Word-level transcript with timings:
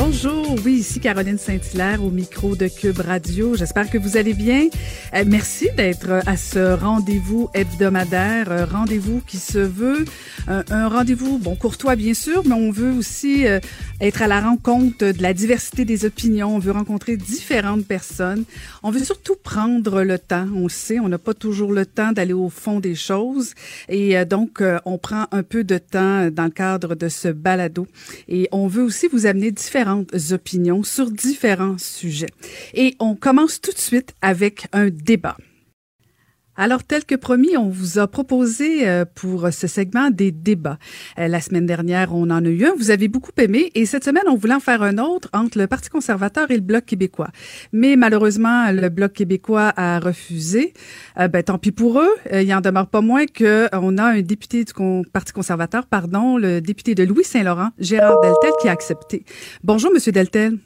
Bonjour, 0.00 0.54
oui, 0.64 0.74
ici 0.74 1.00
Caroline 1.00 1.38
Saint-Hilaire 1.38 2.04
au 2.04 2.10
micro 2.10 2.54
de 2.54 2.68
Cube 2.68 3.00
Radio. 3.00 3.56
J'espère 3.56 3.90
que 3.90 3.98
vous 3.98 4.16
allez 4.16 4.32
bien. 4.32 4.68
Euh, 5.12 5.24
merci 5.26 5.70
d'être 5.76 6.22
à 6.24 6.36
ce 6.36 6.80
rendez-vous 6.80 7.50
hebdomadaire, 7.52 8.52
euh, 8.52 8.64
rendez-vous 8.64 9.20
qui 9.26 9.38
se 9.38 9.58
veut 9.58 10.04
un, 10.48 10.88
rendez-vous, 10.88 11.38
bon, 11.38 11.56
courtois 11.56 11.96
bien 11.96 12.14
sûr, 12.14 12.42
mais 12.46 12.54
on 12.54 12.70
veut 12.70 12.92
aussi 12.92 13.46
euh, 13.46 13.60
être 14.00 14.22
à 14.22 14.26
la 14.26 14.40
rencontre 14.40 15.12
de 15.12 15.22
la 15.22 15.34
diversité 15.34 15.84
des 15.84 16.04
opinions. 16.04 16.54
On 16.54 16.58
veut 16.58 16.72
rencontrer 16.72 17.16
différentes 17.16 17.86
personnes. 17.86 18.44
On 18.82 18.90
veut 18.90 19.04
surtout 19.04 19.36
prendre 19.36 20.02
le 20.02 20.18
temps. 20.18 20.46
On 20.54 20.64
le 20.64 20.68
sait, 20.68 21.00
on 21.00 21.08
n'a 21.08 21.18
pas 21.18 21.34
toujours 21.34 21.72
le 21.72 21.84
temps 21.84 22.12
d'aller 22.12 22.32
au 22.32 22.48
fond 22.48 22.80
des 22.80 22.94
choses. 22.94 23.54
Et 23.88 24.16
euh, 24.16 24.24
donc, 24.24 24.60
euh, 24.60 24.78
on 24.86 24.96
prend 24.96 25.26
un 25.32 25.42
peu 25.42 25.64
de 25.64 25.78
temps 25.78 26.30
dans 26.30 26.44
le 26.44 26.50
cadre 26.50 26.94
de 26.94 27.08
ce 27.08 27.28
balado. 27.28 27.86
Et 28.28 28.48
on 28.52 28.68
veut 28.68 28.82
aussi 28.82 29.06
vous 29.08 29.26
amener 29.26 29.50
différentes 29.50 29.87
opinions 30.30 30.82
sur 30.82 31.10
différents 31.10 31.78
sujets. 31.78 32.30
Et 32.74 32.96
on 32.98 33.14
commence 33.14 33.60
tout 33.60 33.72
de 33.72 33.78
suite 33.78 34.14
avec 34.22 34.66
un 34.72 34.88
débat. 34.90 35.36
Alors, 36.60 36.82
tel 36.82 37.04
que 37.04 37.14
promis, 37.14 37.56
on 37.56 37.68
vous 37.68 38.00
a 38.00 38.08
proposé 38.08 38.88
euh, 38.88 39.04
pour 39.04 39.52
ce 39.52 39.68
segment 39.68 40.10
des 40.10 40.32
débats. 40.32 40.78
Euh, 41.20 41.28
la 41.28 41.40
semaine 41.40 41.66
dernière, 41.66 42.12
on 42.12 42.24
en 42.30 42.44
a 42.44 42.48
eu 42.48 42.64
un. 42.64 42.74
Vous 42.76 42.90
avez 42.90 43.06
beaucoup 43.06 43.30
aimé. 43.38 43.70
Et 43.76 43.86
cette 43.86 44.04
semaine, 44.04 44.24
on 44.26 44.34
voulait 44.34 44.54
en 44.54 44.60
faire 44.60 44.82
un 44.82 44.98
autre 44.98 45.28
entre 45.32 45.56
le 45.56 45.68
Parti 45.68 45.88
conservateur 45.88 46.50
et 46.50 46.56
le 46.56 46.60
Bloc 46.60 46.84
québécois. 46.84 47.28
Mais 47.72 47.94
malheureusement, 47.94 48.72
le 48.72 48.88
Bloc 48.88 49.12
québécois 49.12 49.72
a 49.76 50.00
refusé. 50.00 50.74
Euh, 51.20 51.28
ben, 51.28 51.44
tant 51.44 51.58
pis 51.58 51.70
pour 51.70 52.00
eux. 52.00 52.10
il 52.32 52.52
en 52.52 52.60
demeure 52.60 52.88
pas 52.88 53.02
moins 53.02 53.26
que 53.26 53.68
on 53.72 53.96
a 53.96 54.06
un 54.06 54.22
député 54.22 54.64
du 54.64 54.72
Parti 55.12 55.32
conservateur, 55.32 55.86
pardon, 55.86 56.38
le 56.38 56.60
député 56.60 56.96
de 56.96 57.04
Louis-Saint-Laurent, 57.04 57.70
Gérard 57.78 58.20
Deltel, 58.20 58.50
qui 58.60 58.68
a 58.68 58.72
accepté. 58.72 59.24
Bonjour, 59.62 59.92
Monsieur 59.92 60.10
Deltel. 60.10 60.58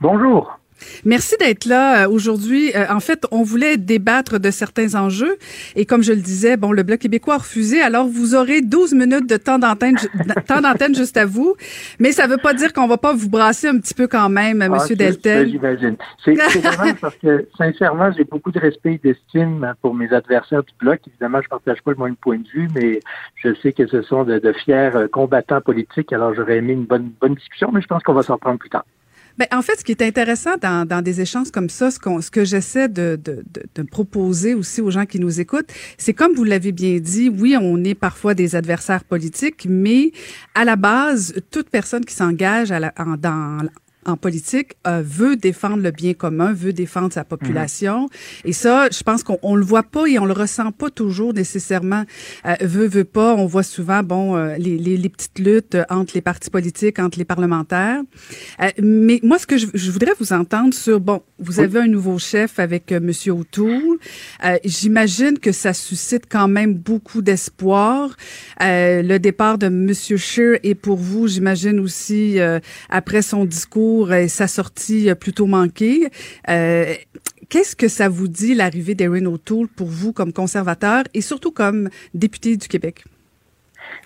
Bonjour. 0.00 0.58
Merci 1.04 1.36
d'être 1.38 1.66
là 1.66 2.04
euh, 2.04 2.10
aujourd'hui. 2.10 2.72
Euh, 2.74 2.86
en 2.90 3.00
fait, 3.00 3.26
on 3.30 3.42
voulait 3.42 3.76
débattre 3.76 4.38
de 4.38 4.50
certains 4.50 4.94
enjeux 4.94 5.36
et 5.76 5.86
comme 5.86 6.02
je 6.02 6.12
le 6.12 6.20
disais, 6.20 6.56
bon, 6.56 6.72
le 6.72 6.82
Bloc 6.82 7.00
québécois 7.00 7.34
a 7.34 7.38
refusé. 7.38 7.80
Alors, 7.80 8.06
vous 8.06 8.34
aurez 8.34 8.60
12 8.60 8.94
minutes 8.94 9.28
de 9.28 9.36
temps 9.36 9.58
d'antenne, 9.58 9.96
temps 10.46 10.60
d'antenne 10.60 10.94
juste 10.94 11.16
à 11.16 11.26
vous. 11.26 11.54
Mais 11.98 12.12
ça 12.12 12.26
veut 12.26 12.38
pas 12.38 12.54
dire 12.54 12.72
qu'on 12.72 12.86
va 12.86 12.98
pas 12.98 13.12
vous 13.12 13.28
brasser 13.28 13.68
un 13.68 13.78
petit 13.78 13.94
peu 13.94 14.06
quand 14.06 14.28
même, 14.28 14.62
ah, 14.62 14.68
Monsieur 14.68 14.96
Deltel. 14.96 15.48
J'imagine. 15.50 15.96
C'est 16.24 16.34
vraiment 16.34 16.94
parce 17.00 17.16
que, 17.16 17.46
sincèrement, 17.56 18.10
j'ai 18.16 18.24
beaucoup 18.24 18.52
de 18.52 18.58
respect 18.58 18.94
et 18.94 18.98
d'estime 18.98 19.74
pour 19.82 19.94
mes 19.94 20.12
adversaires 20.12 20.62
du 20.62 20.72
Bloc. 20.78 21.00
Évidemment, 21.06 21.40
je 21.42 21.48
partage 21.48 21.82
pas 21.82 21.92
le 21.92 22.04
même 22.04 22.16
point 22.16 22.38
de 22.38 22.48
vue, 22.48 22.68
mais 22.74 23.00
je 23.36 23.54
sais 23.62 23.72
que 23.72 23.86
ce 23.86 24.02
sont 24.02 24.24
de, 24.24 24.38
de 24.38 24.52
fiers 24.52 24.90
combattants 25.12 25.60
politiques. 25.60 26.12
Alors, 26.12 26.34
j'aurais 26.34 26.58
aimé 26.58 26.72
une 26.72 26.84
bonne, 26.84 27.10
bonne 27.20 27.34
discussion, 27.34 27.70
mais 27.72 27.80
je 27.80 27.86
pense 27.86 28.02
qu'on 28.02 28.14
va 28.14 28.22
s'en 28.22 28.38
prendre 28.38 28.58
plus 28.58 28.70
tard. 28.70 28.84
Ben, 29.38 29.46
en 29.52 29.62
fait, 29.62 29.78
ce 29.78 29.84
qui 29.84 29.92
est 29.92 30.02
intéressant 30.02 30.56
dans, 30.60 30.86
dans 30.86 31.02
des 31.02 31.20
échanges 31.20 31.50
comme 31.50 31.70
ça, 31.70 31.90
ce, 31.90 31.98
ce 31.98 32.30
que 32.30 32.44
j'essaie 32.44 32.88
de, 32.88 33.18
de, 33.22 33.42
de, 33.52 33.62
de, 33.74 33.82
proposer 33.82 34.54
aussi 34.54 34.80
aux 34.80 34.90
gens 34.90 35.06
qui 35.06 35.18
nous 35.18 35.40
écoutent, 35.40 35.72
c'est 35.98 36.12
comme 36.12 36.34
vous 36.34 36.44
l'avez 36.44 36.72
bien 36.72 36.98
dit, 36.98 37.28
oui, 37.28 37.56
on 37.60 37.82
est 37.84 37.94
parfois 37.94 38.34
des 38.34 38.56
adversaires 38.56 39.04
politiques, 39.04 39.66
mais 39.68 40.12
à 40.54 40.64
la 40.64 40.76
base, 40.76 41.34
toute 41.50 41.70
personne 41.70 42.04
qui 42.04 42.14
s'engage 42.14 42.68
dans, 42.70 43.58
en 44.04 44.16
politique 44.16 44.72
euh, 44.86 45.02
veut 45.04 45.36
défendre 45.36 45.82
le 45.82 45.90
bien 45.90 46.14
commun, 46.14 46.52
veut 46.52 46.72
défendre 46.72 47.12
sa 47.12 47.24
population. 47.24 48.06
Mm-hmm. 48.06 48.48
Et 48.48 48.52
ça, 48.52 48.88
je 48.90 49.02
pense 49.02 49.22
qu'on 49.22 49.38
on 49.42 49.54
le 49.54 49.64
voit 49.64 49.82
pas 49.82 50.06
et 50.06 50.18
on 50.18 50.24
le 50.24 50.32
ressent 50.32 50.72
pas 50.72 50.90
toujours 50.90 51.32
nécessairement. 51.34 52.04
Euh, 52.46 52.54
veut, 52.60 52.86
veut 52.86 53.04
pas. 53.04 53.34
On 53.34 53.46
voit 53.46 53.62
souvent, 53.62 54.02
bon, 54.02 54.36
euh, 54.36 54.56
les, 54.58 54.76
les, 54.76 54.96
les, 54.96 55.08
petites 55.08 55.38
luttes 55.38 55.76
entre 55.88 56.12
les 56.14 56.20
partis 56.20 56.50
politiques, 56.50 56.98
entre 56.98 57.18
les 57.18 57.24
parlementaires. 57.24 58.02
Euh, 58.60 58.68
mais 58.82 59.20
moi, 59.22 59.38
ce 59.38 59.46
que 59.46 59.56
je, 59.56 59.66
je, 59.74 59.90
voudrais 59.90 60.12
vous 60.18 60.32
entendre 60.32 60.74
sur, 60.74 61.00
bon, 61.00 61.22
vous 61.38 61.60
avez 61.60 61.80
un 61.80 61.88
nouveau 61.88 62.18
chef 62.18 62.58
avec 62.58 62.92
Monsieur 62.92 63.32
O'Toole. 63.32 63.98
J'imagine 64.64 65.38
que 65.38 65.52
ça 65.52 65.72
suscite 65.72 66.24
quand 66.28 66.48
même 66.48 66.74
beaucoup 66.74 67.22
d'espoir. 67.22 68.16
le 68.60 69.18
départ 69.18 69.58
de 69.58 69.68
Monsieur 69.68 70.16
Scheer 70.16 70.58
est 70.62 70.74
pour 70.74 70.96
vous, 70.96 71.28
j'imagine 71.28 71.80
aussi, 71.80 72.38
après 72.88 73.22
son 73.22 73.44
discours 73.44 73.91
sa 74.28 74.48
sortie 74.48 75.14
plutôt 75.14 75.46
manquée. 75.46 76.08
Euh, 76.48 76.94
Qu'est-ce 77.52 77.76
que 77.76 77.88
ça 77.88 78.08
vous 78.08 78.28
dit, 78.28 78.54
l'arrivée 78.54 78.94
d'Erin 78.94 79.26
O'Toole, 79.26 79.68
pour 79.68 79.88
vous 79.88 80.14
comme 80.14 80.32
conservateur 80.32 81.04
et 81.12 81.20
surtout 81.20 81.50
comme 81.50 81.90
député 82.14 82.56
du 82.56 82.66
Québec? 82.66 83.04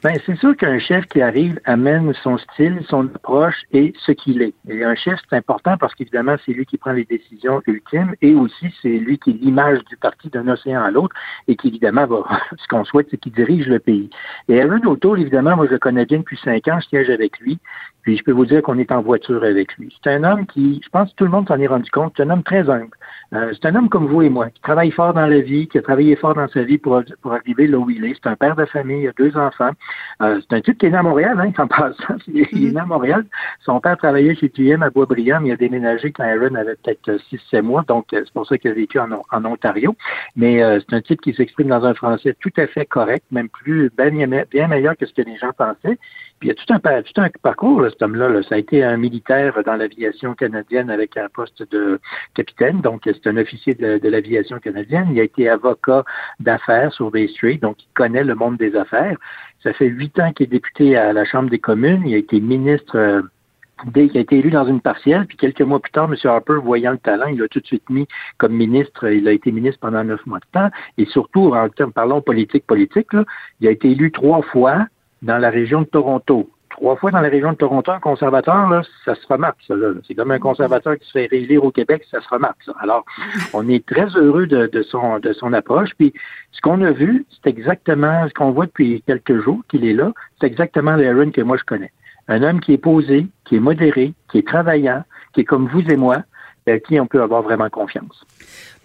Ben, 0.03 0.19
c'est 0.27 0.37
sûr 0.37 0.55
qu'un 0.57 0.79
chef 0.79 1.07
qui 1.07 1.23
arrive 1.23 1.59
amène 1.65 2.13
son 2.23 2.37
style, 2.37 2.81
son 2.87 3.07
approche 3.15 3.63
et 3.73 3.95
ce 4.05 4.13
qu'il 4.13 4.43
est. 4.43 4.53
Et 4.69 4.85
un 4.85 4.95
chef, 4.95 5.19
c'est 5.29 5.37
important 5.37 5.79
parce 5.79 5.95
qu'évidemment, 5.95 6.37
c'est 6.45 6.53
lui 6.53 6.67
qui 6.67 6.77
prend 6.77 6.93
les 6.93 7.07
décisions 7.07 7.63
ultimes 7.67 8.15
et 8.21 8.35
aussi 8.35 8.67
c'est 8.83 8.89
lui 8.89 9.19
qui 9.19 9.31
est 9.31 9.43
l'image 9.43 9.83
du 9.87 9.97
parti 9.97 10.29
d'un 10.29 10.49
océan 10.49 10.83
à 10.83 10.91
l'autre 10.91 11.17
et 11.49 11.57
qui, 11.57 11.69
évidemment, 11.69 12.07
va, 12.07 12.25
ce 12.59 12.69
qu'on 12.69 12.85
souhaite, 12.85 13.09
c'est 13.11 13.17
qu'il 13.17 13.33
dirige 13.33 13.67
le 13.69 13.79
pays. 13.79 14.11
Et 14.49 14.61
Aaron 14.61 14.85
O'Toole, 14.85 15.21
évidemment, 15.21 15.57
moi, 15.57 15.67
je 15.67 15.73
le 15.73 15.79
connais 15.79 16.05
bien 16.05 16.19
depuis 16.19 16.39
cinq 16.45 16.69
ans, 16.69 16.79
je 16.79 16.89
siège 16.89 17.09
avec 17.09 17.39
lui. 17.41 17.59
Puis 18.03 18.19
je 18.19 18.23
peux 18.23 18.33
vous 18.33 18.47
dire 18.47 18.63
qu'on 18.63 18.79
est 18.79 18.93
en 18.93 19.03
voiture 19.03 19.43
avec 19.43 19.77
lui. 19.79 19.93
C'est 20.05 20.13
un 20.13 20.23
homme 20.23 20.47
qui, 20.47 20.81
je 20.85 20.89
pense 20.91 21.11
que 21.11 21.17
tout 21.17 21.25
le 21.25 21.31
monde 21.31 21.49
s'en 21.49 21.59
est 21.59 21.67
rendu 21.67 21.91
compte, 21.91 22.13
c'est 22.17 22.23
un 22.23 22.31
homme 22.31 22.45
très 22.45 22.71
humble. 22.71 22.91
Euh, 23.33 23.53
c'est 23.53 23.67
un 23.67 23.75
homme 23.75 23.89
comme 23.89 24.07
vous 24.07 24.23
et 24.23 24.29
moi, 24.29 24.49
qui 24.51 24.61
travaille 24.61 24.93
fort 24.93 25.13
dans 25.13 25.27
la 25.27 25.41
vie, 25.41 25.67
qui 25.67 25.79
a 25.79 25.83
travaillé 25.83 26.15
fort 26.15 26.35
dans 26.35 26.47
sa 26.47 26.63
vie 26.63 26.79
pour, 26.79 27.03
pour 27.21 27.33
arriver 27.33 27.67
là 27.67 27.79
où 27.79 27.91
il 27.91 28.05
est. 28.05 28.15
C'est 28.15 28.29
un 28.29 28.37
père 28.37 28.55
de 28.55 28.65
famille, 28.67 29.03
il 29.03 29.09
a 29.09 29.13
deux 29.19 29.37
enfants. 29.37 29.71
Euh, 30.23 30.41
c'est 30.41 30.57
un 30.57 30.61
type 30.61 30.79
qui 30.79 30.87
est 30.87 30.91
né 30.91 30.97
à 30.97 31.03
Montréal, 31.03 31.39
hein, 31.39 31.53
en 31.63 31.67
passant. 31.67 32.17
Il 32.29 32.41
est 32.41 32.73
né 32.73 32.81
à 32.81 32.87
Montréal. 32.87 33.25
Son 33.61 33.81
père 33.81 33.97
travaillait 33.97 34.35
chez 34.35 34.49
TM 34.49 34.83
à 34.83 34.91
Boisbriand, 34.91 35.41
mais 35.41 35.49
il 35.49 35.53
a 35.53 35.57
déménagé 35.57 36.13
quand 36.13 36.25
Aaron 36.25 36.55
avait 36.55 36.77
peut-être 36.77 37.19
6-7 37.53 37.63
mois, 37.63 37.85
donc 37.87 38.13
euh, 38.13 38.23
c'est 38.25 38.33
pour 38.33 38.47
ça 38.47 38.59
qu'il 38.59 38.71
a 38.71 38.75
vécu 38.75 38.99
en, 38.99 39.45
Ontario. 39.45 39.95
Mais 40.35 40.63
euh, 40.63 40.81
c'est 40.81 40.97
un 40.97 41.01
type 41.01 41.21
qui 41.21 41.35
s'exprime 41.35 41.69
dans 41.69 41.85
un 41.85 41.95
français 41.95 42.35
tout 42.41 42.53
à 42.57 42.67
fait 42.67 42.87
correct, 42.87 43.25
même 43.31 43.49
plus 43.49 43.91
bien 43.97 44.69
meilleur 44.69 44.97
que 44.97 45.07
ce 45.07 45.13
que 45.13 45.23
les 45.23 45.37
gens 45.37 45.53
pensaient. 45.57 45.99
Puis 46.39 46.49
il 46.49 46.53
y 46.53 46.53
a 46.53 46.55
tout 46.55 46.73
un, 46.73 47.03
tout 47.03 47.21
un 47.21 47.29
parcours, 47.43 47.81
là, 47.81 47.91
cet 47.91 48.03
homme-là. 48.03 48.43
Ça 48.43 48.57
a 48.57 48.59
été 48.59 48.85
un 48.85 48.99
militaire 48.99 49.55
dans 49.65 49.75
l'aviation 49.75 50.35
canadienne 50.35 50.91
avec 50.91 51.17
un 51.17 51.29
poste 51.29 51.63
de 51.71 51.99
capitaine, 52.35 52.83
donc 52.83 53.03
c'est 53.05 53.27
un 53.27 53.39
officier 53.39 53.75
de, 53.75 54.07
l'aviation 54.07 54.59
canadienne. 54.59 55.09
Il 55.13 55.21
a 55.21 55.25
été 55.25 55.49
avocat 55.49 56.05
d'affaires 56.41 56.93
sur 56.93 57.11
Bay 57.11 57.29
Street, 57.29 57.59
donc 57.63 57.83
il 57.83 57.89
connaît 57.95 58.25
le 58.25 58.35
monde 58.35 58.59
des 58.59 58.77
affaires. 58.77 59.17
Ça 59.63 59.73
fait 59.73 59.87
huit 59.87 60.19
ans 60.19 60.33
qu'il 60.33 60.45
est 60.45 60.51
député 60.51 60.97
à 60.97 61.13
la 61.15 61.25
Chambre 61.25 61.49
des 61.49 61.59
communes. 61.59 62.03
Il 62.05 62.15
a 62.15 62.19
été 62.19 62.39
ministre 62.39 62.97
euh, 62.97 63.23
dès 63.87 64.09
qu'il 64.09 64.19
a 64.19 64.21
été 64.21 64.39
élu 64.39 64.51
dans 64.51 64.67
une 64.67 64.81
partielle, 64.83 65.27
puis 65.27 65.39
quelques 65.39 65.63
mois 65.63 65.81
plus 65.81 65.93
tard, 65.93 66.11
M. 66.11 66.17
Harper, 66.25 66.59
voyant 66.63 66.93
le 66.93 66.99
talent, 66.99 67.29
il 67.29 67.39
l'a 67.39 67.49
tout 67.49 67.61
de 67.61 67.67
suite 67.67 67.89
mis 67.89 68.07
comme 68.37 68.53
ministre. 68.53 69.09
Il 69.09 69.27
a 69.27 69.33
été 69.33 69.53
ministre 69.53 69.81
pendant 69.81 70.05
neuf 70.05 70.25
mois 70.27 70.39
de 70.39 70.47
temps. 70.53 70.71
Et 70.99 71.07
surtout, 71.07 71.55
en 71.55 71.69
termes, 71.71 71.93
parlons 71.93 72.21
politique, 72.21 72.67
politique, 72.67 73.13
là, 73.15 73.25
il 73.61 73.69
a 73.69 73.71
été 73.71 73.91
élu 73.91 74.13
trois 74.13 74.43
fois 74.43 74.87
dans 75.23 75.39
la 75.39 75.51
région 75.51 75.83
de 75.83 75.87
Toronto. 75.87 76.51
Trois 76.71 76.97
fois 76.97 77.11
dans 77.11 77.21
la 77.21 77.29
région 77.29 77.53
de 77.53 77.57
Toronto, 77.57 77.91
un 77.91 78.01
conservateur, 78.01 78.69
là, 78.69 78.83
ça 79.05 79.15
se 79.15 79.27
remarque, 79.27 79.59
ça. 79.67 79.75
C'est 80.07 80.15
comme 80.15 80.31
un 80.31 80.39
conservateur 80.39 80.99
qui 80.99 81.07
se 81.07 81.13
fait 81.13 81.27
réélire 81.27 81.65
au 81.65 81.71
Québec, 81.71 82.05
ça 82.11 82.21
se 82.21 82.29
remarque, 82.29 82.63
ça. 82.65 82.75
Alors, 82.81 83.05
on 83.55 83.67
est 83.69 83.85
très 83.87 84.09
heureux 84.17 84.47
de, 84.47 84.67
de 84.67 84.83
son, 84.83 85.19
de 85.19 85.33
son 85.33 85.53
approche. 85.55 85.91
Puis, 85.97 86.13
ce 86.53 86.61
qu'on 86.61 86.83
a 86.83 86.91
vu, 86.91 87.25
c'est 87.31 87.49
exactement 87.49 88.29
ce 88.29 88.35
qu'on 88.35 88.51
voit 88.51 88.67
depuis 88.67 89.03
quelques 89.07 89.41
jours 89.41 89.63
qu'il 89.69 89.87
est 89.87 89.95
là. 89.95 90.13
C'est 90.41 90.47
exactement 90.47 90.97
l'Aaron 90.97 91.31
que 91.31 91.41
moi 91.41 91.57
je 91.57 91.65
connais. 91.65 91.93
Un 92.29 92.43
homme 92.43 92.61
qui 92.61 92.75
est 92.75 92.79
posé, 92.79 93.27
qui 93.45 93.57
est 93.57 93.61
modéré, 93.61 94.13
qui 94.31 94.39
est 94.39 94.47
travaillant, 94.47 95.05
qui 95.33 95.43
est 95.43 95.45
comme 95.45 95.69
vous 95.69 95.89
et 95.91 95.97
moi, 95.97 96.25
à 96.67 96.79
qui 96.79 96.99
on 96.99 97.07
peut 97.07 97.23
avoir 97.23 97.43
vraiment 97.43 97.71
confiance. 97.71 98.25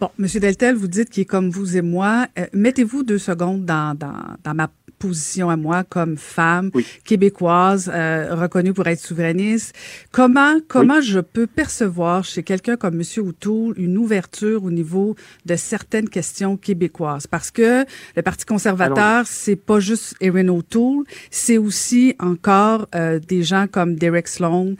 Bon, 0.01 0.09
Monsieur 0.17 0.39
Deltel, 0.39 0.73
vous 0.73 0.87
dites 0.87 1.11
qu'il 1.11 1.21
est 1.21 1.25
comme 1.25 1.51
vous 1.51 1.77
et 1.77 1.83
moi. 1.83 2.25
Euh, 2.39 2.47
Mettez-vous 2.53 3.03
deux 3.03 3.19
secondes 3.19 3.65
dans, 3.65 3.95
dans, 3.95 4.35
dans 4.43 4.55
ma 4.55 4.67
position 4.97 5.51
à 5.51 5.57
moi 5.57 5.83
comme 5.83 6.17
femme 6.17 6.71
oui. 6.73 6.83
québécoise 7.05 7.91
euh, 7.93 8.33
reconnue 8.33 8.73
pour 8.73 8.87
être 8.87 8.99
souverainiste. 8.99 9.75
Comment 10.11 10.55
comment 10.67 10.97
oui. 10.97 11.03
je 11.03 11.19
peux 11.19 11.45
percevoir 11.45 12.23
chez 12.23 12.41
quelqu'un 12.41 12.77
comme 12.77 12.95
Monsieur 12.95 13.21
O'Toole 13.21 13.75
une 13.77 13.95
ouverture 13.95 14.63
au 14.63 14.71
niveau 14.71 15.15
de 15.45 15.55
certaines 15.55 16.09
questions 16.09 16.57
québécoises? 16.57 17.27
Parce 17.27 17.51
que 17.51 17.85
le 18.15 18.21
Parti 18.23 18.45
conservateur, 18.45 19.27
c'est 19.27 19.55
pas 19.55 19.79
juste 19.79 20.15
Erin 20.19 20.47
O'Toole, 20.47 21.03
c'est 21.29 21.59
aussi 21.59 22.15
encore 22.19 22.87
euh, 22.95 23.19
des 23.19 23.43
gens 23.43 23.67
comme 23.71 23.95
Derek 23.95 24.27
Sloan, 24.27 24.73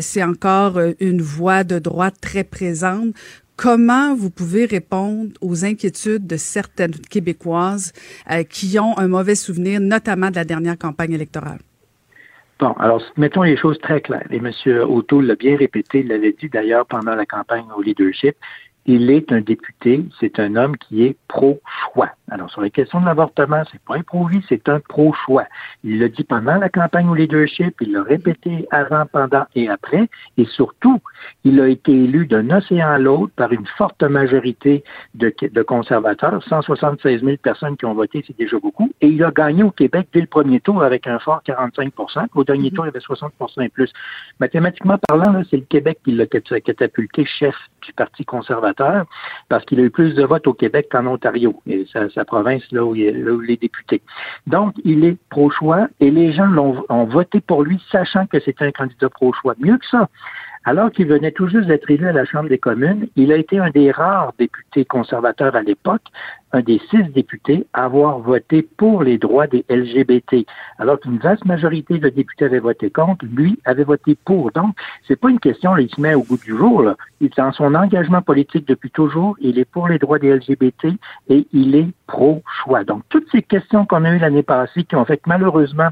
c'est 0.00 0.22
encore 0.22 0.78
une 1.00 1.22
voix 1.22 1.64
de 1.64 1.80
droite 1.80 2.14
très 2.20 2.44
présente 2.44 3.14
comment 3.60 4.14
vous 4.14 4.30
pouvez 4.30 4.64
répondre 4.64 5.32
aux 5.42 5.66
inquiétudes 5.66 6.26
de 6.26 6.38
certaines 6.38 6.92
Québécoises 6.92 7.92
euh, 8.30 8.42
qui 8.42 8.78
ont 8.78 8.96
un 8.96 9.06
mauvais 9.06 9.34
souvenir, 9.34 9.80
notamment 9.80 10.30
de 10.30 10.36
la 10.36 10.46
dernière 10.46 10.78
campagne 10.78 11.12
électorale? 11.12 11.58
Bon, 12.58 12.72
alors 12.78 13.02
mettons 13.18 13.42
les 13.42 13.58
choses 13.58 13.78
très 13.80 14.00
claires. 14.00 14.26
Et 14.30 14.36
M. 14.36 14.50
O'Toole 14.88 15.26
l'a 15.26 15.34
bien 15.34 15.58
répété, 15.58 16.00
il 16.00 16.08
l'avait 16.08 16.34
dit 16.38 16.48
d'ailleurs 16.48 16.86
pendant 16.86 17.14
la 17.14 17.26
campagne 17.26 17.66
au 17.76 17.82
leadership 17.82 18.34
il 18.90 19.08
est 19.10 19.30
un 19.30 19.40
député, 19.40 20.04
c'est 20.18 20.40
un 20.40 20.56
homme 20.56 20.76
qui 20.76 21.04
est 21.04 21.16
pro-choix. 21.28 22.10
Alors, 22.28 22.50
sur 22.50 22.60
les 22.60 22.72
questions 22.72 23.00
de 23.00 23.06
l'avortement, 23.06 23.62
c'est 23.70 23.80
pas 23.82 24.02
pro-vie, 24.02 24.42
c'est 24.48 24.68
un 24.68 24.80
pro-choix. 24.80 25.44
Il 25.84 26.00
l'a 26.00 26.08
dit 26.08 26.24
pendant 26.24 26.56
la 26.56 26.68
campagne 26.68 27.08
au 27.08 27.14
leadership, 27.14 27.76
il 27.80 27.92
l'a 27.92 28.02
répété 28.02 28.66
avant, 28.72 29.06
pendant 29.06 29.44
et 29.54 29.68
après, 29.68 30.08
et 30.36 30.44
surtout, 30.44 31.00
il 31.44 31.60
a 31.60 31.68
été 31.68 31.92
élu 31.92 32.26
d'un 32.26 32.50
océan 32.50 32.88
à 32.88 32.98
l'autre 32.98 33.32
par 33.36 33.52
une 33.52 33.66
forte 33.78 34.02
majorité 34.02 34.82
de, 35.14 35.32
de, 35.40 35.62
conservateurs, 35.62 36.42
176 36.42 37.22
000 37.22 37.36
personnes 37.36 37.76
qui 37.76 37.84
ont 37.84 37.94
voté, 37.94 38.24
c'est 38.26 38.36
déjà 38.36 38.58
beaucoup, 38.58 38.90
et 39.00 39.06
il 39.06 39.22
a 39.22 39.30
gagné 39.30 39.62
au 39.62 39.70
Québec 39.70 40.08
dès 40.12 40.20
le 40.20 40.26
premier 40.26 40.58
tour 40.60 40.82
avec 40.82 41.06
un 41.06 41.20
fort 41.20 41.42
45% 41.46 42.26
Au 42.34 42.42
dernier 42.44 42.72
tour, 42.72 42.86
il 42.86 42.88
y 42.88 42.90
avait 42.90 42.98
60% 42.98 43.64
et 43.64 43.68
plus. 43.68 43.92
Mathématiquement 44.40 44.98
parlant, 45.08 45.42
c'est 45.48 45.58
le 45.58 45.62
Québec 45.62 46.00
qui 46.04 46.12
l'a 46.12 46.26
catapulté 46.26 47.24
chef 47.24 47.54
du 47.82 47.92
Parti 47.92 48.24
conservateur 48.24 48.79
parce 49.48 49.64
qu'il 49.64 49.80
a 49.80 49.82
eu 49.82 49.90
plus 49.90 50.14
de 50.14 50.24
votes 50.24 50.46
au 50.46 50.54
Québec 50.54 50.88
qu'en 50.90 51.06
Ontario, 51.06 51.60
sa, 51.92 52.24
province 52.24 52.62
là 52.72 52.84
où, 52.84 52.94
il, 52.94 53.06
est 53.06 53.60
député. 53.60 54.02
Donc, 54.46 54.74
il 54.84 55.04
est 55.04 55.16
pro-choix 55.30 55.88
et 56.00 56.10
les 56.10 56.32
gens 56.32 56.46
l'ont 56.46 56.84
ont 56.88 57.04
voté 57.04 57.40
pour 57.40 57.62
lui 57.62 57.82
sachant 57.90 58.26
que 58.26 58.40
c'était 58.40 58.64
un 58.64 58.72
candidat 58.72 59.08
pro-choix. 59.08 59.54
Mieux 59.58 59.78
que 59.78 59.86
ça, 59.86 60.08
alors 60.64 60.90
qu'il 60.90 61.06
venait 61.06 61.32
tout 61.32 61.48
juste 61.48 61.66
d'être 61.66 61.90
élu 61.90 62.06
à 62.06 62.12
la 62.12 62.24
Chambre 62.24 62.48
des 62.48 62.58
communes, 62.58 63.08
il 63.16 63.32
a 63.32 63.36
été 63.36 63.58
un 63.58 63.70
des 63.70 63.90
rares 63.90 64.34
députés 64.38 64.84
conservateurs 64.84 65.56
à 65.56 65.62
l'époque, 65.62 66.02
un 66.52 66.60
des 66.60 66.80
six 66.90 67.02
députés 67.14 67.66
à 67.72 67.84
avoir 67.84 68.18
voté 68.18 68.62
pour 68.62 69.02
les 69.02 69.18
droits 69.18 69.46
des 69.46 69.64
LGBT. 69.68 70.46
Alors 70.78 70.98
qu'une 70.98 71.18
vaste 71.18 71.44
majorité 71.44 71.98
de 71.98 72.08
députés 72.08 72.46
avaient 72.46 72.58
voté 72.58 72.90
contre, 72.90 73.24
lui 73.24 73.58
avait 73.64 73.84
voté 73.84 74.16
pour. 74.24 74.50
Donc, 74.52 74.74
c'est 75.06 75.16
pas 75.16 75.30
une 75.30 75.40
question, 75.40 75.74
là, 75.74 75.82
il 75.82 75.90
se 75.90 76.00
met 76.00 76.14
au 76.14 76.22
goût 76.22 76.38
du 76.38 76.56
jour. 76.56 76.82
Là. 76.82 76.96
Il 77.20 77.26
est 77.26 77.36
dans 77.36 77.52
son 77.52 77.74
engagement 77.74 78.22
politique 78.22 78.66
depuis 78.66 78.90
toujours, 78.90 79.36
il 79.40 79.58
est 79.58 79.64
pour 79.64 79.88
les 79.88 79.98
droits 79.98 80.18
des 80.18 80.34
LGBT 80.34 80.96
et 81.28 81.46
il 81.52 81.74
est 81.74 81.88
pro-choix. 82.06 82.84
Donc, 82.84 83.02
toutes 83.08 83.30
ces 83.30 83.42
questions 83.42 83.86
qu'on 83.86 84.04
a 84.04 84.10
eues 84.12 84.18
l'année 84.18 84.42
passée 84.42 84.84
qui 84.84 84.96
ont 84.96 85.04
fait 85.04 85.18
que 85.18 85.28
malheureusement, 85.28 85.90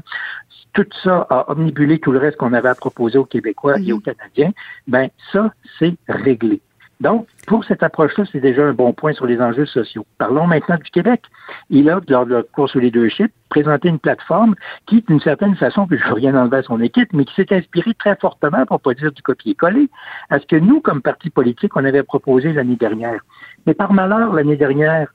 tout 0.73 0.85
ça 1.03 1.25
a 1.29 1.51
omnibulé 1.51 1.99
tout 1.99 2.11
le 2.11 2.19
reste 2.19 2.37
qu'on 2.37 2.53
avait 2.53 2.69
à 2.69 2.75
proposer 2.75 3.17
aux 3.17 3.25
Québécois 3.25 3.79
et 3.79 3.91
aux 3.91 3.97
mhm. 3.97 4.01
Canadiens, 4.03 4.51
ben 4.87 5.09
ça, 5.31 5.51
c'est 5.79 5.95
réglé. 6.07 6.61
Donc, 7.01 7.27
pour 7.47 7.63
cette 7.63 7.81
approche-là, 7.81 8.25
c'est 8.29 8.41
déjà 8.41 8.65
un 8.65 8.73
bon 8.73 8.91
point 8.91 9.13
sur 9.13 9.25
les 9.25 9.39
enjeux 9.39 9.65
sociaux. 9.65 10.05
Parlons 10.17 10.47
maintenant 10.47 10.75
du 10.75 10.91
Québec. 10.91 11.21
Il 11.69 11.89
a, 11.89 12.01
lors 12.09 12.25
de 12.25 12.35
la 12.35 12.43
course 12.43 12.75
au 12.75 12.79
leadership, 12.79 13.31
présenté 13.47 13.87
une 13.87 13.99
plateforme 13.99 14.55
qui, 14.85 15.01
d'une 15.07 15.21
certaine 15.21 15.55
façon, 15.55 15.87
que 15.87 15.97
je 15.97 16.05
veux 16.05 16.15
rien 16.15 16.35
enlever 16.35 16.57
à 16.57 16.63
son 16.63 16.81
équipe, 16.81 17.13
mais 17.13 17.23
qui 17.23 17.33
s'est 17.35 17.55
inspirée 17.55 17.93
très 17.93 18.17
fortement, 18.17 18.65
pour 18.65 18.81
pas 18.81 18.93
dire 18.93 19.13
du 19.13 19.21
copier-coller, 19.21 19.89
à 20.29 20.39
ce 20.39 20.45
que 20.45 20.57
nous, 20.57 20.81
comme 20.81 21.01
parti 21.01 21.29
politique, 21.29 21.77
on 21.77 21.85
avait 21.85 22.03
proposé 22.03 22.51
l'année 22.51 22.75
dernière. 22.75 23.21
Mais 23.65 23.73
par 23.73 23.93
malheur, 23.93 24.33
l'année 24.33 24.57
dernière, 24.57 25.07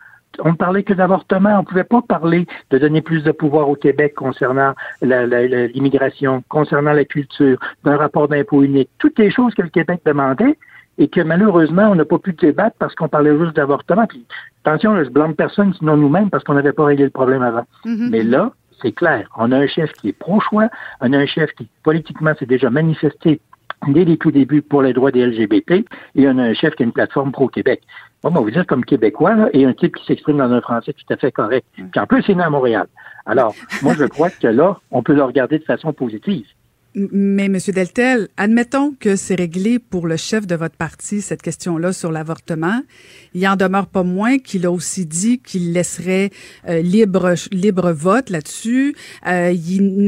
on 0.42 0.52
ne 0.52 0.56
parlait 0.56 0.82
que 0.82 0.94
d'avortement. 0.94 1.50
On 1.50 1.60
ne 1.60 1.66
pouvait 1.66 1.84
pas 1.84 2.00
parler 2.02 2.46
de 2.70 2.78
donner 2.78 3.02
plus 3.02 3.22
de 3.22 3.30
pouvoir 3.30 3.68
au 3.68 3.76
Québec 3.76 4.14
concernant 4.14 4.72
l'immigration, 5.02 6.42
concernant 6.48 6.92
la 6.92 7.04
culture, 7.04 7.58
d'un 7.84 7.96
rapport 7.96 8.26
d'impôt 8.26 8.62
unique. 8.62 8.88
Toutes 8.98 9.18
les 9.18 9.30
choses 9.30 9.54
que 9.54 9.62
le 9.62 9.68
Québec 9.68 10.00
demandait 10.04 10.56
et 10.98 11.08
que 11.08 11.20
malheureusement, 11.20 11.90
on 11.90 11.94
n'a 11.94 12.04
pas 12.04 12.18
pu 12.18 12.32
débattre 12.32 12.76
parce 12.78 12.94
qu'on 12.94 13.08
parlait 13.08 13.36
juste 13.38 13.56
d'avortement. 13.56 14.06
Puis, 14.06 14.24
attention, 14.64 15.02
je 15.02 15.10
blâme 15.10 15.34
personne 15.34 15.74
sinon 15.74 15.96
nous-mêmes 15.96 16.30
parce 16.30 16.44
qu'on 16.44 16.54
n'avait 16.54 16.72
pas 16.72 16.84
réglé 16.84 17.04
le 17.04 17.10
problème 17.10 17.42
avant. 17.42 17.66
Mm-hmm. 17.84 18.10
Mais 18.10 18.22
là, 18.22 18.52
c'est 18.80 18.92
clair. 18.92 19.28
On 19.36 19.52
a 19.52 19.58
un 19.58 19.66
chef 19.66 19.92
qui 19.92 20.08
est 20.08 20.12
pro-choix, 20.12 20.68
on 21.00 21.12
a 21.12 21.18
un 21.18 21.26
chef 21.26 21.50
qui, 21.52 21.68
politiquement, 21.82 22.34
s'est 22.38 22.46
déjà 22.46 22.70
manifesté 22.70 23.40
dès 23.88 24.04
les 24.04 24.16
tout 24.16 24.30
débuts 24.30 24.62
pour 24.62 24.82
les 24.82 24.92
droits 24.92 25.10
des 25.10 25.26
LGBT, 25.26 25.84
et 26.14 26.28
on 26.28 26.38
a 26.38 26.42
un 26.42 26.54
chef 26.54 26.74
qui 26.74 26.82
a 26.82 26.86
une 26.86 26.92
plateforme 26.92 27.32
pro-Québec. 27.32 27.82
Moi, 28.22 28.32
on 28.32 28.36
va 28.36 28.40
vous 28.40 28.50
dire 28.50 28.66
comme 28.66 28.84
Québécois, 28.84 29.34
là, 29.34 29.48
et 29.52 29.66
un 29.66 29.74
type 29.74 29.96
qui 29.96 30.04
s'exprime 30.06 30.38
dans 30.38 30.50
un 30.50 30.60
français 30.60 30.94
tout 30.94 31.12
à 31.12 31.16
fait 31.16 31.30
correct. 31.30 31.66
Puis 31.74 32.00
en 32.00 32.06
plus, 32.06 32.22
c'est 32.22 32.34
né 32.34 32.42
à 32.42 32.48
Montréal. 32.48 32.86
Alors, 33.26 33.54
moi, 33.82 33.94
je 33.94 34.04
crois 34.04 34.30
que 34.30 34.46
là, 34.46 34.78
on 34.90 35.02
peut 35.02 35.14
le 35.14 35.22
regarder 35.22 35.58
de 35.58 35.64
façon 35.64 35.92
positive. 35.92 36.46
Mais, 36.96 37.48
Monsieur 37.48 37.72
Deltel, 37.72 38.28
admettons 38.36 38.92
que 38.92 39.16
c'est 39.16 39.34
réglé 39.34 39.80
pour 39.80 40.06
le 40.06 40.16
chef 40.16 40.46
de 40.46 40.54
votre 40.54 40.76
parti, 40.76 41.22
cette 41.22 41.42
question-là 41.42 41.92
sur 41.92 42.12
l'avortement. 42.12 42.82
Il 43.34 43.46
en 43.48 43.56
demeure 43.56 43.88
pas 43.88 44.04
moins 44.04 44.38
qu'il 44.38 44.64
a 44.64 44.70
aussi 44.70 45.04
dit 45.04 45.40
qu'il 45.40 45.72
laisserait 45.72 46.30
euh, 46.68 46.82
libre, 46.82 47.34
libre 47.50 47.90
vote 47.90 48.30
là-dessus. 48.30 48.94
Euh, 49.26 49.52
il 49.52 50.04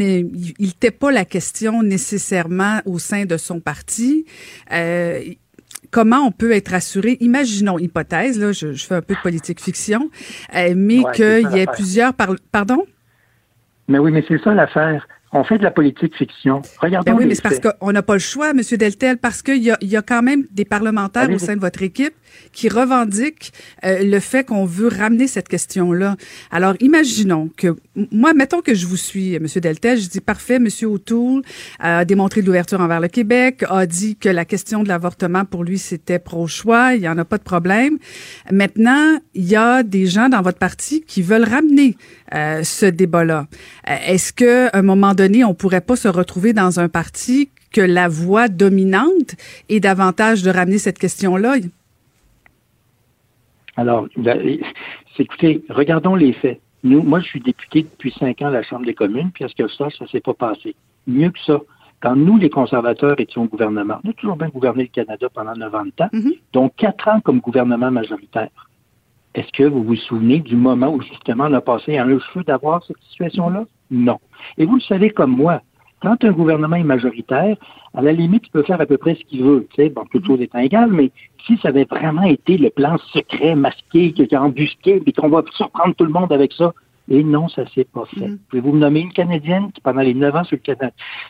n'était 0.60 0.92
pas 0.92 1.10
la 1.10 1.24
question 1.24 1.82
nécessairement 1.82 2.80
au 2.84 3.00
sein 3.00 3.24
de 3.24 3.36
son 3.36 3.58
parti. 3.58 4.24
Euh, 4.72 5.20
comment 5.90 6.20
on 6.20 6.30
peut 6.30 6.52
être 6.52 6.72
assuré, 6.72 7.16
imaginons, 7.20 7.78
hypothèse, 7.78 8.38
là, 8.38 8.52
je, 8.52 8.72
fais 8.74 8.94
un 8.94 9.02
peu 9.02 9.14
de 9.14 9.20
politique 9.20 9.60
fiction, 9.60 10.10
euh, 10.54 10.74
mais 10.76 11.02
qu'il 11.14 11.48
y 11.52 11.58
ait 11.58 11.66
plusieurs... 11.66 12.12
pardon? 12.14 12.84
Mais 13.88 13.98
oui, 13.98 14.12
mais 14.12 14.24
c'est 14.28 14.40
ça 14.42 14.54
l'affaire 14.54 15.06
on 15.32 15.44
fait 15.44 15.58
de 15.58 15.64
la 15.64 15.70
politique 15.70 16.16
fiction. 16.16 16.62
Regardons 16.80 17.12
ben 17.12 17.18
oui, 17.18 17.26
mais 17.26 17.34
c'est 17.34 17.42
parce 17.42 17.60
qu'on 17.60 17.92
n'a 17.92 18.02
pas 18.02 18.14
le 18.14 18.20
choix, 18.20 18.50
M. 18.50 18.60
Deltel, 18.78 19.18
parce 19.18 19.42
qu'il 19.42 19.62
y 19.62 19.70
a, 19.70 19.78
y 19.82 19.96
a 19.96 20.02
quand 20.02 20.22
même 20.22 20.44
des 20.50 20.64
parlementaires 20.64 21.30
au 21.30 21.38
sein 21.38 21.56
de 21.56 21.60
votre 21.60 21.82
équipe 21.82 22.14
qui 22.52 22.68
revendiquent 22.68 23.52
euh, 23.84 24.02
le 24.02 24.20
fait 24.20 24.44
qu'on 24.44 24.64
veut 24.64 24.88
ramener 24.88 25.26
cette 25.26 25.48
question-là. 25.48 26.16
Alors, 26.50 26.74
imaginons 26.80 27.50
que, 27.56 27.76
moi, 28.12 28.34
mettons 28.34 28.60
que 28.60 28.74
je 28.74 28.86
vous 28.86 28.96
suis, 28.96 29.34
M. 29.34 29.46
Deltel, 29.56 29.98
je 29.98 30.08
dis, 30.08 30.20
parfait, 30.20 30.56
M. 30.56 30.68
O'Toole 30.84 31.42
a 31.78 32.04
démontré 32.04 32.42
de 32.42 32.46
l'ouverture 32.46 32.80
envers 32.80 33.00
le 33.00 33.08
Québec, 33.08 33.64
a 33.68 33.86
dit 33.86 34.16
que 34.16 34.28
la 34.28 34.44
question 34.44 34.82
de 34.82 34.88
l'avortement, 34.88 35.44
pour 35.44 35.64
lui, 35.64 35.78
c'était 35.78 36.18
pro-choix, 36.18 36.94
il 36.94 37.00
n'y 37.00 37.08
en 37.08 37.18
a 37.18 37.24
pas 37.24 37.38
de 37.38 37.42
problème. 37.42 37.98
Maintenant, 38.50 39.18
il 39.34 39.44
y 39.44 39.56
a 39.56 39.82
des 39.82 40.06
gens 40.06 40.28
dans 40.28 40.42
votre 40.42 40.58
parti 40.58 41.02
qui 41.02 41.22
veulent 41.22 41.48
ramener 41.48 41.96
euh, 42.34 42.62
ce 42.62 42.86
débat-là. 42.86 43.46
Euh, 43.88 43.96
est-ce 44.06 44.32
que 44.32 44.74
un 44.76 44.82
moment 44.82 45.14
donné, 45.14 45.25
on 45.44 45.54
pourrait 45.54 45.80
pas 45.80 45.96
se 45.96 46.08
retrouver 46.08 46.52
dans 46.52 46.80
un 46.80 46.88
parti 46.88 47.50
que 47.72 47.80
la 47.80 48.08
voix 48.08 48.48
dominante 48.48 49.34
est 49.68 49.80
davantage 49.80 50.42
de 50.42 50.50
ramener 50.50 50.78
cette 50.78 50.98
question-là? 50.98 51.56
Alors, 53.76 54.08
écoutez, 55.18 55.62
regardons 55.68 56.14
les 56.14 56.32
faits. 56.32 56.60
Nous, 56.82 57.02
moi, 57.02 57.20
je 57.20 57.26
suis 57.26 57.40
député 57.40 57.82
depuis 57.82 58.14
cinq 58.18 58.42
ans 58.42 58.46
à 58.46 58.50
la 58.50 58.62
Chambre 58.62 58.86
des 58.86 58.94
communes, 58.94 59.30
puis 59.32 59.44
est-ce 59.44 59.54
que 59.54 59.68
ça, 59.68 59.88
ça 59.98 60.06
s'est 60.06 60.20
pas 60.20 60.34
passé? 60.34 60.74
Mieux 61.06 61.30
que 61.30 61.40
ça. 61.40 61.60
Quand 62.00 62.14
nous, 62.14 62.38
les 62.38 62.50
conservateurs, 62.50 63.18
étions 63.18 63.44
au 63.44 63.46
gouvernement, 63.46 63.98
on 64.04 64.10
a 64.10 64.12
toujours 64.12 64.36
bien 64.36 64.48
gouverné 64.48 64.84
le 64.84 64.88
Canada 64.88 65.28
pendant 65.32 65.54
neuf 65.54 65.74
ans 65.74 65.84
de 65.84 65.90
temps, 65.90 66.10
mm-hmm. 66.12 66.38
donc 66.52 66.74
quatre 66.76 67.08
ans 67.08 67.20
comme 67.20 67.40
gouvernement 67.40 67.90
majoritaire. 67.90 68.50
Est-ce 69.36 69.52
que 69.52 69.64
vous 69.64 69.84
vous 69.84 69.96
souvenez 69.96 70.40
du 70.40 70.56
moment 70.56 70.88
où 70.88 71.02
justement 71.02 71.44
on 71.44 71.52
a 71.52 71.60
passé 71.60 71.98
un 71.98 72.06
cheveu 72.18 72.42
d'avoir 72.42 72.82
cette 72.84 72.96
situation-là? 73.10 73.64
Non. 73.90 74.18
Et 74.56 74.64
vous 74.64 74.76
le 74.76 74.80
savez 74.80 75.10
comme 75.10 75.36
moi, 75.36 75.60
quand 76.00 76.24
un 76.24 76.32
gouvernement 76.32 76.76
est 76.76 76.84
majoritaire, 76.84 77.54
à 77.92 78.00
la 78.00 78.12
limite, 78.12 78.44
il 78.46 78.50
peut 78.50 78.62
faire 78.62 78.80
à 78.80 78.86
peu 78.86 78.96
près 78.96 79.14
ce 79.14 79.24
qu'il 79.24 79.42
veut. 79.42 79.66
Tu 79.70 79.82
sais, 79.82 79.90
bon, 79.90 80.04
toute 80.10 80.26
chose 80.26 80.40
étant 80.40 80.58
égale, 80.58 80.90
mais 80.90 81.10
si 81.46 81.58
ça 81.58 81.68
avait 81.68 81.84
vraiment 81.84 82.22
été 82.22 82.56
le 82.56 82.70
plan 82.70 82.96
secret, 83.12 83.54
masqué, 83.54 84.12
qui 84.12 84.34
a 84.34 84.42
embusqué, 84.42 85.02
et 85.04 85.12
qu'on 85.12 85.28
va 85.28 85.42
surprendre 85.52 85.94
tout 85.94 86.04
le 86.04 86.12
monde 86.12 86.32
avec 86.32 86.54
ça, 86.54 86.72
et 87.08 87.22
non, 87.22 87.48
ça 87.48 87.64
s'est 87.74 87.84
pas 87.84 88.04
fait. 88.06 88.28
Mm. 88.28 88.38
Pouvez-vous 88.48 88.72
me 88.72 88.80
nommer 88.80 89.00
une 89.00 89.12
Canadienne 89.12 89.70
qui, 89.72 89.80
pendant 89.80 90.00
les 90.00 90.14
neuf 90.14 90.34
ans 90.34 90.44
sous 90.44 90.56
le, 90.56 90.74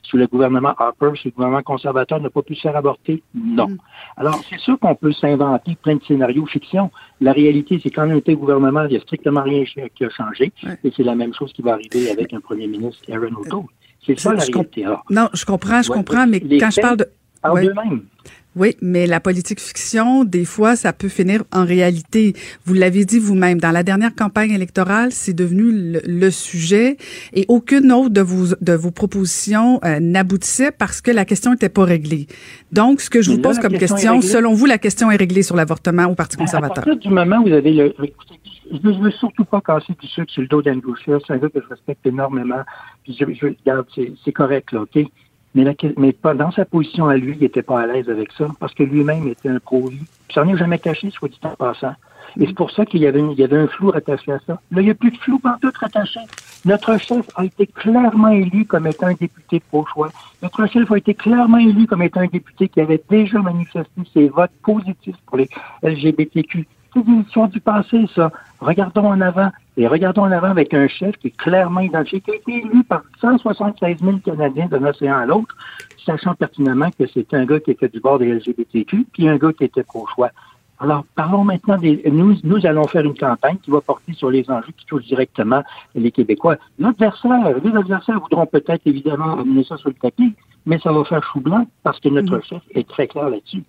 sous 0.02 0.16
le 0.16 0.26
gouvernement 0.26 0.74
Harper, 0.78 1.10
sous 1.16 1.28
le 1.28 1.32
gouvernement 1.32 1.62
conservateur, 1.62 2.20
n'a 2.20 2.30
pas 2.30 2.42
pu 2.42 2.54
se 2.54 2.62
faire 2.62 2.76
avorter? 2.76 3.22
Non. 3.34 3.68
Mm. 3.68 3.78
Alors, 4.16 4.40
c'est 4.48 4.58
sûr 4.58 4.78
qu'on 4.78 4.94
peut 4.94 5.12
s'inventer 5.12 5.76
plein 5.82 5.96
de 5.96 6.04
scénarios 6.04 6.46
fiction. 6.46 6.90
La 7.20 7.32
réalité, 7.32 7.78
c'est 7.82 7.90
qu'en 7.90 8.10
un 8.10 8.20
tel 8.20 8.36
gouvernement, 8.36 8.84
il 8.84 8.90
n'y 8.90 8.96
a 8.96 9.00
strictement 9.00 9.42
rien 9.42 9.64
qui 9.64 10.04
a 10.04 10.10
changé. 10.10 10.52
Et 10.84 10.92
c'est 10.96 11.02
la 11.02 11.14
même 11.14 11.34
chose 11.34 11.52
qui 11.52 11.62
va 11.62 11.74
arriver 11.74 12.10
avec 12.10 12.32
un 12.32 12.40
premier 12.40 12.66
ministre, 12.66 13.02
Aaron 13.12 13.34
O'Toole. 13.36 13.64
C'est 14.04 14.18
ça 14.18 14.32
la 14.32 14.44
réalité. 14.44 14.86
non, 15.10 15.28
je 15.32 15.44
comprends, 15.44 15.82
je 15.82 15.90
comprends, 15.90 16.26
mais 16.26 16.40
quand 16.40 16.70
je 16.70 16.80
parle 16.80 16.96
de... 16.98 17.06
Ouais. 17.44 17.68
Oui, 18.56 18.74
mais 18.80 19.06
la 19.06 19.20
politique 19.20 19.60
fiction, 19.60 20.24
des 20.24 20.46
fois, 20.46 20.76
ça 20.76 20.94
peut 20.94 21.08
finir 21.08 21.44
en 21.52 21.66
réalité. 21.66 22.32
Vous 22.64 22.72
l'avez 22.72 23.04
dit 23.04 23.18
vous-même, 23.18 23.60
dans 23.60 23.70
la 23.70 23.82
dernière 23.82 24.14
campagne 24.14 24.50
électorale, 24.50 25.12
c'est 25.12 25.34
devenu 25.34 26.00
le, 26.04 26.30
sujet 26.30 26.96
et 27.34 27.44
aucune 27.48 27.92
autre 27.92 28.10
de 28.10 28.22
vos, 28.22 28.56
de 28.58 28.72
vos 28.72 28.90
propositions 28.90 29.78
euh, 29.84 30.00
n'aboutissait 30.00 30.72
parce 30.72 31.02
que 31.02 31.10
la 31.10 31.26
question 31.26 31.50
n'était 31.50 31.68
pas 31.68 31.84
réglée. 31.84 32.26
Donc, 32.72 33.02
ce 33.02 33.10
que 33.10 33.20
je 33.20 33.30
vous 33.30 33.38
pose 33.38 33.58
comme 33.58 33.76
question, 33.76 34.22
selon 34.22 34.54
vous, 34.54 34.64
la 34.64 34.78
question 34.78 35.10
est 35.10 35.16
réglée 35.16 35.42
sur 35.42 35.54
l'avortement 35.54 36.06
au 36.06 36.14
Parti 36.14 36.38
conservateur. 36.38 36.78
À 36.78 36.86
partir 36.86 36.96
du 36.96 37.08
moment 37.10 37.38
où 37.38 37.48
vous 37.48 37.52
avez 37.52 37.72
le... 37.72 37.94
Je 38.72 38.88
ne 38.88 39.04
veux 39.04 39.10
surtout 39.12 39.44
pas 39.44 39.60
casser 39.60 39.92
du 40.00 40.08
sucre 40.08 40.32
sur 40.32 40.42
le 40.42 40.48
dos 40.48 40.62
d'Andrew 40.62 40.96
Scheer. 40.96 41.20
C'est 41.26 41.34
un 41.34 41.38
gars 41.38 41.48
que 41.48 41.60
je 41.60 41.68
respecte 41.68 42.04
énormément. 42.04 42.62
Puis 43.04 43.16
je, 43.18 43.24
je 43.32 43.46
regarde, 43.46 43.86
c'est 44.24 44.32
correct, 44.32 44.72
là, 44.72 44.82
OK? 44.82 44.98
Mais, 45.56 46.14
dans 46.34 46.50
sa 46.50 46.66
position 46.66 47.08
à 47.08 47.16
lui, 47.16 47.32
il 47.32 47.40
n'était 47.40 47.62
pas 47.62 47.80
à 47.80 47.86
l'aise 47.86 48.10
avec 48.10 48.30
ça, 48.32 48.46
parce 48.60 48.74
que 48.74 48.82
lui-même 48.82 49.26
était 49.26 49.48
un 49.48 49.58
pro-vie. 49.58 50.04
Ça 50.32 50.44
n'en 50.44 50.54
est 50.54 50.58
jamais 50.58 50.78
caché, 50.78 51.10
soit 51.10 51.28
dit 51.28 51.40
en 51.44 51.56
passant. 51.56 51.94
Et 52.38 52.46
c'est 52.46 52.54
pour 52.54 52.70
ça 52.70 52.84
qu'il 52.84 53.00
y 53.00 53.06
avait, 53.06 53.22
y 53.34 53.42
avait 53.42 53.56
un 53.56 53.66
flou 53.66 53.90
rattaché 53.90 54.32
à 54.32 54.38
ça. 54.46 54.60
Là, 54.70 54.82
il 54.82 54.84
n'y 54.84 54.90
a 54.90 54.94
plus 54.94 55.10
de 55.10 55.16
flou 55.16 55.40
tout 55.62 55.70
rattaché. 55.80 56.20
Notre 56.66 56.98
chef 56.98 57.24
a 57.36 57.44
été 57.44 57.66
clairement 57.66 58.28
élu 58.28 58.66
comme 58.66 58.86
étant 58.86 59.06
un 59.06 59.14
député 59.14 59.60
pro-choix. 59.60 60.10
Notre 60.42 60.66
chef 60.66 60.90
a 60.90 60.98
été 60.98 61.14
clairement 61.14 61.58
élu 61.58 61.86
comme 61.86 62.02
étant 62.02 62.20
un 62.20 62.26
député 62.26 62.68
qui 62.68 62.80
avait 62.80 63.02
déjà 63.08 63.38
manifesté 63.38 64.02
ses 64.12 64.28
votes 64.28 64.50
positifs 64.62 65.16
pour 65.26 65.38
les 65.38 65.48
LGBTQ. 65.82 66.66
C'est 66.96 67.06
une 67.06 67.20
histoire 67.20 67.48
du 67.48 67.60
passé, 67.60 68.06
ça. 68.14 68.32
Regardons 68.58 69.06
en 69.06 69.20
avant. 69.20 69.50
Et 69.76 69.86
regardons 69.86 70.22
en 70.22 70.32
avant 70.32 70.48
avec 70.48 70.72
un 70.72 70.88
chef 70.88 71.14
qui 71.18 71.26
est 71.26 71.36
clairement 71.36 71.80
identifié, 71.80 72.22
qui 72.22 72.30
a 72.30 72.34
été 72.36 72.52
élu 72.66 72.84
par 72.84 73.02
176 73.20 73.98
000 74.00 74.18
Canadiens 74.24 74.66
d'un 74.66 74.82
océan 74.86 75.18
à 75.18 75.26
l'autre, 75.26 75.54
sachant 76.06 76.34
pertinemment 76.34 76.88
que 76.98 77.06
c'était 77.06 77.36
un 77.36 77.44
gars 77.44 77.60
qui 77.60 77.72
était 77.72 77.88
du 77.88 78.00
bord 78.00 78.18
des 78.18 78.32
LGBTQ, 78.32 79.06
puis 79.12 79.28
un 79.28 79.36
gars 79.36 79.52
qui 79.52 79.64
était 79.64 79.82
pro-choix. 79.82 80.30
Alors, 80.78 81.04
parlons 81.14 81.44
maintenant 81.44 81.76
des. 81.76 82.02
Nous, 82.10 82.36
nous 82.42 82.64
allons 82.64 82.86
faire 82.86 83.04
une 83.04 83.16
campagne 83.16 83.58
qui 83.58 83.70
va 83.70 83.82
porter 83.82 84.14
sur 84.14 84.30
les 84.30 84.50
enjeux 84.50 84.72
qui 84.74 84.86
touchent 84.86 85.04
directement 85.04 85.62
les 85.94 86.10
Québécois. 86.10 86.56
L'adversaire, 86.78 87.58
les 87.62 87.76
adversaires 87.76 88.20
voudront 88.20 88.46
peut-être 88.46 88.86
évidemment 88.86 89.38
amener 89.38 89.64
ça 89.64 89.76
sur 89.76 89.90
le 89.90 89.96
tapis, 89.96 90.34
mais 90.64 90.78
ça 90.78 90.92
va 90.92 91.04
faire 91.04 91.22
chou 91.22 91.40
blanc 91.40 91.66
parce 91.82 92.00
que 92.00 92.08
notre 92.08 92.38
mm-hmm. 92.38 92.48
chef 92.48 92.62
est 92.74 92.88
très 92.88 93.06
clair 93.06 93.28
là-dessus. 93.28 93.64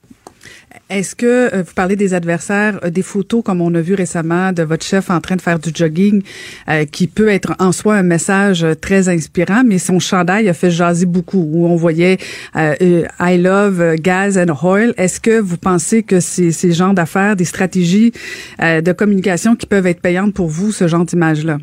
Est-ce 0.90 1.16
que 1.16 1.54
euh, 1.54 1.64
vous 1.64 1.74
parlez 1.74 1.96
des 1.96 2.14
adversaires, 2.14 2.80
euh, 2.84 2.90
des 2.90 3.02
photos 3.02 3.44
comme 3.44 3.62
on 3.62 3.74
a 3.76 3.82
vu 3.82 3.94
récemment 3.94 4.54
de 4.54 4.64
votre 4.64 4.86
chef 4.86 5.10
en 5.10 5.20
train 5.20 5.36
de 5.36 5.42
faire 5.42 5.60
du 5.60 5.70
jogging, 5.74 6.24
euh, 6.70 6.86
qui 6.86 7.08
peut 7.08 7.30
être 7.30 7.56
en 7.60 7.72
soi 7.72 7.96
un 7.96 8.04
message 8.04 8.66
très 8.82 9.10
inspirant, 9.10 9.64
mais 9.66 9.80
son 9.80 10.00
chandail 10.00 10.48
a 10.48 10.54
fait 10.54 10.72
jaser 10.72 11.06
beaucoup, 11.06 11.46
où 11.52 11.66
on 11.66 11.76
voyait 11.76 12.18
I 12.56 13.38
love 13.38 13.96
gas 13.96 14.38
and 14.38 14.54
oil. 14.64 14.94
Est-ce 14.98 15.20
que 15.20 15.40
vous 15.40 15.58
pensez 15.58 16.04
que 16.04 16.20
c'est 16.20 16.52
ces 16.52 16.72
genres 16.72 16.94
d'affaires, 16.94 17.36
des 17.36 17.46
stratégies 17.46 18.12
de 18.60 18.92
communication 18.92 19.56
qui 19.56 19.66
peuvent 19.66 19.88
être 19.88 20.02
payantes 20.02 20.34
pour 20.34 20.48
vous, 20.48 20.72
ce 20.72 20.88
genre 20.88 21.06
d'image-là? 21.06 21.58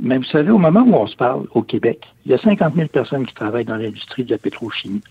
Mais 0.00 0.18
vous 0.18 0.24
savez, 0.24 0.50
au 0.50 0.58
moment 0.58 0.82
où 0.82 0.94
on 0.94 1.06
se 1.06 1.16
parle 1.16 1.46
au 1.54 1.62
Québec, 1.62 2.00
il 2.26 2.32
y 2.32 2.34
a 2.34 2.38
50 2.38 2.74
000 2.74 2.88
personnes 2.88 3.26
qui 3.26 3.34
travaillent 3.34 3.64
dans 3.64 3.76
l'industrie 3.76 4.24
de 4.24 4.30
la 4.30 4.38
pétrochimie. 4.38 5.02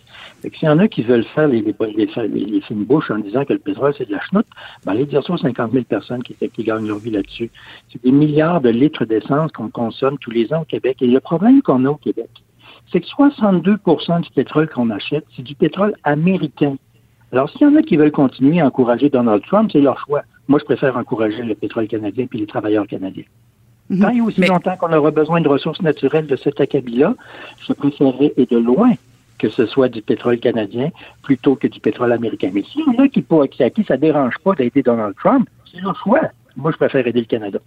S'il 0.52 0.68
y 0.68 0.70
en 0.70 0.80
a 0.80 0.88
qui 0.88 1.04
veulent 1.04 1.24
faire 1.24 1.48
les, 1.48 1.62
les, 1.62 2.28
les, 2.28 2.62
fines 2.62 2.84
bouches 2.84 3.10
en 3.12 3.20
disant 3.20 3.46
que 3.46 3.54
le 3.54 3.60
pétrole, 3.60 3.94
c'est 3.98 4.08
de 4.08 4.12
la 4.12 4.20
chenoute, 4.22 4.46
ben, 4.86 4.92
allez 4.92 5.06
dire 5.06 5.24
ça 5.24 5.34
aux 5.34 5.38
50 5.38 5.72
000 5.72 5.86
personnes 5.86 6.22
qui, 6.22 6.36
qui 6.36 6.64
gagnent 6.64 6.88
leur 6.88 6.98
vie 6.98 7.12
là-dessus. 7.12 7.50
C'est 7.92 8.04
des 8.04 8.12
milliards 8.12 8.60
de 8.60 8.70
litres 8.70 9.06
d'essence 9.06 9.52
qu'on 9.54 9.70
consomme 9.70 10.18
tous 10.18 10.32
les 10.32 10.54
ans 10.54 10.62
au 10.62 10.66
Québec. 10.66 10.98
Et 11.02 11.08
le 11.08 11.20
problème 11.22 11.62
qu'on 11.62 11.86
a 11.86 11.90
au 11.90 11.96
Québec, 11.96 12.30
c'est 12.92 13.00
que 13.00 13.08
62% 13.08 14.22
du 14.22 14.30
pétrole 14.32 14.70
qu'on 14.70 14.90
achète, 14.90 15.26
c'est 15.36 15.44
du 15.44 15.56
pétrole 15.56 15.96
américain. 16.04 16.76
Alors, 17.32 17.50
s'il 17.50 17.62
y 17.62 17.66
en 17.66 17.76
a 17.76 17.82
qui 17.82 17.98
veulent 17.98 18.12
continuer 18.12 18.60
à 18.60 18.68
encourager 18.68 19.10
Donald 19.10 19.42
Trump, 19.48 19.70
c'est 19.72 19.82
leur 19.82 20.00
choix. 20.00 20.24
Moi, 20.48 20.60
je 20.60 20.66
préfère 20.66 20.98
encourager 20.98 21.42
le 21.42 21.56
pétrole 21.56 21.88
canadien 21.88 22.28
puis 22.28 22.40
les 22.40 22.46
travailleurs 22.46 22.86
canadiens. 22.86 23.24
Mhm. 23.90 24.00
Tant 24.00 24.10
et 24.10 24.22
aussi 24.22 24.42
longtemps 24.42 24.76
qu'on 24.78 24.94
aura 24.94 25.12
besoin 25.12 25.42
de 25.42 25.48
ressources 25.48 25.82
naturelles 25.82 26.28
de 26.28 26.36
cet 26.36 26.62
acabit-là, 26.62 27.16
je 27.68 27.74
préférerais, 27.74 28.34
et 28.38 28.46
de 28.46 28.58
loin, 28.58 28.92
que 29.44 29.50
ce 29.50 29.66
soit 29.66 29.90
du 29.90 30.02
pétrole 30.02 30.40
canadien 30.40 30.90
plutôt 31.22 31.58
que 31.58 31.68
du 31.68 31.82
pétrole 31.82 32.14
américain. 32.14 32.50
Mais 32.54 32.64
s'il 32.64 32.80
y 32.80 32.98
en 32.98 33.04
a 33.04 33.10
qui, 33.10 33.22
pour, 33.22 33.42
à 33.42 33.48
qui 33.48 33.84
ça 33.84 33.98
dérange 33.98 34.36
pas 34.42 34.56
d'aider 34.56 34.82
Donald 34.82 35.14
Trump, 35.22 35.50
c'est 35.70 35.82
leur 35.82 36.00
choix. 36.02 36.22
Moi, 36.56 36.72
je 36.72 36.78
préfère 36.78 37.06
aider 37.06 37.20
le 37.20 37.26
Canada. 37.26 37.60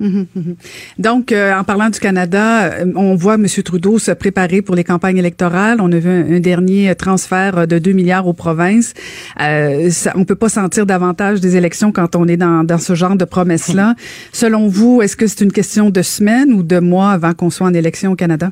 Donc, 0.98 1.30
euh, 1.30 1.54
en 1.54 1.62
parlant 1.62 1.88
du 1.88 2.00
Canada, 2.00 2.64
euh, 2.64 2.92
on 2.96 3.14
voit 3.14 3.34
M. 3.34 3.46
Trudeau 3.46 4.00
se 4.00 4.10
préparer 4.10 4.60
pour 4.60 4.74
les 4.74 4.82
campagnes 4.82 5.18
électorales. 5.18 5.80
On 5.80 5.92
a 5.92 5.98
vu 6.00 6.10
un, 6.10 6.40
dernier 6.40 6.92
transfert 6.96 7.68
de 7.68 7.78
2 7.78 7.92
milliards 7.92 8.26
aux 8.26 8.32
provinces. 8.32 8.92
Euh, 9.40 9.88
ça, 9.90 10.12
on 10.16 10.24
peut 10.24 10.34
pas 10.34 10.48
sentir 10.48 10.84
davantage 10.84 11.40
des 11.40 11.54
élections 11.54 11.92
quand 11.92 12.16
on 12.16 12.26
est 12.26 12.38
dans, 12.38 12.64
dans 12.64 12.78
ce 12.78 12.96
genre 12.96 13.14
de 13.14 13.24
promesses-là. 13.24 13.94
Selon 14.32 14.66
vous, 14.66 15.00
est-ce 15.00 15.16
que 15.16 15.28
c'est 15.28 15.44
une 15.44 15.52
question 15.52 15.90
de 15.90 16.02
semaines 16.02 16.52
ou 16.52 16.64
de 16.64 16.80
mois 16.80 17.10
avant 17.10 17.34
qu'on 17.34 17.50
soit 17.50 17.68
en 17.68 17.74
élection 17.74 18.10
au 18.10 18.16
Canada? 18.16 18.50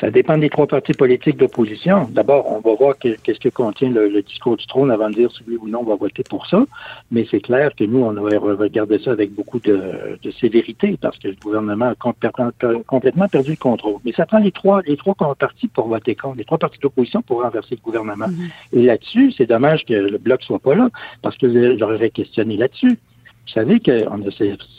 Ça 0.00 0.10
dépend 0.10 0.36
des 0.36 0.50
trois 0.50 0.66
partis 0.66 0.92
politiques 0.92 1.38
d'opposition. 1.38 2.06
D'abord, 2.10 2.52
on 2.52 2.60
va 2.60 2.74
voir 2.74 2.98
qu'est-ce 2.98 3.40
que 3.40 3.48
contient 3.48 3.88
le, 3.88 4.22
discours 4.22 4.56
du 4.56 4.66
trône 4.66 4.90
avant 4.90 5.08
de 5.08 5.14
dire 5.14 5.32
si 5.32 5.42
oui 5.48 5.56
ou 5.58 5.68
non 5.68 5.80
on 5.80 5.84
va 5.84 5.96
voter 5.96 6.22
pour 6.22 6.46
ça. 6.46 6.64
Mais 7.10 7.26
c'est 7.30 7.40
clair 7.40 7.70
que 7.74 7.84
nous, 7.84 8.00
on 8.00 8.12
va 8.12 8.38
regarder 8.38 8.98
ça 8.98 9.12
avec 9.12 9.32
beaucoup 9.32 9.58
de, 9.58 10.18
sévérité 10.38 10.98
parce 11.00 11.18
que 11.18 11.28
le 11.28 11.36
gouvernement 11.42 11.86
a 11.86 11.94
complètement 11.94 13.28
perdu 13.28 13.50
le 13.50 13.56
contrôle. 13.56 13.96
Mais 14.04 14.12
ça 14.12 14.26
prend 14.26 14.38
les 14.38 14.52
trois, 14.52 14.82
les 14.82 14.96
trois 14.98 15.14
partis 15.14 15.68
pour 15.68 15.88
voter 15.88 16.14
contre, 16.14 16.36
les 16.36 16.44
trois 16.44 16.58
partis 16.58 16.78
d'opposition 16.78 17.22
pour 17.22 17.42
renverser 17.42 17.76
le 17.76 17.82
gouvernement. 17.82 18.26
Mm-hmm. 18.26 18.78
Et 18.78 18.82
là-dessus, 18.82 19.32
c'est 19.32 19.46
dommage 19.46 19.84
que 19.86 19.94
le 19.94 20.18
bloc 20.18 20.42
soit 20.42 20.58
pas 20.58 20.74
là 20.74 20.90
parce 21.22 21.38
que 21.38 21.78
j'aurais 21.78 22.10
questionné 22.10 22.56
là-dessus. 22.58 22.98
Vous 23.46 23.52
savez 23.52 23.80
qu'il 23.80 24.06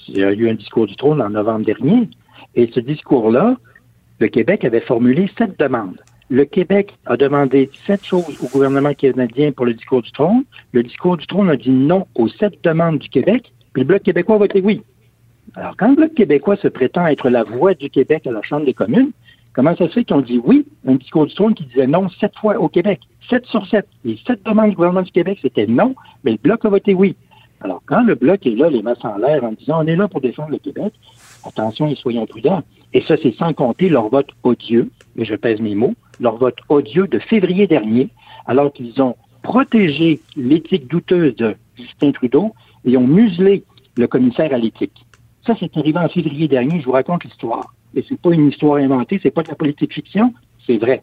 y 0.09 0.23
a 0.23 0.31
eu 0.31 0.49
un 0.49 0.53
discours 0.53 0.85
du 0.85 0.95
trône 0.95 1.21
en 1.21 1.29
novembre 1.29 1.65
dernier. 1.65 2.09
Et 2.55 2.69
ce 2.73 2.79
discours-là, 2.79 3.55
le 4.19 4.27
Québec 4.27 4.65
avait 4.65 4.81
formulé 4.81 5.29
sept 5.37 5.59
demandes. 5.59 6.01
Le 6.29 6.43
Québec 6.43 6.93
a 7.05 7.15
demandé 7.15 7.69
sept 7.85 8.03
choses 8.03 8.37
au 8.43 8.47
gouvernement 8.47 8.93
canadien 8.93 9.51
pour 9.51 9.65
le 9.65 9.73
discours 9.73 10.01
du 10.01 10.11
trône. 10.11 10.43
Le 10.73 10.83
discours 10.83 11.17
du 11.17 11.25
trône 11.25 11.49
a 11.49 11.55
dit 11.55 11.69
non 11.69 12.05
aux 12.15 12.27
sept 12.27 12.61
demandes 12.63 12.99
du 12.99 13.09
Québec, 13.09 13.53
puis 13.73 13.83
le 13.83 13.87
Bloc 13.87 14.03
québécois 14.03 14.35
a 14.35 14.39
voté 14.39 14.59
oui. 14.61 14.81
Alors, 15.55 15.75
quand 15.77 15.89
le 15.89 15.95
Bloc 15.95 16.13
québécois 16.15 16.57
se 16.57 16.67
prétend 16.67 17.07
être 17.07 17.29
la 17.29 17.43
voix 17.43 17.73
du 17.73 17.89
Québec 17.89 18.27
à 18.27 18.31
la 18.31 18.41
Chambre 18.41 18.65
des 18.65 18.73
communes, 18.73 19.11
comment 19.53 19.75
ça 19.75 19.87
se 19.87 19.93
fait 19.93 20.03
qu'ils 20.03 20.15
ont 20.17 20.21
dit 20.21 20.41
oui 20.43 20.65
à 20.85 20.91
un 20.91 20.95
discours 20.95 21.27
du 21.27 21.33
trône 21.33 21.53
qui 21.53 21.63
disait 21.65 21.87
non 21.87 22.09
sept 22.09 22.35
fois 22.35 22.57
au 22.57 22.67
Québec? 22.67 22.99
Sept 23.29 23.45
sur 23.45 23.65
sept. 23.67 23.87
Les 24.03 24.19
sept 24.27 24.43
demandes 24.45 24.71
du 24.71 24.75
gouvernement 24.75 25.03
du 25.03 25.11
Québec, 25.11 25.39
c'était 25.41 25.67
non, 25.67 25.95
mais 26.23 26.31
le 26.31 26.37
Bloc 26.37 26.65
a 26.65 26.69
voté 26.69 26.93
oui. 26.93 27.15
Alors, 27.61 27.81
quand 27.85 28.03
le 28.03 28.15
Bloc 28.15 28.45
est 28.45 28.55
là, 28.55 28.69
les 28.69 28.81
masses 28.81 29.03
en 29.03 29.17
l'air, 29.17 29.43
en 29.43 29.53
disant 29.53 29.83
on 29.83 29.87
est 29.87 29.95
là 29.95 30.07
pour 30.07 30.21
défendre 30.21 30.51
le 30.51 30.59
Québec, 30.59 30.93
attention 31.45 31.87
et 31.87 31.95
soyons 31.95 32.25
prudents. 32.25 32.63
Et 32.93 33.01
ça, 33.01 33.15
c'est 33.21 33.35
sans 33.35 33.53
compter 33.53 33.89
leur 33.89 34.09
vote 34.09 34.29
odieux, 34.43 34.89
et 35.17 35.25
je 35.25 35.35
pèse 35.35 35.59
mes 35.59 35.75
mots, 35.75 35.93
leur 36.19 36.37
vote 36.37 36.57
odieux 36.69 37.07
de 37.07 37.19
février 37.19 37.67
dernier, 37.67 38.09
alors 38.45 38.71
qu'ils 38.71 39.01
ont 39.01 39.15
protégé 39.43 40.19
l'éthique 40.35 40.87
douteuse 40.87 41.35
de 41.35 41.55
Justin 41.75 42.11
Trudeau 42.11 42.53
et 42.85 42.97
ont 42.97 43.07
muselé 43.07 43.63
le 43.97 44.07
commissaire 44.07 44.53
à 44.53 44.57
l'éthique. 44.57 45.05
Ça, 45.45 45.55
c'est 45.59 45.75
arrivé 45.77 45.97
en 45.99 46.09
février 46.09 46.47
dernier, 46.47 46.79
je 46.79 46.85
vous 46.85 46.91
raconte 46.91 47.23
l'histoire. 47.23 47.73
Et 47.95 48.03
c'est 48.07 48.19
pas 48.19 48.33
une 48.33 48.49
histoire 48.49 48.77
inventée, 48.77 49.19
c'est 49.21 49.31
pas 49.31 49.43
de 49.43 49.49
la 49.49 49.55
politique 49.55 49.93
fiction, 49.93 50.33
c'est 50.65 50.77
vrai. 50.77 51.01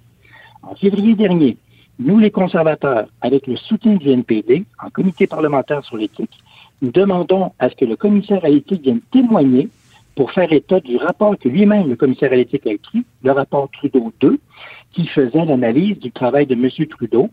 En 0.62 0.74
février 0.74 1.14
dernier, 1.14 1.56
nous, 1.98 2.18
les 2.18 2.30
conservateurs, 2.30 3.06
avec 3.20 3.46
le 3.46 3.56
soutien 3.56 3.94
du 3.94 4.10
NPD, 4.10 4.64
en 4.82 4.90
comité 4.90 5.26
parlementaire 5.26 5.84
sur 5.84 5.96
l'éthique, 5.96 6.38
nous 6.82 6.90
demandons 6.90 7.52
à 7.58 7.70
ce 7.70 7.76
que 7.76 7.84
le 7.84 7.96
commissaire 7.96 8.44
à 8.44 8.48
l'éthique 8.48 8.82
vienne 8.82 9.00
témoigner 9.12 9.68
pour 10.14 10.32
faire 10.32 10.52
état 10.52 10.80
du 10.80 10.96
rapport 10.96 11.36
que 11.38 11.48
lui-même, 11.48 11.88
le 11.88 11.96
commissaire 11.96 12.32
à 12.32 12.36
l'éthique, 12.36 12.66
a 12.66 12.72
écrit, 12.72 13.04
le 13.22 13.32
rapport 13.32 13.68
Trudeau 13.70 14.12
2, 14.20 14.38
qui 14.92 15.06
faisait 15.08 15.44
l'analyse 15.44 15.98
du 15.98 16.12
travail 16.12 16.46
de 16.46 16.54
M. 16.54 16.68
Trudeau 16.88 17.30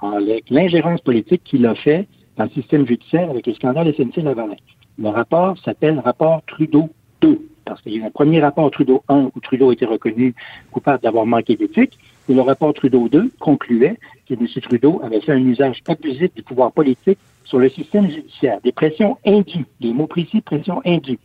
avec 0.00 0.48
l'ingérence 0.50 1.00
politique 1.00 1.44
qu'il 1.44 1.66
a 1.66 1.74
fait 1.74 2.08
dans 2.36 2.44
le 2.44 2.50
système 2.50 2.86
judiciaire 2.86 3.30
avec 3.30 3.46
le 3.46 3.54
scandale 3.54 3.92
SNC-Lavalin. 3.92 4.56
Le 4.98 5.08
rapport 5.08 5.58
s'appelle 5.58 5.98
rapport 6.00 6.42
Trudeau 6.46 6.88
2, 7.20 7.38
parce 7.64 7.80
qu'il 7.82 7.96
y 7.96 8.02
a 8.02 8.06
un 8.06 8.10
premier 8.10 8.40
rapport 8.40 8.70
Trudeau 8.70 9.02
1 9.08 9.30
où 9.34 9.40
Trudeau 9.40 9.70
été 9.70 9.84
reconnu 9.84 10.34
coupable 10.70 11.02
d'avoir 11.02 11.26
manqué 11.26 11.56
d'éthique, 11.56 11.98
et 12.28 12.34
le 12.34 12.40
rapport 12.40 12.72
Trudeau 12.72 13.08
2 13.08 13.32
concluait 13.38 13.98
que 14.28 14.34
M. 14.34 14.46
Trudeau 14.62 15.00
avait 15.04 15.20
fait 15.20 15.32
un 15.32 15.44
usage 15.44 15.82
abusif 15.86 16.32
du 16.34 16.42
pouvoir 16.42 16.72
politique 16.72 17.18
sur 17.44 17.58
le 17.58 17.68
système 17.68 18.08
judiciaire, 18.10 18.60
des 18.62 18.72
pressions 18.72 19.18
indues, 19.26 19.66
des 19.80 19.92
mots 19.92 20.06
précis, 20.06 20.40
pressions 20.40 20.80
indues. 20.86 21.18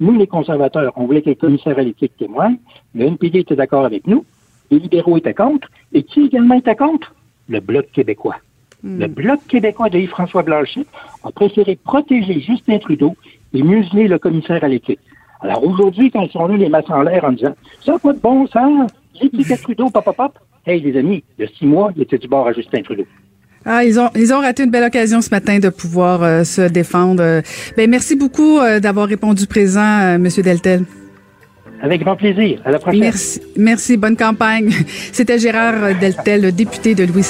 Nous, 0.00 0.16
les 0.16 0.26
conservateurs, 0.26 0.92
on 0.96 1.06
voulait 1.06 1.22
que 1.22 1.30
le 1.30 1.34
commissaire 1.34 1.78
à 1.78 1.82
l'éthique 1.82 2.16
témoigne. 2.16 2.58
Le 2.94 3.06
NPD 3.06 3.40
était 3.40 3.56
d'accord 3.56 3.84
avec 3.84 4.06
nous. 4.06 4.24
Les 4.70 4.78
libéraux 4.78 5.16
étaient 5.16 5.34
contre. 5.34 5.68
Et 5.92 6.02
qui 6.02 6.26
également 6.26 6.54
était 6.54 6.76
contre? 6.76 7.14
Le 7.48 7.60
Bloc 7.60 7.90
québécois. 7.92 8.36
Hmm. 8.82 9.00
Le 9.00 9.06
Bloc 9.08 9.40
québécois 9.48 9.88
de 9.88 9.98
Yves-François 9.98 10.42
Blanchet 10.42 10.86
a 11.24 11.32
préféré 11.32 11.76
protéger 11.82 12.40
Justin 12.40 12.78
Trudeau 12.78 13.16
et 13.52 13.62
museler 13.62 14.06
le 14.06 14.18
commissaire 14.18 14.62
à 14.62 14.68
l'éthique. 14.68 15.00
Alors 15.40 15.64
aujourd'hui, 15.64 16.10
quand 16.10 16.22
ils 16.22 16.30
sont 16.30 16.46
là, 16.46 16.56
les 16.56 16.68
masses 16.68 16.90
en 16.90 17.02
l'air 17.02 17.24
en 17.24 17.32
disant 17.32 17.54
Ça 17.80 17.92
n'a 17.92 17.98
pas 17.98 18.12
de 18.12 18.20
bon 18.20 18.46
sens, 18.46 18.90
j'ai 19.20 19.52
à 19.52 19.56
Trudeau, 19.56 19.90
pop, 19.90 20.04
pop, 20.04 20.16
pop. 20.16 20.38
Hey, 20.66 20.80
les 20.80 20.96
amis, 20.98 21.24
il 21.38 21.44
y 21.44 21.48
a 21.48 21.50
six 21.50 21.66
mois, 21.66 21.90
il 21.96 22.02
était 22.02 22.18
du 22.18 22.28
bord 22.28 22.46
à 22.46 22.52
Justin 22.52 22.82
Trudeau. 22.82 23.04
Ah, 23.70 23.84
ils 23.84 24.00
ont 24.00 24.08
ils 24.16 24.32
ont 24.32 24.40
raté 24.40 24.64
une 24.64 24.70
belle 24.70 24.84
occasion 24.84 25.20
ce 25.20 25.28
matin 25.28 25.58
de 25.58 25.68
pouvoir 25.68 26.22
euh, 26.22 26.42
se 26.42 26.62
défendre. 26.62 27.42
Ben 27.76 27.90
merci 27.90 28.16
beaucoup 28.16 28.58
euh, 28.58 28.80
d'avoir 28.80 29.06
répondu 29.06 29.46
présent, 29.46 30.00
euh, 30.00 30.18
Monsieur 30.18 30.42
Deltel. 30.42 30.84
Avec 31.82 32.02
grand 32.02 32.16
plaisir. 32.16 32.62
À 32.64 32.70
la 32.70 32.78
prochaine. 32.78 33.00
Merci, 33.00 33.42
merci. 33.56 33.98
Bonne 33.98 34.16
campagne. 34.16 34.70
C'était 35.12 35.38
Gérard 35.38 35.94
Deltel, 36.00 36.50
député 36.52 36.94
de 36.94 37.04
Louis 37.04 37.22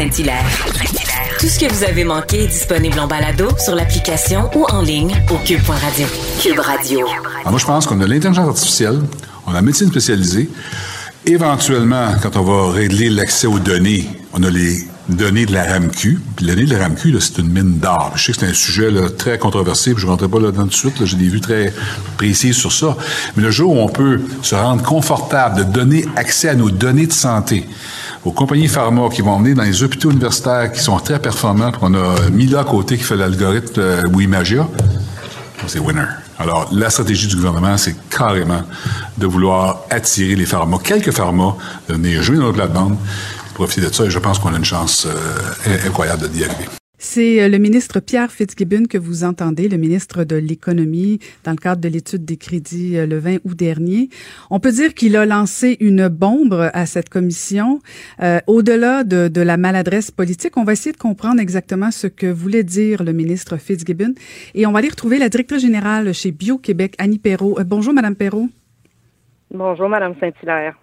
Tout 0.00 1.46
ce 1.46 1.58
que 1.58 1.70
vous 1.70 1.84
avez 1.84 2.04
manqué 2.04 2.44
est 2.44 2.46
disponible 2.46 2.98
en 2.98 3.06
balado 3.06 3.48
sur 3.58 3.74
l'application 3.74 4.48
ou 4.54 4.64
en 4.70 4.80
ligne 4.80 5.14
au 5.30 5.36
cube.radio. 5.44 6.06
Cube 6.42 6.58
Radio. 6.58 7.06
moi, 7.44 7.58
je 7.58 7.66
pense 7.66 7.86
qu'on 7.86 8.00
a 8.00 8.06
l'intelligence 8.06 8.48
artificielle, 8.48 9.02
on 9.46 9.50
a 9.50 9.54
la 9.56 9.62
médecine 9.62 9.88
spécialisée. 9.88 10.48
Éventuellement, 11.26 12.14
quand 12.22 12.36
on 12.36 12.44
va 12.44 12.72
régler 12.72 13.10
l'accès 13.10 13.46
aux 13.46 13.58
données, 13.58 14.08
on 14.32 14.42
a 14.42 14.48
les 14.48 14.86
données 15.10 15.44
de 15.44 15.52
la 15.52 15.64
RAMQ. 15.64 16.18
Puis 16.36 16.46
les 16.46 16.54
données 16.54 16.66
de 16.66 16.74
la 16.74 16.84
RAMQ, 16.84 17.20
c'est 17.20 17.38
une 17.38 17.50
mine 17.50 17.78
d'or. 17.78 18.12
Je 18.14 18.24
sais 18.24 18.32
que 18.32 18.38
c'est 18.38 18.46
un 18.46 18.54
sujet 18.54 18.88
très 19.18 19.38
controversé, 19.38 19.92
puis 19.92 20.00
je 20.00 20.06
ne 20.06 20.12
rentrerai 20.12 20.30
pas 20.30 20.40
là-dedans 20.40 20.62
tout 20.62 20.68
de 20.68 20.74
suite. 20.74 21.04
J'ai 21.04 21.16
des 21.18 21.28
vues 21.28 21.42
très 21.42 21.74
précises 22.16 22.56
sur 22.56 22.72
ça. 22.72 22.96
Mais 23.36 23.42
le 23.42 23.50
jour 23.50 23.74
où 23.74 23.80
on 23.80 23.88
peut 23.88 24.22
se 24.40 24.54
rendre 24.54 24.82
confortable 24.82 25.58
de 25.58 25.64
donner 25.64 26.06
accès 26.16 26.48
à 26.48 26.54
nos 26.54 26.70
données 26.70 27.06
de 27.06 27.12
santé, 27.12 27.66
aux 28.24 28.32
compagnies 28.32 28.68
pharma 28.68 29.08
qui 29.08 29.22
vont 29.22 29.32
emmener 29.32 29.54
dans 29.54 29.62
les 29.62 29.82
hôpitaux 29.82 30.10
universitaires 30.10 30.70
qui 30.72 30.80
sont 30.80 30.98
très 30.98 31.18
performants, 31.18 31.72
on 31.80 31.94
a 31.94 32.30
Mila 32.30 32.60
à 32.60 32.64
côté 32.64 32.96
qui 32.96 33.04
fait 33.04 33.16
l'algorithme 33.16 33.80
euh, 33.80 34.06
Wimagia, 34.08 34.68
c'est 35.66 35.78
winner. 35.78 36.06
Alors, 36.38 36.68
la 36.72 36.88
stratégie 36.88 37.26
du 37.26 37.36
gouvernement, 37.36 37.76
c'est 37.76 37.94
carrément 38.08 38.62
de 39.18 39.26
vouloir 39.26 39.82
attirer 39.90 40.34
les 40.34 40.46
pharma, 40.46 40.78
quelques 40.82 41.10
pharma, 41.10 41.54
de 41.88 41.94
venir 41.94 42.22
jouer 42.22 42.36
dans 42.36 42.44
notre 42.44 42.56
plate-bande, 42.56 42.96
profiter 43.54 43.82
de 43.82 43.94
ça, 43.94 44.04
et 44.04 44.10
je 44.10 44.18
pense 44.18 44.38
qu'on 44.38 44.54
a 44.54 44.56
une 44.56 44.64
chance 44.64 45.06
euh, 45.06 45.86
incroyable 45.86 46.28
d'y 46.30 46.44
arriver. 46.44 46.79
C'est 47.02 47.40
euh, 47.40 47.48
le 47.48 47.56
ministre 47.56 47.98
Pierre 47.98 48.30
Fitzgibbon 48.30 48.84
que 48.84 48.98
vous 48.98 49.24
entendez, 49.24 49.70
le 49.70 49.78
ministre 49.78 50.24
de 50.24 50.36
l'Économie, 50.36 51.18
dans 51.44 51.52
le 51.52 51.56
cadre 51.56 51.80
de 51.80 51.88
l'étude 51.88 52.26
des 52.26 52.36
crédits 52.36 52.98
euh, 52.98 53.06
le 53.06 53.18
20 53.18 53.38
août 53.46 53.56
dernier. 53.56 54.10
On 54.50 54.60
peut 54.60 54.70
dire 54.70 54.92
qu'il 54.92 55.16
a 55.16 55.24
lancé 55.24 55.78
une 55.80 56.08
bombe 56.08 56.70
à 56.74 56.84
cette 56.84 57.08
commission. 57.08 57.80
Euh, 58.22 58.40
au-delà 58.46 59.02
de, 59.02 59.28
de, 59.28 59.40
la 59.40 59.56
maladresse 59.56 60.10
politique, 60.10 60.58
on 60.58 60.64
va 60.64 60.74
essayer 60.74 60.92
de 60.92 60.98
comprendre 60.98 61.40
exactement 61.40 61.90
ce 61.90 62.06
que 62.06 62.26
voulait 62.26 62.64
dire 62.64 63.02
le 63.02 63.14
ministre 63.14 63.56
Fitzgibbon. 63.56 64.12
Et 64.54 64.66
on 64.66 64.72
va 64.72 64.80
aller 64.80 64.90
retrouver 64.90 65.16
la 65.16 65.30
directrice 65.30 65.62
générale 65.62 66.12
chez 66.12 66.32
Bio-Québec, 66.32 66.96
Annie 66.98 67.18
Perrault. 67.18 67.58
bonjour, 67.64 67.94
Madame 67.94 68.14
Perrault. 68.14 68.50
Bonjour, 69.50 69.88
Madame 69.88 70.14
Saint-Hilaire. 70.20 70.78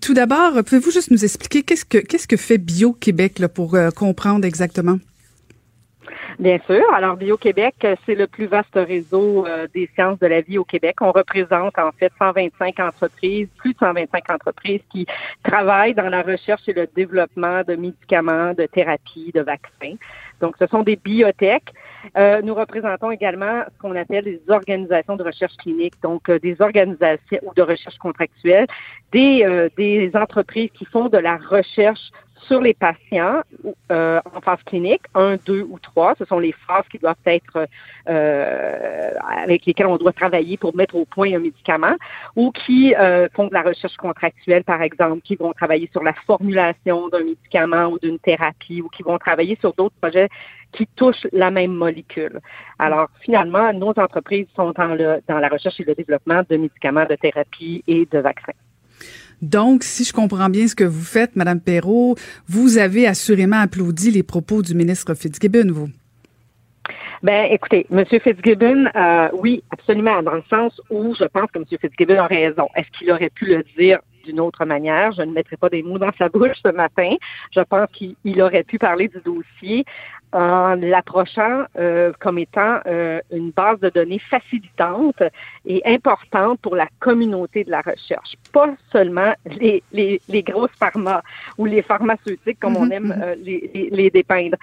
tout 0.00 0.14
d'abord, 0.14 0.64
pouvez-vous 0.64 0.90
juste 0.90 1.12
nous 1.12 1.24
expliquer 1.24 1.62
qu'est-ce 1.62 1.84
que 1.84 1.98
qu'est-ce 1.98 2.26
que 2.26 2.36
fait 2.36 2.58
Bio-Québec 2.58 3.40
pour 3.54 3.78
comprendre 3.94 4.44
exactement? 4.44 4.98
Bien 6.38 6.58
sûr. 6.66 6.82
Alors, 6.92 7.16
Bio-Québec, 7.16 7.86
c'est 8.04 8.16
le 8.16 8.26
plus 8.26 8.46
vaste 8.46 8.74
réseau 8.74 9.46
euh, 9.46 9.68
des 9.72 9.88
sciences 9.94 10.18
de 10.18 10.26
la 10.26 10.40
vie 10.40 10.58
au 10.58 10.64
Québec. 10.64 10.96
On 11.00 11.12
représente 11.12 11.78
en 11.78 11.92
fait 11.92 12.12
125 12.18 12.80
entreprises, 12.80 13.46
plus 13.56 13.72
de 13.72 13.78
125 13.78 14.30
entreprises 14.30 14.80
qui 14.90 15.06
travaillent 15.44 15.94
dans 15.94 16.08
la 16.08 16.22
recherche 16.22 16.62
et 16.66 16.72
le 16.72 16.88
développement 16.94 17.62
de 17.62 17.76
médicaments, 17.76 18.52
de 18.52 18.66
thérapies, 18.66 19.30
de 19.32 19.42
vaccins. 19.42 19.94
Donc, 20.40 20.56
ce 20.58 20.66
sont 20.66 20.82
des 20.82 20.96
biotech. 20.96 21.62
Euh, 22.16 22.42
nous 22.42 22.54
représentons 22.54 23.12
également 23.12 23.62
ce 23.72 23.78
qu'on 23.80 23.94
appelle 23.94 24.24
des 24.24 24.40
organisations 24.48 25.14
de 25.14 25.22
recherche 25.22 25.56
clinique, 25.58 25.94
donc 26.02 26.28
euh, 26.28 26.40
des 26.40 26.60
organisations 26.60 27.38
ou 27.42 27.54
de 27.54 27.62
recherche 27.62 27.96
contractuelle, 27.98 28.66
des, 29.12 29.70
des 29.76 30.10
entreprises 30.14 30.70
qui 30.74 30.84
font 30.86 31.08
de 31.08 31.18
la 31.18 31.36
recherche 31.36 32.10
sur 32.46 32.60
les 32.60 32.74
patients 32.74 33.42
euh, 33.90 34.20
en 34.34 34.40
phase 34.40 34.62
clinique, 34.64 35.02
un, 35.14 35.36
deux 35.44 35.62
ou 35.62 35.78
trois. 35.78 36.14
Ce 36.18 36.24
sont 36.24 36.38
les 36.38 36.52
phases 36.66 36.84
qui 36.90 36.98
doivent 36.98 37.16
être 37.26 37.66
euh, 38.08 39.10
avec 39.36 39.66
lesquelles 39.66 39.86
on 39.86 39.96
doit 39.96 40.12
travailler 40.12 40.56
pour 40.56 40.74
mettre 40.76 40.94
au 40.94 41.04
point 41.04 41.34
un 41.34 41.38
médicament, 41.38 41.94
ou 42.36 42.50
qui 42.52 42.94
euh, 42.94 43.28
font 43.34 43.48
de 43.48 43.54
la 43.54 43.62
recherche 43.62 43.96
contractuelle, 43.96 44.64
par 44.64 44.82
exemple, 44.82 45.20
qui 45.22 45.36
vont 45.36 45.52
travailler 45.52 45.88
sur 45.92 46.02
la 46.02 46.14
formulation 46.26 47.08
d'un 47.08 47.24
médicament 47.24 47.86
ou 47.86 47.98
d'une 47.98 48.18
thérapie, 48.18 48.82
ou 48.82 48.88
qui 48.88 49.02
vont 49.02 49.18
travailler 49.18 49.56
sur 49.60 49.72
d'autres 49.74 49.96
projets 50.00 50.28
qui 50.72 50.86
touchent 50.96 51.26
la 51.32 51.50
même 51.50 51.72
molécule. 51.72 52.40
Alors, 52.78 53.08
finalement, 53.20 53.72
nos 53.72 53.90
entreprises 53.90 54.46
sont 54.56 54.72
dans, 54.72 54.94
le, 54.94 55.20
dans 55.28 55.38
la 55.38 55.48
recherche 55.48 55.78
et 55.80 55.84
le 55.84 55.94
développement 55.94 56.42
de 56.48 56.56
médicaments, 56.56 57.06
de 57.06 57.14
thérapie 57.14 57.84
et 57.86 58.06
de 58.10 58.18
vaccins. 58.18 58.52
Donc, 59.44 59.84
si 59.84 60.04
je 60.04 60.12
comprends 60.12 60.48
bien 60.48 60.66
ce 60.66 60.74
que 60.74 60.84
vous 60.84 61.04
faites, 61.04 61.36
Madame 61.36 61.60
Perrault, 61.60 62.16
vous 62.48 62.78
avez 62.78 63.06
assurément 63.06 63.60
applaudi 63.60 64.10
les 64.10 64.22
propos 64.22 64.62
du 64.62 64.74
ministre 64.74 65.12
Fitzgibbon, 65.14 65.70
vous. 65.70 65.90
Ben, 67.22 67.52
écoutez, 67.52 67.86
M. 67.90 68.04
Fitzgibbon, 68.06 68.86
euh, 68.96 69.28
oui, 69.34 69.62
absolument, 69.70 70.22
dans 70.22 70.34
le 70.34 70.42
sens 70.48 70.80
où 70.88 71.14
je 71.14 71.24
pense 71.24 71.50
que 71.50 71.58
M. 71.58 71.64
Fitzgibbon 71.78 72.18
a 72.18 72.26
raison. 72.26 72.68
Est-ce 72.74 72.90
qu'il 72.98 73.10
aurait 73.12 73.30
pu 73.30 73.44
le 73.44 73.64
dire 73.76 73.98
d'une 74.24 74.40
autre 74.40 74.64
manière? 74.64 75.12
Je 75.12 75.22
ne 75.22 75.32
mettrai 75.32 75.58
pas 75.58 75.68
des 75.68 75.82
mots 75.82 75.98
dans 75.98 76.12
sa 76.18 76.30
bouche 76.30 76.56
ce 76.64 76.72
matin. 76.72 77.14
Je 77.54 77.60
pense 77.60 77.88
qu'il 77.92 78.42
aurait 78.42 78.64
pu 78.64 78.78
parler 78.78 79.08
du 79.08 79.20
dossier 79.22 79.84
en 80.34 80.74
l'approchant 80.74 81.64
euh, 81.78 82.12
comme 82.18 82.38
étant 82.38 82.80
euh, 82.86 83.20
une 83.30 83.52
base 83.52 83.78
de 83.78 83.88
données 83.88 84.18
facilitante 84.18 85.22
et 85.64 85.80
importante 85.86 86.58
pour 86.60 86.74
la 86.74 86.88
communauté 86.98 87.62
de 87.62 87.70
la 87.70 87.82
recherche. 87.82 88.34
Pas 88.52 88.74
seulement 88.90 89.32
les, 89.46 89.82
les, 89.92 90.20
les 90.28 90.42
grosses 90.42 90.74
pharma 90.76 91.22
ou 91.56 91.66
les 91.66 91.82
pharmaceutiques, 91.82 92.58
comme 92.58 92.76
on 92.76 92.86
mm-hmm, 92.86 92.92
aime 92.92 93.14
mm-hmm. 93.16 93.22
euh, 93.22 93.34
les, 93.36 93.88
les 93.92 94.10
dépeindre. 94.10 94.56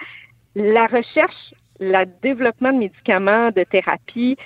La 0.54 0.86
recherche, 0.86 1.54
le 1.80 2.04
développement 2.22 2.72
de 2.72 2.78
médicaments, 2.78 3.50
de 3.50 3.64
thérapie, 3.64 4.36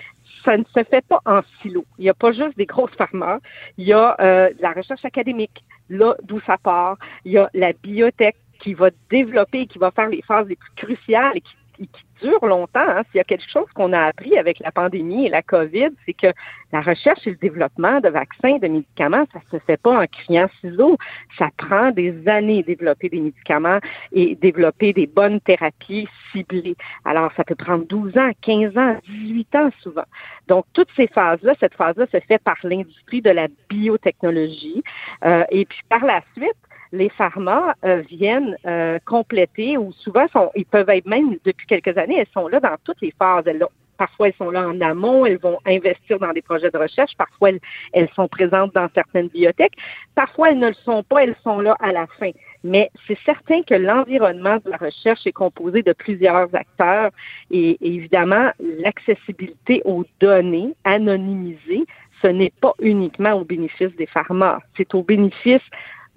ça 0.44 0.56
ne 0.56 0.62
se 0.62 0.84
fait 0.84 1.04
pas 1.04 1.20
en 1.26 1.40
silo. 1.60 1.84
Il 1.98 2.02
n'y 2.02 2.08
a 2.08 2.14
pas 2.14 2.30
juste 2.30 2.56
des 2.56 2.66
grosses 2.66 2.94
pharma. 2.96 3.40
Il 3.78 3.88
y 3.88 3.92
a 3.92 4.16
la 4.60 4.72
recherche 4.72 5.04
académique, 5.04 5.64
là 5.90 6.14
d'où 6.22 6.40
ça 6.46 6.56
part. 6.56 6.98
Il 7.24 7.32
y 7.32 7.38
a 7.38 7.50
la 7.52 7.72
biotech 7.72 8.36
qui 8.56 8.74
va 8.74 8.90
développer, 9.10 9.66
qui 9.66 9.78
va 9.78 9.90
faire 9.90 10.08
les 10.08 10.22
phases 10.22 10.48
les 10.48 10.56
plus 10.56 10.72
cruciales 10.76 11.36
et 11.36 11.40
qui 11.40 11.54
qui, 11.76 11.88
dure 12.22 12.46
longtemps. 12.46 12.80
Hein. 12.80 13.02
S'il 13.10 13.18
y 13.18 13.20
a 13.20 13.24
quelque 13.24 13.46
chose 13.46 13.66
qu'on 13.74 13.92
a 13.92 14.00
appris 14.00 14.38
avec 14.38 14.58
la 14.60 14.72
pandémie 14.72 15.26
et 15.26 15.28
la 15.28 15.42
COVID, 15.42 15.90
c'est 16.06 16.14
que 16.14 16.28
la 16.72 16.80
recherche 16.80 17.26
et 17.26 17.30
le 17.30 17.36
développement 17.36 18.00
de 18.00 18.08
vaccins, 18.08 18.56
de 18.56 18.68
médicaments, 18.68 19.26
ça 19.34 19.40
se 19.50 19.58
fait 19.66 19.76
pas 19.76 20.02
en 20.02 20.06
criant 20.06 20.48
ciseaux. 20.62 20.96
Ça 21.36 21.50
prend 21.58 21.90
des 21.90 22.26
années 22.26 22.62
développer 22.62 23.10
des 23.10 23.20
médicaments 23.20 23.80
et 24.12 24.34
développer 24.36 24.94
des 24.94 25.06
bonnes 25.06 25.40
thérapies 25.40 26.08
ciblées. 26.32 26.76
Alors, 27.04 27.30
ça 27.36 27.44
peut 27.44 27.54
prendre 27.54 27.84
12 27.84 28.16
ans, 28.16 28.30
15 28.40 28.78
ans, 28.78 28.96
18 29.06 29.54
ans 29.56 29.70
souvent. 29.82 30.06
Donc, 30.48 30.64
toutes 30.72 30.90
ces 30.96 31.08
phases-là, 31.08 31.52
cette 31.60 31.74
phase-là 31.74 32.06
se 32.10 32.20
fait 32.20 32.42
par 32.42 32.56
l'industrie 32.62 33.20
de 33.20 33.30
la 33.30 33.48
biotechnologie. 33.68 34.82
Euh, 35.26 35.44
et 35.50 35.66
puis, 35.66 35.80
par 35.90 36.04
la 36.06 36.22
suite, 36.34 36.56
les 36.92 37.08
pharma 37.08 37.74
euh, 37.84 38.02
viennent 38.08 38.56
euh, 38.66 38.98
compléter 39.04 39.76
ou 39.76 39.92
souvent 39.92 40.26
sont, 40.28 40.50
ils 40.54 40.66
peuvent 40.66 40.88
être 40.90 41.06
même 41.06 41.36
depuis 41.44 41.66
quelques 41.66 41.96
années, 41.98 42.16
elles 42.18 42.32
sont 42.32 42.48
là 42.48 42.60
dans 42.60 42.76
toutes 42.84 43.00
les 43.00 43.12
phases. 43.18 43.44
parfois, 43.96 44.28
elles 44.28 44.34
sont 44.34 44.50
là 44.50 44.68
en 44.68 44.80
amont, 44.80 45.24
elles 45.26 45.38
vont 45.38 45.58
investir 45.66 46.18
dans 46.18 46.32
des 46.32 46.42
projets 46.42 46.70
de 46.70 46.78
recherche. 46.78 47.12
Parfois, 47.16 47.50
elles, 47.92 48.08
sont 48.14 48.28
présentes 48.28 48.74
dans 48.74 48.88
certaines 48.94 49.28
bibliothèques. 49.28 49.76
Parfois, 50.14 50.50
elles 50.50 50.58
ne 50.58 50.68
le 50.68 50.74
sont 50.74 51.02
pas, 51.02 51.24
elles 51.24 51.36
sont 51.42 51.60
là 51.60 51.76
à 51.80 51.92
la 51.92 52.06
fin. 52.18 52.30
Mais 52.62 52.90
c'est 53.06 53.18
certain 53.24 53.62
que 53.62 53.74
l'environnement 53.74 54.56
de 54.64 54.70
la 54.70 54.76
recherche 54.76 55.26
est 55.26 55.32
composé 55.32 55.82
de 55.82 55.92
plusieurs 55.92 56.54
acteurs 56.54 57.10
et 57.50 57.76
évidemment, 57.80 58.50
l'accessibilité 58.58 59.82
aux 59.84 60.04
données 60.20 60.74
anonymisées, 60.84 61.86
ce 62.22 62.28
n'est 62.28 62.52
pas 62.60 62.72
uniquement 62.80 63.34
au 63.34 63.44
bénéfice 63.44 63.94
des 63.96 64.06
pharma, 64.06 64.60
c'est 64.76 64.94
au 64.94 65.02
bénéfice 65.02 65.62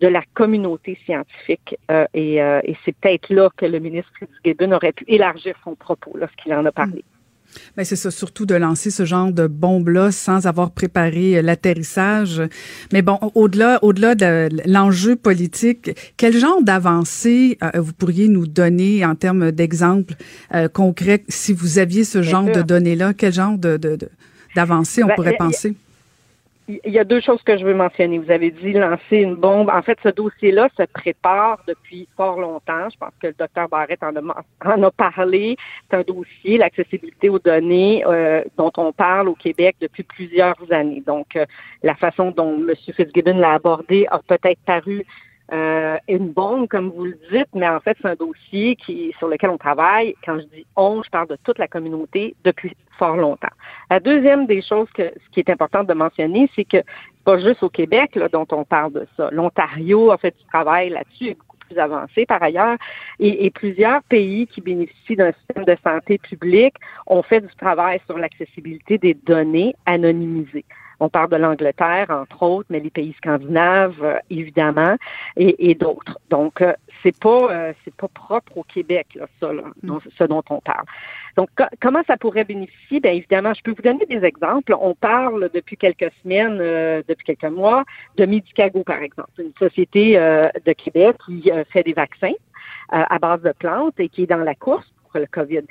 de 0.01 0.07
la 0.07 0.23
communauté 0.33 0.97
scientifique. 1.05 1.77
Euh, 1.91 2.05
et, 2.13 2.41
euh, 2.41 2.61
et 2.63 2.75
c'est 2.85 2.95
peut-être 2.95 3.29
là 3.33 3.49
que 3.55 3.65
le 3.65 3.79
ministre 3.79 4.11
Fitzgibbon 4.19 4.71
aurait 4.71 4.93
pu 4.93 5.03
élargir 5.07 5.55
son 5.63 5.75
propos 5.75 6.13
lorsqu'il 6.15 6.53
en 6.53 6.65
a 6.65 6.71
parlé. 6.71 7.03
Mais 7.03 7.03
hmm. 7.03 7.73
ben, 7.77 7.85
c'est 7.85 7.95
ça, 7.95 8.11
surtout 8.11 8.45
de 8.45 8.55
lancer 8.55 8.91
ce 8.91 9.03
genre 9.05 9.31
de 9.31 9.47
bombe-là 9.47 10.11
sans 10.11 10.47
avoir 10.47 10.71
préparé 10.71 11.37
euh, 11.37 11.41
l'atterrissage. 11.41 12.41
Mais 12.93 13.01
bon, 13.01 13.19
au-delà, 13.35 13.79
au-delà 13.81 14.15
de 14.15 14.49
l'enjeu 14.65 15.15
politique, 15.15 15.91
quel 16.15 16.37
genre 16.37 16.61
d'avancée 16.61 17.57
vous 17.75 17.93
pourriez 17.93 18.29
nous 18.29 18.47
donner 18.47 19.05
en 19.05 19.15
termes 19.15 19.51
d'exemples 19.51 20.13
concrets 20.73 21.23
si 21.27 21.53
vous 21.53 21.79
aviez 21.79 22.03
ce 22.03 22.21
genre 22.21 22.45
de 22.45 22.61
données-là? 22.61 23.13
Quel 23.13 23.33
genre 23.33 23.57
de, 23.57 23.77
de, 23.77 23.97
d'avancée 24.55 25.03
on 25.03 25.07
ben, 25.07 25.15
pourrait 25.15 25.37
penser? 25.37 25.75
Il 26.69 26.91
y 26.93 26.99
a 26.99 27.03
deux 27.03 27.19
choses 27.19 27.41
que 27.41 27.57
je 27.57 27.65
veux 27.65 27.73
mentionner. 27.73 28.19
Vous 28.19 28.29
avez 28.29 28.51
dit 28.51 28.73
lancer 28.73 29.17
une 29.17 29.35
bombe. 29.35 29.69
En 29.69 29.81
fait, 29.81 29.97
ce 30.03 30.09
dossier-là 30.09 30.69
se 30.77 30.83
prépare 30.83 31.59
depuis 31.67 32.07
fort 32.15 32.39
longtemps. 32.39 32.87
Je 32.91 32.97
pense 32.97 33.13
que 33.19 33.27
le 33.27 33.33
docteur 33.33 33.67
Barrett 33.67 34.01
en 34.03 34.15
a, 34.15 34.43
en 34.65 34.83
a 34.83 34.91
parlé. 34.91 35.57
C'est 35.89 35.97
un 35.97 36.03
dossier, 36.03 36.59
l'accessibilité 36.59 37.29
aux 37.29 37.39
données, 37.39 38.03
euh, 38.05 38.43
dont 38.55 38.71
on 38.77 38.91
parle 38.91 39.29
au 39.29 39.33
Québec 39.33 39.77
depuis 39.81 40.03
plusieurs 40.03 40.57
années. 40.69 41.01
Donc, 41.05 41.35
euh, 41.35 41.45
la 41.81 41.95
façon 41.95 42.29
dont 42.29 42.55
M. 42.55 42.75
Fitzgibbon 42.75 43.37
l'a 43.37 43.53
abordé 43.53 44.05
a 44.11 44.19
peut-être 44.19 44.59
paru 44.65 45.05
euh, 45.51 45.97
une 46.07 46.29
bombe, 46.29 46.67
comme 46.67 46.89
vous 46.89 47.05
le 47.05 47.17
dites, 47.31 47.47
mais 47.55 47.67
en 47.67 47.79
fait, 47.79 47.97
c'est 48.01 48.07
un 48.07 48.15
dossier 48.15 48.75
qui, 48.75 49.13
sur 49.17 49.27
lequel 49.27 49.49
on 49.49 49.57
travaille. 49.57 50.15
Quand 50.23 50.37
je 50.39 50.45
dis 50.45 50.65
on, 50.75 51.01
je 51.01 51.09
parle 51.09 51.27
de 51.27 51.37
toute 51.43 51.57
la 51.57 51.67
communauté 51.67 52.35
depuis 52.43 52.75
fort 52.99 53.15
longtemps. 53.15 53.47
La 53.89 53.99
deuxième 53.99 54.45
des 54.45 54.61
choses 54.61 54.89
que 54.93 55.03
ce 55.03 55.29
qui 55.31 55.39
est 55.39 55.49
important 55.49 55.83
de 55.83 55.93
mentionner, 55.93 56.49
c'est 56.55 56.65
que 56.65 56.77
pas 57.25 57.39
juste 57.39 57.63
au 57.63 57.69
Québec 57.69 58.15
là, 58.15 58.29
dont 58.29 58.47
on 58.51 58.63
parle 58.63 58.93
de 58.93 59.07
ça. 59.17 59.29
L'Ontario 59.31 60.11
a 60.11 60.17
fait 60.17 60.35
du 60.37 60.45
travail 60.45 60.89
là-dessus, 60.89 61.35
beaucoup 61.35 61.57
plus 61.57 61.79
avancée 61.79 62.25
par 62.25 62.43
ailleurs, 62.43 62.77
et, 63.19 63.45
et 63.45 63.49
plusieurs 63.49 64.03
pays 64.03 64.45
qui 64.45 64.61
bénéficient 64.61 65.15
d'un 65.15 65.31
système 65.31 65.65
de 65.65 65.77
santé 65.83 66.17
publique 66.19 66.75
ont 67.07 67.23
fait 67.23 67.41
du 67.41 67.55
travail 67.55 67.99
sur 68.05 68.17
l'accessibilité 68.17 68.97
des 68.97 69.15
données 69.15 69.75
anonymisées. 69.85 70.65
On 70.99 71.09
parle 71.09 71.29
de 71.29 71.37
l'Angleterre, 71.37 72.07
entre 72.09 72.43
autres, 72.43 72.67
mais 72.69 72.79
les 72.79 72.89
pays 72.89 73.13
scandinaves, 73.17 74.03
euh, 74.03 74.17
évidemment, 74.29 74.95
et, 75.37 75.69
et 75.71 75.75
d'autres. 75.75 76.19
Donc, 76.29 76.61
euh, 76.61 76.73
c'est 77.01 77.17
pas 77.17 77.51
euh, 77.51 77.73
c'est 77.83 77.93
pas 77.95 78.07
propre 78.07 78.57
au 78.57 78.63
Québec, 78.63 79.07
là, 79.15 79.27
ça, 79.39 79.53
là, 79.53 79.63
mm. 79.83 79.97
ce 80.17 80.23
dont 80.25 80.43
on 80.49 80.59
parle. 80.59 80.85
Donc, 81.37 81.49
comment 81.81 82.01
ça 82.05 82.17
pourrait 82.17 82.43
bénéficier? 82.43 82.99
Bien 82.99 83.13
évidemment, 83.13 83.53
je 83.53 83.61
peux 83.61 83.71
vous 83.71 83.81
donner 83.81 84.05
des 84.05 84.25
exemples. 84.25 84.75
On 84.79 84.93
parle 84.93 85.49
depuis 85.53 85.77
quelques 85.77 86.11
semaines, 86.21 86.57
depuis 87.07 87.23
quelques 87.25 87.53
mois, 87.53 87.85
de 88.17 88.25
Medicago, 88.25 88.83
par 88.83 89.01
exemple, 89.01 89.29
une 89.37 89.53
société 89.57 90.15
de 90.15 90.73
Québec 90.73 91.15
qui 91.25 91.49
fait 91.69 91.83
des 91.83 91.93
vaccins 91.93 92.33
à 92.89 93.19
base 93.19 93.41
de 93.41 93.53
plantes 93.53 93.97
et 93.99 94.09
qui 94.09 94.23
est 94.23 94.27
dans 94.27 94.43
la 94.43 94.55
course 94.55 94.91
le 95.17 95.25
COVID. 95.25 95.61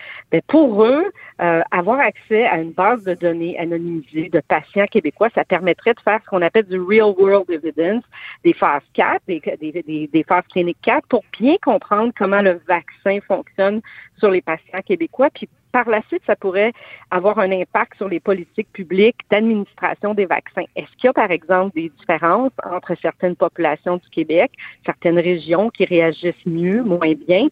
Pour 0.48 0.84
eux, 0.84 1.04
euh, 1.40 1.62
avoir 1.70 2.00
accès 2.00 2.46
à 2.46 2.58
une 2.58 2.72
base 2.72 3.04
de 3.04 3.14
données 3.14 3.58
anonymisée 3.58 4.28
de 4.28 4.40
patients 4.40 4.86
québécois, 4.86 5.28
ça 5.34 5.44
permettrait 5.44 5.94
de 5.94 6.00
faire 6.00 6.20
ce 6.24 6.30
qu'on 6.30 6.42
appelle 6.42 6.66
du 6.66 6.80
real 6.80 7.14
world 7.16 7.48
evidence, 7.50 8.04
des 8.44 8.52
phases 8.52 8.82
4, 8.94 9.22
des, 9.28 9.40
des, 9.60 10.08
des, 10.12 10.22
phases 10.24 10.46
cliniques 10.50 10.78
4, 10.82 11.06
pour 11.08 11.22
bien 11.38 11.56
comprendre 11.62 12.12
comment 12.16 12.42
le 12.42 12.60
vaccin 12.66 13.18
fonctionne 13.26 13.80
sur 14.18 14.30
les 14.30 14.42
patients 14.42 14.82
québécois, 14.82 15.28
puis 15.32 15.48
par 15.72 15.88
la 15.88 16.02
suite, 16.08 16.22
ça 16.26 16.36
pourrait 16.36 16.72
avoir 17.10 17.38
un 17.38 17.52
impact 17.52 17.96
sur 17.96 18.08
les 18.08 18.20
politiques 18.20 18.72
publiques 18.72 19.18
d'administration 19.30 20.14
des 20.14 20.26
vaccins. 20.26 20.64
Est-ce 20.76 20.90
qu'il 20.96 21.04
y 21.04 21.08
a, 21.08 21.12
par 21.12 21.30
exemple, 21.30 21.74
des 21.74 21.90
différences 22.00 22.52
entre 22.64 22.94
certaines 23.00 23.36
populations 23.36 23.96
du 23.96 24.08
Québec, 24.10 24.52
certaines 24.84 25.18
régions 25.18 25.70
qui 25.70 25.84
réagissent 25.84 26.46
mieux, 26.46 26.82
moins 26.82 27.12
bien? 27.26 27.48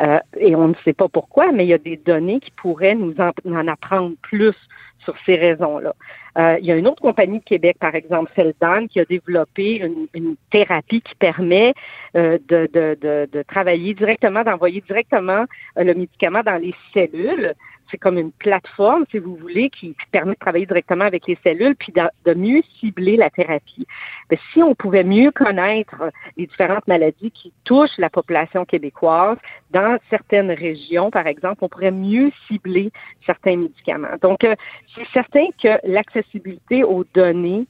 Euh, 0.00 0.18
et 0.36 0.54
on 0.56 0.68
ne 0.68 0.74
sait 0.84 0.92
pas 0.92 1.08
pourquoi, 1.08 1.52
mais 1.52 1.64
il 1.64 1.68
y 1.68 1.74
a 1.74 1.78
des 1.78 1.96
données 1.96 2.40
qui 2.40 2.50
pourraient 2.50 2.94
nous 2.94 3.14
en, 3.18 3.68
apprendre 3.68 4.14
plus 4.22 4.54
sur 4.98 5.14
ces 5.26 5.36
raisons-là. 5.36 5.94
Euh, 6.38 6.56
il 6.60 6.66
y 6.66 6.72
a 6.72 6.76
une 6.76 6.88
autre 6.88 7.02
compagnie 7.02 7.38
de 7.38 7.44
Québec, 7.44 7.76
par 7.78 7.94
exemple, 7.94 8.32
Feldan, 8.34 8.86
qui 8.88 8.98
a 8.98 9.04
développé 9.04 9.76
une, 10.14 10.36
thérapie 10.50 11.02
qui 11.02 11.14
permet 11.14 11.74
euh, 12.16 12.38
de, 12.48 12.68
de, 12.72 13.28
de, 13.30 13.42
travailler 13.42 13.94
directement, 13.94 14.42
d'envoyer 14.42 14.80
directement 14.80 15.44
le 15.76 15.94
médicament 15.94 16.42
dans 16.42 16.60
les 16.60 16.74
cellules 16.92 17.54
c'est 17.90 17.98
comme 17.98 18.18
une 18.18 18.32
plateforme, 18.32 19.04
si 19.10 19.18
vous 19.18 19.36
voulez, 19.36 19.70
qui, 19.70 19.96
permet 20.10 20.32
de 20.32 20.38
travailler 20.38 20.66
directement 20.66 21.04
avec 21.04 21.26
les 21.26 21.38
cellules, 21.42 21.76
puis 21.76 21.92
de, 21.92 22.34
mieux 22.34 22.62
cibler 22.80 23.16
la 23.16 23.30
thérapie. 23.30 23.86
Mais 24.30 24.38
si 24.52 24.62
on 24.62 24.74
pouvait 24.74 25.04
mieux 25.04 25.30
connaître 25.30 26.10
les 26.36 26.46
différentes 26.46 26.86
maladies 26.86 27.30
qui 27.30 27.52
touchent 27.64 27.98
la 27.98 28.10
population 28.10 28.64
québécoise 28.64 29.38
dans 29.70 29.98
certaines 30.10 30.50
régions, 30.50 31.10
par 31.10 31.26
exemple, 31.26 31.58
on 31.62 31.68
pourrait 31.68 31.90
mieux 31.90 32.30
cibler 32.48 32.90
certains 33.26 33.56
médicaments. 33.56 34.16
Donc, 34.22 34.44
euh, 34.44 34.54
c'est 34.94 35.06
certain 35.12 35.46
que 35.62 35.78
l'accessibilité 35.84 36.84
aux 36.84 37.04
données 37.14 37.66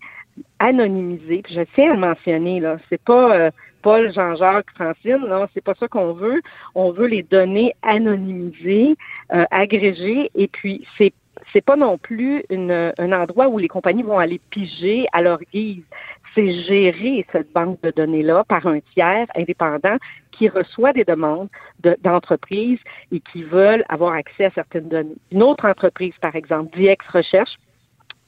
anonymisées, 0.59 1.43
puis 1.43 1.55
je 1.55 1.63
tiens 1.75 1.93
à 1.93 1.95
le 1.95 2.01
mentionner, 2.01 2.61
là, 2.61 2.79
c'est 2.89 3.03
pas 3.03 3.37
euh, 3.37 3.51
Paul, 3.83 4.13
Jean-Jacques, 4.13 4.71
Francine. 4.75 5.27
Non, 5.29 5.47
c'est 5.53 5.63
pas 5.63 5.75
ça 5.79 5.89
qu'on 5.89 6.15
veut. 6.15 6.41
On 6.75 6.91
veut 6.91 7.07
les 7.07 7.23
données 7.23 7.75
anonymisées, 7.83 8.97
euh, 9.33 9.45
agrégées, 9.51 10.31
et 10.35 10.49
puis 10.49 10.87
c'est 10.97 11.13
c'est 11.53 11.65
pas 11.65 11.77
non 11.77 11.99
plus 11.99 12.45
une, 12.49 12.93
un 12.97 13.13
endroit 13.13 13.49
où 13.49 13.59
les 13.59 13.69
compagnies 13.69 14.05
vont 14.05 14.19
aller 14.19 14.41
piger 14.51 15.07
à 15.13 15.21
leur 15.21 15.41
guise. 15.53 15.83
C'est 16.35 16.53
gérer 16.63 17.27
cette 17.33 17.53
banque 17.53 17.81
de 17.83 17.91
données-là 17.91 18.45
par 18.45 18.67
un 18.67 18.81
tiers 18.93 19.27
indépendant 19.35 19.97
qui 20.31 20.49
reçoit 20.49 20.93
des 20.93 21.05
demandes 21.05 21.49
d'entreprises 22.03 22.79
et 23.13 23.21
qui 23.21 23.43
veulent 23.43 23.85
avoir 23.89 24.15
accès 24.15 24.47
à 24.47 24.51
certaines 24.51 24.89
données. 24.89 25.17
Une 25.31 25.43
autre 25.43 25.67
entreprise, 25.67 26.15
par 26.21 26.35
exemple, 26.35 26.77
DX 26.77 26.97
Recherche, 27.13 27.57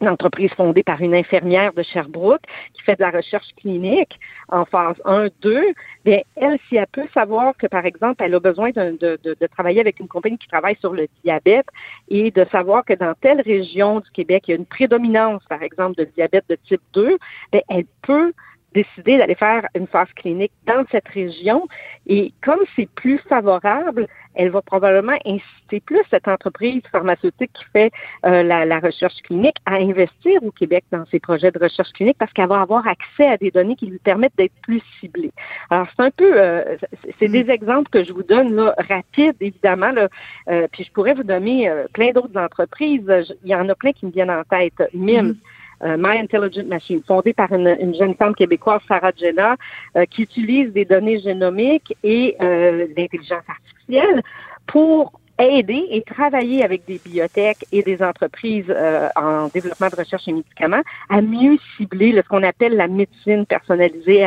une 0.00 0.08
entreprise 0.08 0.50
fondée 0.52 0.82
par 0.82 1.00
une 1.00 1.14
infirmière 1.14 1.72
de 1.72 1.82
Sherbrooke 1.82 2.42
qui 2.74 2.82
fait 2.82 2.96
de 2.96 3.02
la 3.02 3.10
recherche 3.10 3.48
clinique 3.56 4.18
en 4.48 4.64
phase 4.64 5.00
1, 5.04 5.28
2, 5.40 5.72
bien, 6.04 6.20
elle, 6.36 6.58
si 6.68 6.76
elle 6.76 6.86
peut 6.88 7.08
savoir 7.14 7.56
que, 7.56 7.66
par 7.66 7.86
exemple, 7.86 8.22
elle 8.22 8.34
a 8.34 8.40
besoin 8.40 8.70
de, 8.70 8.96
de, 9.00 9.18
de, 9.22 9.46
travailler 9.46 9.80
avec 9.80 9.98
une 10.00 10.08
compagnie 10.08 10.38
qui 10.38 10.48
travaille 10.48 10.76
sur 10.80 10.92
le 10.92 11.08
diabète 11.24 11.66
et 12.08 12.30
de 12.30 12.44
savoir 12.52 12.84
que 12.84 12.94
dans 12.94 13.14
telle 13.20 13.40
région 13.40 14.00
du 14.00 14.10
Québec, 14.10 14.44
il 14.46 14.50
y 14.50 14.54
a 14.54 14.56
une 14.56 14.66
prédominance, 14.66 15.42
par 15.48 15.62
exemple, 15.62 15.96
de 15.96 16.04
diabète 16.04 16.44
de 16.48 16.56
type 16.66 16.82
2, 16.92 17.16
bien, 17.52 17.62
elle 17.68 17.86
peut 18.02 18.32
décider 18.76 19.16
d'aller 19.16 19.34
faire 19.34 19.66
une 19.74 19.86
phase 19.86 20.12
clinique 20.16 20.52
dans 20.66 20.84
cette 20.92 21.08
région. 21.08 21.66
Et 22.06 22.32
comme 22.44 22.60
c'est 22.74 22.88
plus 22.94 23.18
favorable, 23.28 24.06
elle 24.34 24.50
va 24.50 24.60
probablement 24.60 25.16
inciter 25.24 25.80
plus 25.80 26.02
cette 26.10 26.28
entreprise 26.28 26.82
pharmaceutique 26.92 27.50
qui 27.54 27.64
fait 27.72 27.90
euh, 28.26 28.42
la, 28.42 28.78
recherche 28.80 29.16
clinique 29.22 29.56
à 29.64 29.76
investir 29.76 30.42
au 30.42 30.50
Québec 30.50 30.84
dans 30.92 31.06
ses 31.06 31.18
projets 31.18 31.50
de 31.50 31.58
recherche 31.58 31.90
clinique 31.92 32.18
parce 32.18 32.32
qu'elle 32.34 32.48
va 32.48 32.60
avoir 32.60 32.86
accès 32.86 33.26
à 33.26 33.38
des 33.38 33.50
données 33.50 33.76
qui 33.76 33.86
lui 33.86 33.98
permettent 33.98 34.36
d'être 34.36 34.52
plus 34.62 34.82
ciblée. 35.00 35.32
Alors, 35.70 35.86
c'est 35.96 36.02
un 36.04 36.10
peu, 36.10 36.32
euh, 36.38 36.76
c'est 37.18 37.28
des 37.28 37.48
exemples 37.50 37.88
que 37.90 38.04
je 38.04 38.12
vous 38.12 38.22
donne 38.22 38.54
là, 38.54 38.74
rapides, 38.90 39.36
évidemment. 39.40 39.90
Là, 39.92 40.08
euh, 40.50 40.68
puis 40.70 40.84
je 40.84 40.92
pourrais 40.92 41.14
vous 41.14 41.24
donner 41.24 41.70
plein 41.94 42.12
d'autres 42.12 42.38
entreprises. 42.38 43.10
Il 43.42 43.50
y 43.50 43.54
en 43.54 43.68
a 43.70 43.74
plein 43.74 43.92
qui 43.92 44.04
me 44.04 44.10
viennent 44.10 44.30
en 44.30 44.44
tête. 44.44 44.82
MIMS. 44.92 45.32
Mm-hmm. 45.32 45.55
Euh, 45.82 45.96
My 45.98 46.18
Intelligent 46.18 46.66
Machine, 46.66 47.02
fondée 47.06 47.32
par 47.32 47.52
une, 47.52 47.94
jeune 47.94 48.14
femme 48.14 48.34
québécoise, 48.34 48.80
Sarah 48.88 49.12
Jenna, 49.16 49.56
euh, 49.96 50.04
qui 50.06 50.22
utilise 50.22 50.72
des 50.72 50.84
données 50.84 51.20
génomiques 51.20 51.94
et 52.02 52.36
euh, 52.40 52.86
l'intelligence 52.96 53.44
artificielle 53.48 54.22
pour 54.66 55.12
aider 55.38 55.86
et 55.90 56.02
travailler 56.02 56.64
avec 56.64 56.86
des 56.86 56.98
bibliothèques 57.04 57.66
et 57.72 57.82
des 57.82 58.02
entreprises 58.02 58.70
euh, 58.70 59.08
en 59.16 59.48
développement 59.48 59.88
de 59.88 59.96
recherche 59.96 60.26
et 60.28 60.32
médicaments 60.32 60.82
à 61.10 61.20
mieux 61.20 61.58
cibler 61.76 62.14
ce 62.16 62.26
qu'on 62.26 62.42
appelle 62.42 62.76
la 62.76 62.88
médecine 62.88 63.44
personnalisée, 63.44 64.24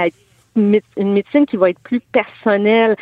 une 0.56 0.82
médecine 0.98 1.46
qui 1.46 1.58
va 1.58 1.72
être 1.72 1.80
plus 1.80 2.00
personnelle, 2.00 2.96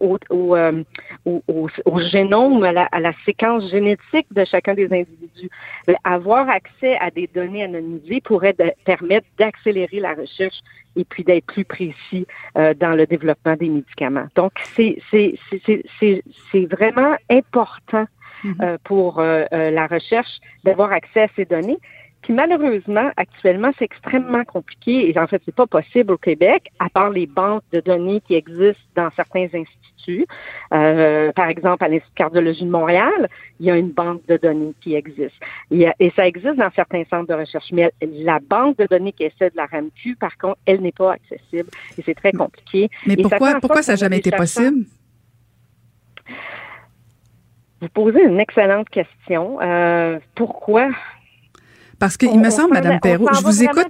au, 0.00 0.18
euh, 0.56 0.82
au, 1.24 1.42
au, 1.48 1.68
au, 1.84 2.00
génome, 2.00 2.62
à 2.64 2.72
la, 2.72 2.84
à 2.92 3.00
la, 3.00 3.12
séquence 3.24 3.70
génétique 3.70 4.26
de 4.32 4.44
chacun 4.44 4.74
des 4.74 4.86
individus. 4.86 5.50
Avoir 6.04 6.48
accès 6.48 6.96
à 6.98 7.10
des 7.10 7.28
données 7.34 7.64
anonymisées 7.64 8.20
pourrait 8.20 8.56
permettre 8.84 9.26
d'accélérer 9.38 10.00
la 10.00 10.14
recherche 10.14 10.60
et 10.96 11.04
puis 11.04 11.24
d'être 11.24 11.46
plus 11.46 11.64
précis 11.64 12.26
euh, 12.56 12.74
dans 12.74 12.92
le 12.92 13.06
développement 13.06 13.56
des 13.56 13.68
médicaments. 13.68 14.26
Donc, 14.36 14.52
c'est 14.76 14.96
vraiment 16.70 17.16
important 17.30 18.06
mm-hmm. 18.44 18.62
euh, 18.62 18.78
pour 18.84 19.20
la 19.20 19.86
recherche 19.86 20.38
d'avoir 20.64 20.92
accès 20.92 21.22
à 21.22 21.28
ces 21.36 21.44
données. 21.44 21.78
Puis 22.24 22.32
malheureusement, 22.32 23.10
actuellement, 23.18 23.70
c'est 23.78 23.84
extrêmement 23.84 24.44
compliqué 24.44 25.10
et 25.10 25.18
en 25.18 25.26
fait, 25.26 25.42
c'est 25.44 25.54
pas 25.54 25.66
possible 25.66 26.14
au 26.14 26.16
Québec, 26.16 26.70
à 26.78 26.88
part 26.88 27.10
les 27.10 27.26
banques 27.26 27.64
de 27.70 27.80
données 27.80 28.22
qui 28.26 28.34
existent 28.34 28.82
dans 28.96 29.10
certains 29.14 29.46
instituts. 29.52 30.26
Euh, 30.72 31.32
par 31.32 31.48
exemple, 31.48 31.84
à 31.84 31.88
l'Institut 31.88 32.12
de 32.12 32.16
cardiologie 32.16 32.64
de 32.64 32.70
Montréal, 32.70 33.28
il 33.60 33.66
y 33.66 33.70
a 33.70 33.76
une 33.76 33.90
banque 33.90 34.24
de 34.26 34.38
données 34.38 34.72
qui 34.80 34.94
existe. 34.94 35.34
Et, 35.70 35.86
ça 36.16 36.26
existe 36.26 36.56
dans 36.56 36.70
certains 36.74 37.04
centres 37.10 37.28
de 37.28 37.34
recherche. 37.34 37.70
Mais 37.72 37.92
la 38.00 38.38
banque 38.38 38.78
de 38.78 38.86
données 38.86 39.12
qui 39.12 39.24
est 39.24 39.32
celle 39.38 39.50
de 39.50 39.58
la 39.58 39.66
RAMQ, 39.66 40.16
par 40.16 40.38
contre, 40.38 40.58
elle 40.64 40.80
n'est 40.80 40.92
pas 40.92 41.12
accessible 41.12 41.68
et 41.98 42.02
c'est 42.06 42.14
très 42.14 42.32
compliqué. 42.32 42.88
Mais 43.06 43.16
pourquoi 43.16 43.50
ça, 43.50 43.60
pourquoi 43.60 43.82
ça 43.82 43.92
n'a 43.92 43.96
jamais 43.96 44.18
été 44.18 44.30
possible? 44.30 44.86
Vous 47.82 47.88
posez 47.90 48.22
une 48.22 48.40
excellente 48.40 48.88
question. 48.88 49.60
Euh, 49.60 50.18
pourquoi? 50.34 50.88
Parce 51.98 52.16
qu'il 52.16 52.38
me 52.38 52.50
semble, 52.50 52.74
Madame 52.74 53.00
Perrault, 53.00 53.28
je 53.34 53.42
vous 53.42 53.62
écoute. 53.62 53.88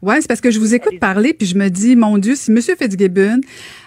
Oui, 0.00 0.14
c'est 0.20 0.28
parce 0.28 0.40
que 0.40 0.52
je 0.52 0.60
vous 0.60 0.74
écoute 0.74 1.00
parler, 1.00 1.34
puis 1.34 1.46
je 1.46 1.56
me 1.56 1.68
dis, 1.68 1.96
mon 1.96 2.18
Dieu, 2.18 2.36
si 2.36 2.52
M. 2.52 2.60
Fitzgibbon 2.60 3.40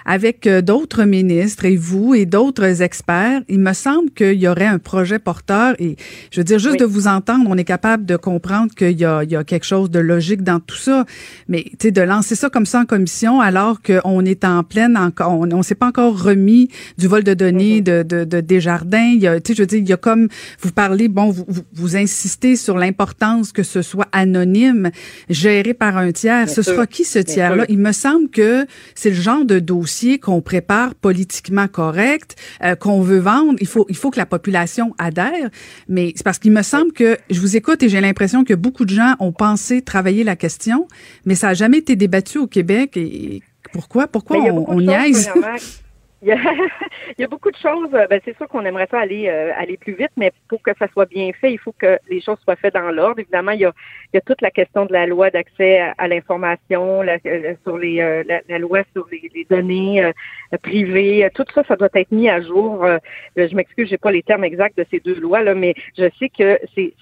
avec 0.05 0.47
euh, 0.47 0.61
d'autres 0.61 1.03
ministres 1.03 1.65
et 1.65 1.75
vous 1.75 2.13
et 2.13 2.25
d'autres 2.25 2.81
experts, 2.81 3.41
il 3.47 3.59
me 3.59 3.73
semble 3.73 4.11
qu'il 4.11 4.39
y 4.39 4.47
aurait 4.47 4.65
un 4.65 4.79
projet 4.79 5.19
porteur 5.19 5.75
et 5.79 5.95
je 6.31 6.39
veux 6.39 6.43
dire, 6.43 6.59
juste 6.59 6.79
de 6.79 6.85
vous 6.85 7.07
entendre, 7.07 7.45
on 7.49 7.57
est 7.57 7.63
capable 7.63 8.05
de 8.05 8.15
comprendre 8.15 8.73
qu'il 8.73 8.99
y 8.99 9.05
a, 9.05 9.23
il 9.23 9.31
y 9.31 9.35
a 9.35 9.43
quelque 9.43 9.65
chose 9.65 9.89
de 9.89 9.99
logique 9.99 10.43
dans 10.43 10.59
tout 10.59 10.77
ça. 10.77 11.05
Mais, 11.47 11.63
tu 11.63 11.87
sais, 11.87 11.91
de 11.91 12.01
lancer 12.01 12.35
ça 12.35 12.49
comme 12.49 12.65
ça 12.65 12.79
en 12.79 12.85
commission 12.85 13.41
alors 13.41 13.81
qu'on 13.81 14.25
est 14.25 14.43
en 14.43 14.63
pleine, 14.63 14.97
on 15.19 15.45
ne 15.45 15.63
s'est 15.63 15.75
pas 15.75 15.87
encore 15.87 16.21
remis 16.21 16.69
du 16.97 17.07
vol 17.07 17.23
de 17.23 17.33
données 17.33 17.81
mm-hmm. 17.81 18.03
de, 18.03 18.03
de, 18.03 18.23
de 18.23 18.41
Desjardins. 18.41 19.11
Il 19.13 19.21
y 19.21 19.27
a, 19.27 19.39
tu 19.39 19.51
sais, 19.51 19.57
je 19.57 19.63
veux 19.63 19.67
dire, 19.67 19.79
il 19.79 19.89
y 19.89 19.93
a 19.93 19.97
comme, 19.97 20.27
vous 20.61 20.71
parlez, 20.71 21.07
bon, 21.07 21.29
vous, 21.29 21.45
vous, 21.73 21.95
insistez 21.95 22.55
sur 22.55 22.77
l'importance 22.77 23.51
que 23.51 23.63
ce 23.63 23.81
soit 23.81 24.07
anonyme, 24.11 24.91
géré 25.29 25.73
par 25.73 25.97
un 25.97 26.11
tiers. 26.11 26.49
ce 26.49 26.61
sera 26.61 26.87
qui 26.87 27.03
ce 27.03 27.19
tiers-là? 27.19 27.65
Il 27.69 27.79
me 27.79 27.91
semble 27.91 28.29
que 28.29 28.65
c'est 28.95 29.09
le 29.09 29.15
genre 29.15 29.45
de 29.45 29.59
dossier 29.59 29.90
qu'on 30.19 30.41
prépare 30.41 30.95
politiquement 30.95 31.67
correct, 31.67 32.35
euh, 32.63 32.75
qu'on 32.75 33.01
veut 33.01 33.19
vendre, 33.19 33.55
il 33.59 33.67
faut 33.67 33.85
il 33.89 33.95
faut 33.95 34.11
que 34.11 34.17
la 34.17 34.25
population 34.25 34.93
adhère. 34.97 35.49
Mais 35.87 36.13
c'est 36.15 36.23
parce 36.23 36.39
qu'il 36.39 36.51
me 36.51 36.61
semble 36.61 36.91
que 36.93 37.17
je 37.29 37.39
vous 37.39 37.55
écoute 37.55 37.83
et 37.83 37.89
j'ai 37.89 38.01
l'impression 38.01 38.43
que 38.43 38.53
beaucoup 38.53 38.85
de 38.85 38.93
gens 38.93 39.15
ont 39.19 39.31
pensé 39.31 39.81
travailler 39.81 40.23
la 40.23 40.35
question, 40.35 40.87
mais 41.25 41.35
ça 41.35 41.49
a 41.49 41.53
jamais 41.53 41.79
été 41.79 41.95
débattu 41.95 42.37
au 42.37 42.47
Québec 42.47 42.95
et 42.95 43.41
Pourquoi? 43.73 44.07
Pourquoi 44.07 44.37
on, 44.37 44.65
on 44.67 44.81
niaise? 44.81 45.29
Il 46.21 46.27
y, 46.27 46.31
a, 46.31 46.35
il 47.17 47.21
y 47.21 47.23
a 47.23 47.27
beaucoup 47.27 47.49
de 47.49 47.57
choses. 47.57 47.89
Ben, 47.91 48.21
c'est 48.23 48.35
sûr 48.37 48.47
qu'on 48.47 48.63
aimerait 48.65 48.87
ça 48.91 48.99
aller 48.99 49.27
euh, 49.27 49.51
aller 49.57 49.77
plus 49.77 49.93
vite, 49.93 50.11
mais 50.17 50.31
pour 50.47 50.61
que 50.61 50.71
ça 50.77 50.87
soit 50.93 51.07
bien 51.07 51.31
fait, 51.33 51.51
il 51.51 51.57
faut 51.57 51.73
que 51.73 51.97
les 52.09 52.21
choses 52.21 52.37
soient 52.43 52.55
faites 52.55 52.73
dans 52.73 52.91
l'ordre. 52.91 53.19
Évidemment, 53.19 53.51
il 53.51 53.61
y, 53.61 53.65
a, 53.65 53.73
il 54.13 54.15
y 54.15 54.17
a 54.17 54.21
toute 54.21 54.41
la 54.41 54.51
question 54.51 54.85
de 54.85 54.93
la 54.93 55.07
loi 55.07 55.31
d'accès 55.31 55.79
à, 55.97 56.07
l'information, 56.07 57.01
la, 57.01 57.17
euh, 57.25 57.55
euh, 57.67 58.23
la, 58.47 58.59
loi 58.59 58.83
sur 58.93 59.07
les, 59.11 59.31
les 59.33 59.45
données 59.45 60.11
privées. 60.61 61.27
Tout 61.33 61.45
ça, 61.53 61.63
ça 61.67 61.75
doit 61.75 61.89
être 61.93 62.11
mis 62.11 62.29
à 62.29 62.41
jour. 62.41 62.85
je 63.35 63.55
m'excuse, 63.55 63.89
j'ai 63.89 63.97
pas 63.97 64.11
les 64.11 64.23
termes 64.23 64.43
exacts 64.43 64.77
de 64.77 64.85
ces 64.91 64.99
deux 64.99 65.19
lois 65.19 65.41
là, 65.41 65.55
mais 65.55 65.73
je 65.97 66.09
sais 66.19 66.29
que 66.29 66.59
c'est 66.75 66.93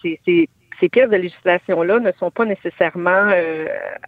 ces 0.80 0.90
pièces 0.90 1.10
de 1.10 1.18
législation-là 1.18 2.00
ne 2.00 2.12
sont 2.14 2.32
pas 2.32 2.46
nécessairement 2.46 3.30
euh, 3.34 3.68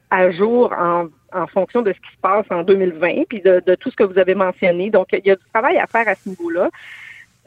à 0.10 0.32
jour 0.32 0.74
en, 0.78 1.08
en, 1.34 1.48
fonction 1.48 1.82
de 1.82 1.94
ce 1.94 2.00
qui 2.00 2.16
se 2.16 2.22
passe 2.22 2.46
en 2.50 2.64
2020, 2.64 3.24
puis 3.30 3.42
de, 3.42 3.62
de, 3.66 3.76
tout 3.76 3.90
ce 3.90 3.96
que 3.96 4.04
vous 4.04 4.18
avez 4.18 4.36
mentionné. 4.36 4.90
Donc, 4.90 5.08
il 5.14 5.26
y 5.26 5.32
a 5.32 5.36
du 5.36 5.44
travail 5.54 5.78
à 5.78 5.88
faire 5.88 6.08
à 6.08 6.16
ce 6.16 6.30
niveau-là. 6.30 6.70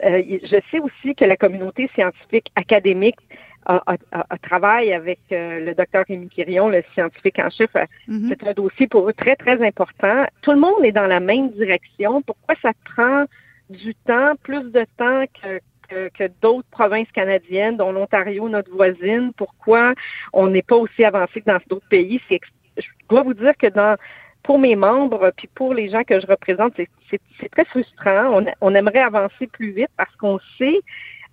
Euh, 0.03 0.21
je 0.43 0.57
sais 0.71 0.79
aussi 0.79 1.15
que 1.15 1.23
la 1.23 1.37
communauté 1.37 1.89
scientifique 1.95 2.51
académique 2.55 3.19
a, 3.65 3.81
a, 3.87 4.25
a, 4.29 4.37
travaille 4.37 4.93
avec 4.93 5.19
euh, 5.31 5.65
le 5.65 5.73
docteur 5.73 6.05
Rémi 6.07 6.29
Quirion, 6.29 6.69
le 6.69 6.83
scientifique 6.93 7.39
en 7.39 7.49
chef. 7.49 7.71
Mm-hmm. 7.73 8.27
C'est 8.29 8.47
un 8.47 8.53
dossier 8.53 8.87
pour 8.87 9.07
eux 9.09 9.13
très, 9.13 9.35
très 9.35 9.65
important. 9.65 10.25
Tout 10.41 10.51
le 10.51 10.59
monde 10.59 10.83
est 10.83 10.91
dans 10.91 11.07
la 11.07 11.19
même 11.19 11.49
direction. 11.51 12.21
Pourquoi 12.21 12.55
ça 12.61 12.71
prend 12.95 13.25
du 13.69 13.95
temps, 14.05 14.35
plus 14.43 14.71
de 14.71 14.85
temps 14.97 15.23
que, 15.41 16.09
que, 16.09 16.29
d'autres 16.41 16.67
provinces 16.69 17.11
canadiennes, 17.11 17.77
dont 17.77 17.91
l'Ontario, 17.91 18.49
notre 18.49 18.71
voisine? 18.71 19.31
Pourquoi 19.35 19.93
on 20.33 20.47
n'est 20.47 20.61
pas 20.61 20.75
aussi 20.75 21.03
avancé 21.03 21.41
que 21.41 21.49
dans 21.49 21.59
d'autres 21.67 21.87
pays? 21.89 22.21
Je 22.77 22.87
dois 23.09 23.23
vous 23.23 23.33
dire 23.33 23.53
que 23.57 23.67
dans 23.67 23.97
pour 24.45 24.59
mes 24.59 24.75
membres, 24.75 25.31
puis 25.35 25.49
pour 25.55 25.73
les 25.73 25.89
gens 25.89 26.03
que 26.03 26.19
je 26.19 26.27
représente, 26.27 26.73
c'est 27.09 27.49
très 27.49 27.65
frustrant. 27.65 28.43
On, 28.61 28.75
aimerait 28.75 28.99
avancer 28.99 29.47
plus 29.47 29.71
vite 29.71 29.89
parce 29.97 30.15
qu'on 30.17 30.39
sait 30.59 30.81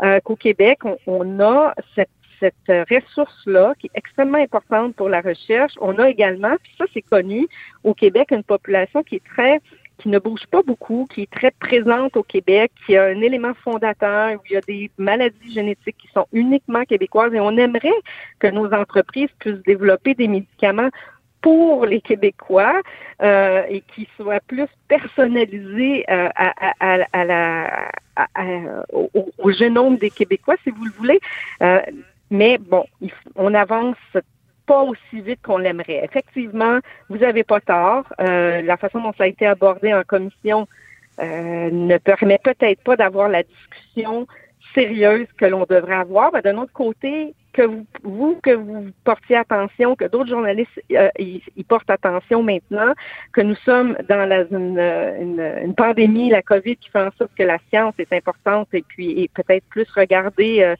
euh, 0.03 0.19
qu'au 0.21 0.35
Québec, 0.35 0.79
on, 1.07 1.41
a 1.41 1.75
cette, 1.95 2.09
cette 2.41 2.55
ressource-là 2.91 3.75
qui 3.79 3.89
est 3.89 3.99
extrêmement 3.99 4.39
importante 4.39 4.97
pour 4.97 5.11
la 5.11 5.21
recherche. 5.21 5.75
On 5.83 5.99
a 5.99 6.09
également, 6.09 6.57
puis 6.63 6.73
ça 6.79 6.87
c'est 6.95 7.03
connu, 7.03 7.47
au 7.85 7.93
Québec, 7.93 8.31
une 8.31 8.45
population 8.45 9.03
qui 9.03 9.17
est 9.17 9.25
très 9.25 9.61
qui 9.99 10.09
ne 10.09 10.19
bouge 10.19 10.47
pas 10.51 10.63
beaucoup, 10.63 11.07
qui 11.15 11.23
est 11.23 11.31
très 11.31 11.53
présente 11.53 12.17
au 12.17 12.25
Québec, 12.25 12.73
qui 12.85 12.97
a 12.97 13.05
un 13.05 13.21
élément 13.21 13.55
fondateur 13.63 14.33
où 14.33 14.41
il 14.51 14.55
y 14.55 14.57
a 14.57 14.61
des 14.61 14.91
maladies 14.99 15.53
génétiques 15.53 15.97
qui 15.97 16.09
sont 16.13 16.27
uniquement 16.33 16.83
québécoises 16.85 17.33
et 17.33 17.41
on 17.41 17.57
aimerait 17.57 17.91
que 18.41 18.49
nos 18.49 18.73
entreprises 18.73 19.29
puissent 19.39 19.63
développer 19.65 20.15
des 20.15 20.27
médicaments 20.27 20.91
pour 21.43 21.85
les 21.85 22.01
Québécois 22.01 22.81
euh, 23.21 23.65
et 23.69 23.83
qui 23.95 24.09
soient 24.17 24.41
plus 24.47 24.69
personnalisés 24.89 26.05
euh, 26.09 26.29
à, 26.35 27.25
la, 27.25 27.91
au, 28.93 29.51
génome 29.51 29.97
des 29.97 30.11
Québécois, 30.11 30.55
si 30.63 30.71
vous 30.71 30.85
le 30.85 30.93
voulez. 30.93 31.21
Euh, 31.63 31.81
mais 32.31 32.59
bon, 32.59 32.85
on 33.37 33.53
avance 33.53 33.97
pas 34.67 34.83
aussi 34.83 35.21
vite 35.21 35.41
qu'on 35.43 35.59
l'aimerait. 35.59 36.05
Effectivement, 36.05 36.79
vous 37.09 37.19
n'avez 37.19 37.45
pas 37.45 37.61
tort. 37.61 38.05
Euh, 38.21 38.63
la 38.63 38.77
façon 38.77 39.01
dont 39.01 39.13
ça 39.19 39.25
a 39.25 39.27
été 39.27 39.47
abordé 39.47 39.93
en 39.93 40.03
commission 40.05 40.69
euh, 41.21 41.71
ne 41.71 41.99
permet 41.99 42.39
peut-être 42.39 42.83
pas 42.83 42.97
d'avoir 42.97 43.29
la 43.29 43.43
discussion 43.43 44.27
sérieuse 44.75 45.27
que 45.37 45.47
l'on 45.47 45.65
devrait 45.69 45.97
avoir. 45.97 46.33
D'un 46.43 46.59
autre 46.59 46.73
côté, 46.73 47.35
que 47.53 47.63
vous, 48.03 48.41
que 48.43 48.51
vous 48.51 48.91
portiez 49.05 49.37
attention, 49.37 49.95
que 49.95 50.07
d'autres 50.07 50.31
journalistes 50.31 50.71
euh, 50.93 51.11
y, 51.19 51.65
portent 51.65 51.91
attention 51.91 52.43
maintenant, 52.43 52.93
que 53.33 53.43
nous 53.43 53.57
sommes 53.57 53.97
dans 54.09 54.27
la, 54.27 54.45
une, 54.51 54.79
une, 55.63 55.75
pandémie, 55.75 56.31
la 56.31 56.43
COVID, 56.43 56.77
qui 56.77 56.89
fait 56.91 57.03
en 57.03 57.11
sorte 57.19 57.33
que 57.37 57.43
la 57.43 57.59
science 57.69 57.95
est 57.99 58.13
importante 58.13 58.69
et 58.73 58.83
puis 58.83 59.29
peut-être 59.35 59.65
plus 59.67 59.87
regardée 59.95 60.75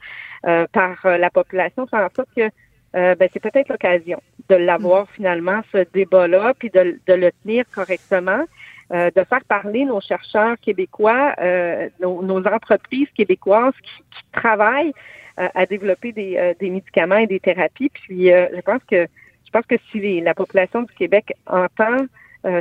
par 0.71 0.97
la 1.05 1.29
population, 1.29 1.85
fait 1.87 1.97
en 1.97 2.09
sorte 2.15 2.29
que 2.35 2.49
euh, 2.95 3.15
ben, 3.15 3.27
c'est 3.33 3.39
peut-être 3.39 3.69
l'occasion 3.69 4.21
de 4.49 4.55
l'avoir 4.55 5.09
finalement, 5.09 5.61
ce 5.71 5.85
débat-là, 5.93 6.53
puis 6.57 6.69
de, 6.69 6.97
le 7.07 7.31
tenir 7.43 7.65
correctement, 7.73 8.43
euh, 8.91 9.09
de 9.15 9.23
faire 9.23 9.43
parler 9.47 9.85
nos 9.85 10.01
chercheurs 10.01 10.57
québécois, 10.59 11.33
euh, 11.41 11.89
nos, 11.99 12.45
entreprises 12.45 13.07
québécoises 13.15 13.73
qui, 13.81 14.03
travaillent 14.31 14.93
à 15.37 15.65
développer 15.65 16.11
des, 16.11 16.53
des, 16.59 16.69
médicaments 16.69 17.17
et 17.17 17.25
des 17.25 17.39
thérapies. 17.39 17.89
Puis 17.89 18.27
je 18.27 18.61
pense 18.61 18.83
que 18.89 19.07
je 19.45 19.51
pense 19.51 19.65
que 19.65 19.75
si 19.91 20.21
la 20.21 20.35
population 20.35 20.83
du 20.83 20.93
Québec 20.93 21.33
entend 21.47 22.05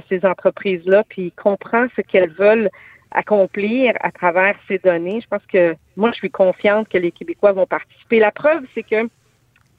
ces 0.08 0.24
entreprises-là, 0.24 1.04
puis 1.08 1.32
comprend 1.32 1.86
ce 1.96 2.00
qu'elles 2.00 2.32
veulent 2.32 2.70
accomplir 3.10 3.94
à 4.00 4.10
travers 4.10 4.56
ces 4.68 4.78
données, 4.78 5.20
je 5.20 5.26
pense 5.26 5.44
que 5.46 5.74
moi, 5.96 6.10
je 6.12 6.16
suis 6.16 6.30
confiante 6.30 6.88
que 6.88 6.98
les 6.98 7.12
Québécois 7.12 7.52
vont 7.52 7.66
participer. 7.66 8.18
La 8.18 8.30
preuve, 8.30 8.62
c'est 8.74 8.82
que 8.82 9.08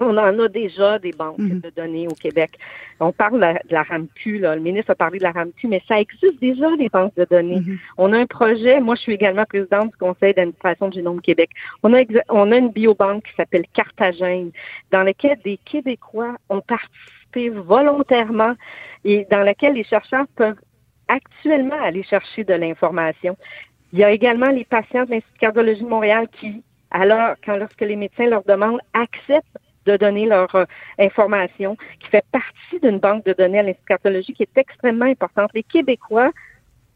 on 0.03 0.17
en 0.17 0.39
a 0.39 0.47
déjà 0.47 0.99
des 0.99 1.11
banques 1.11 1.37
mhm. 1.37 1.61
de 1.61 1.69
données 1.69 2.07
au 2.07 2.13
Québec. 2.13 2.57
On 2.99 3.11
parle 3.11 3.39
de 3.39 3.73
la 3.73 3.83
RAMQ, 3.83 4.39
là. 4.39 4.55
le 4.55 4.61
ministre 4.61 4.91
a 4.91 4.95
parlé 4.95 5.17
de 5.17 5.23
la 5.23 5.31
RAMQ, 5.31 5.67
mais 5.67 5.81
ça 5.87 5.99
existe 5.99 6.39
déjà, 6.39 6.75
des 6.77 6.89
banques 6.89 7.15
de 7.15 7.25
données. 7.29 7.59
Mhm. 7.59 7.77
On 7.97 8.13
a 8.13 8.19
un 8.19 8.25
projet, 8.25 8.79
moi 8.79 8.95
je 8.95 9.01
suis 9.01 9.13
également 9.13 9.45
présidente 9.45 9.91
du 9.91 9.97
Conseil 9.97 10.33
d'administration 10.33 10.89
du 10.89 10.97
Génome 10.97 11.21
Québec. 11.21 11.49
On 11.83 11.93
a, 11.93 12.01
on 12.29 12.51
a 12.51 12.57
une 12.57 12.69
biobanque 12.69 13.23
qui 13.23 13.35
s'appelle 13.35 13.65
Cartagène, 13.73 14.51
dans 14.91 15.03
laquelle 15.03 15.39
des 15.43 15.57
Québécois 15.57 16.35
ont 16.49 16.61
participé 16.61 17.49
volontairement 17.49 18.53
et 19.03 19.25
dans 19.31 19.41
laquelle 19.41 19.73
les 19.73 19.83
chercheurs 19.83 20.25
peuvent 20.35 20.59
actuellement 21.07 21.81
aller 21.81 22.03
chercher 22.03 22.43
de 22.43 22.53
l'information. 22.53 23.37
Il 23.91 23.99
y 23.99 24.03
a 24.03 24.11
également 24.11 24.49
les 24.49 24.65
patients 24.65 25.05
de 25.05 25.11
l'Institut 25.11 25.33
de 25.35 25.39
cardiologie 25.39 25.83
de 25.83 25.89
Montréal 25.89 26.27
qui, 26.39 26.63
alors, 26.91 27.35
quand 27.45 27.57
lorsque 27.57 27.81
les 27.81 27.95
médecins 27.95 28.27
leur 28.27 28.43
demandent, 28.43 28.79
acceptent 28.93 29.57
de 29.85 29.97
donner 29.97 30.25
leur 30.25 30.53
euh, 30.55 30.65
information, 30.99 31.75
qui 31.99 32.09
fait 32.09 32.25
partie 32.31 32.79
d'une 32.81 32.99
banque 32.99 33.25
de 33.25 33.33
données 33.33 33.59
à 33.59 33.63
l'Institut 33.63 34.33
qui 34.33 34.43
est 34.43 34.57
extrêmement 34.57 35.05
importante. 35.05 35.51
Les 35.53 35.63
Québécois 35.63 36.31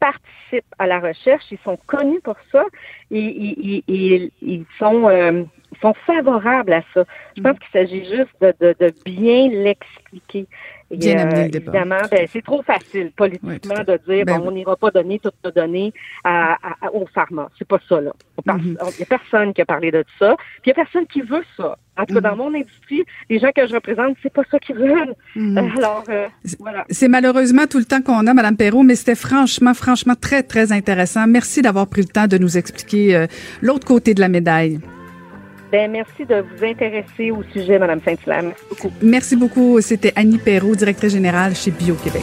participent 0.00 0.74
à 0.78 0.86
la 0.86 1.00
recherche, 1.00 1.44
ils 1.50 1.58
sont 1.64 1.78
connus 1.86 2.20
pour 2.20 2.36
ça 2.52 2.64
et, 3.10 3.82
ils 3.88 4.64
sont 4.78 5.08
euh, 5.08 5.44
sont 5.80 5.94
favorables 6.06 6.72
à 6.72 6.82
ça. 6.94 7.04
Je 7.36 7.42
pense 7.42 7.56
mm. 7.56 7.58
qu'il 7.58 7.72
s'agit 7.72 8.04
juste 8.04 8.34
de, 8.40 8.54
de, 8.60 8.74
de 8.78 8.92
bien 9.04 9.48
l'expliquer. 9.48 10.46
Bien 10.90 11.28
euh, 11.30 11.48
Évidemment, 11.52 12.00
ben, 12.10 12.26
c'est 12.32 12.42
trop 12.42 12.62
facile 12.62 13.12
politiquement 13.14 13.84
de 13.86 14.00
dire 14.08 14.24
ben, 14.24 14.40
on 14.42 14.50
n'ira 14.50 14.74
pas 14.76 14.90
donner 14.90 15.18
toutes 15.18 15.34
nos 15.44 15.50
données 15.50 15.92
à, 16.24 16.54
à, 16.54 16.90
aux 16.92 17.06
pharma. 17.06 17.50
C'est 17.58 17.68
pas 17.68 17.78
ça, 17.88 18.00
là. 18.00 18.12
Mm-hmm. 18.46 18.62
Il 18.62 18.96
n'y 18.96 19.02
a 19.02 19.06
personne 19.06 19.52
qui 19.52 19.60
a 19.60 19.66
parlé 19.66 19.90
de 19.90 20.02
ça. 20.18 20.36
Puis 20.62 20.70
il 20.70 20.74
n'y 20.74 20.80
a 20.80 20.84
personne 20.84 21.06
qui 21.06 21.20
veut 21.20 21.44
ça. 21.56 21.76
En 21.98 22.06
tout 22.06 22.14
cas, 22.14 22.20
dans 22.20 22.30
mm-hmm. 22.30 22.36
mon 22.36 22.54
industrie, 22.54 23.04
les 23.28 23.38
gens 23.38 23.50
que 23.54 23.66
je 23.66 23.74
représente, 23.74 24.16
c'est 24.22 24.32
pas 24.32 24.44
ça 24.50 24.58
qu'ils 24.58 24.76
veulent. 24.76 25.14
Mm-hmm. 25.36 25.76
Alors, 25.76 26.04
euh, 26.08 26.28
voilà. 26.58 26.86
C'est 26.88 27.08
malheureusement 27.08 27.66
tout 27.66 27.78
le 27.78 27.84
temps 27.84 28.00
qu'on 28.00 28.26
a, 28.26 28.32
Mme 28.32 28.56
Perrault, 28.56 28.82
mais 28.82 28.94
c'était 28.94 29.14
franchement, 29.14 29.74
franchement 29.74 30.14
très, 30.18 30.42
très 30.42 30.72
intéressant. 30.72 31.26
Merci 31.26 31.60
d'avoir 31.60 31.86
pris 31.86 32.00
le 32.00 32.08
temps 32.08 32.28
de 32.28 32.38
nous 32.38 32.56
expliquer 32.56 33.14
euh, 33.14 33.26
l'autre 33.60 33.86
côté 33.86 34.14
de 34.14 34.20
la 34.20 34.28
médaille. 34.28 34.80
Ben, 35.70 35.90
merci 35.90 36.24
de 36.24 36.36
vous 36.36 36.64
intéresser 36.64 37.30
au 37.30 37.42
sujet, 37.52 37.78
Mme 37.78 38.00
Saint-Hilaire. 38.04 38.42
Merci 38.42 38.64
beaucoup. 38.70 38.92
Merci 39.02 39.36
beaucoup. 39.36 39.80
C'était 39.80 40.12
Annie 40.16 40.38
Perrault, 40.38 40.74
directrice 40.74 41.12
générale 41.12 41.54
chez 41.54 41.70
Bio-Québec. 41.70 42.22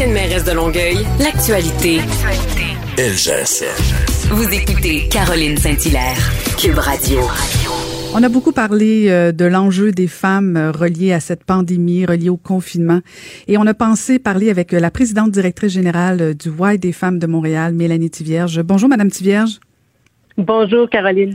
Ancienne 0.00 0.14
mairesse 0.14 0.44
de 0.44 0.52
Longueuil, 0.52 0.96
l'actualité. 1.22 1.98
Vous 4.30 4.54
écoutez 4.54 5.08
Caroline 5.10 5.58
Saint-Hilaire, 5.58 6.16
Cube 6.56 6.78
Radio. 6.78 7.20
On 8.14 8.22
a 8.22 8.30
beaucoup 8.30 8.52
parlé 8.52 9.10
euh, 9.10 9.30
de 9.32 9.44
l'enjeu 9.44 9.92
des 9.92 10.06
femmes 10.06 10.56
euh, 10.56 10.70
reliées 10.70 11.12
à 11.12 11.20
cette 11.20 11.44
pandémie, 11.44 12.06
reliées 12.06 12.30
au 12.30 12.38
confinement. 12.38 13.00
Et 13.46 13.58
on 13.58 13.66
a 13.66 13.74
pensé 13.74 14.18
parler 14.18 14.48
avec 14.48 14.72
euh, 14.72 14.80
la 14.80 14.90
présidente 14.90 15.32
directrice 15.32 15.72
générale 15.72 16.34
du 16.34 16.48
Y 16.48 16.78
des 16.78 16.92
femmes 16.92 17.18
de 17.18 17.26
Montréal, 17.26 17.74
Mélanie 17.74 18.10
Tivierge. 18.10 18.62
Bonjour, 18.62 18.88
Madame 18.88 19.10
Tivierge. 19.10 19.60
Bonjour, 20.38 20.88
Caroline. 20.88 21.34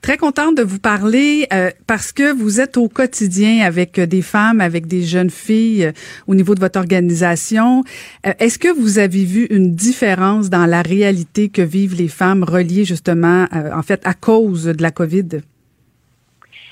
Très 0.00 0.16
contente 0.16 0.56
de 0.56 0.62
vous 0.62 0.78
parler 0.78 1.46
euh, 1.52 1.70
parce 1.86 2.12
que 2.12 2.32
vous 2.32 2.60
êtes 2.60 2.76
au 2.76 2.88
quotidien 2.88 3.66
avec 3.66 3.98
des 3.98 4.22
femmes, 4.22 4.60
avec 4.60 4.86
des 4.86 5.02
jeunes 5.02 5.30
filles 5.30 5.86
euh, 5.86 5.92
au 6.26 6.34
niveau 6.34 6.54
de 6.54 6.60
votre 6.60 6.78
organisation. 6.78 7.82
Euh, 8.26 8.32
est-ce 8.38 8.58
que 8.58 8.68
vous 8.68 8.98
avez 8.98 9.24
vu 9.24 9.46
une 9.50 9.74
différence 9.74 10.50
dans 10.50 10.66
la 10.66 10.82
réalité 10.82 11.48
que 11.48 11.62
vivent 11.62 11.96
les 11.96 12.08
femmes 12.08 12.44
reliées 12.44 12.84
justement, 12.84 13.46
en 13.52 13.82
fait, 13.82 14.00
à 14.04 14.14
cause 14.14 14.64
de 14.64 14.82
la 14.82 14.90
COVID? 14.90 15.40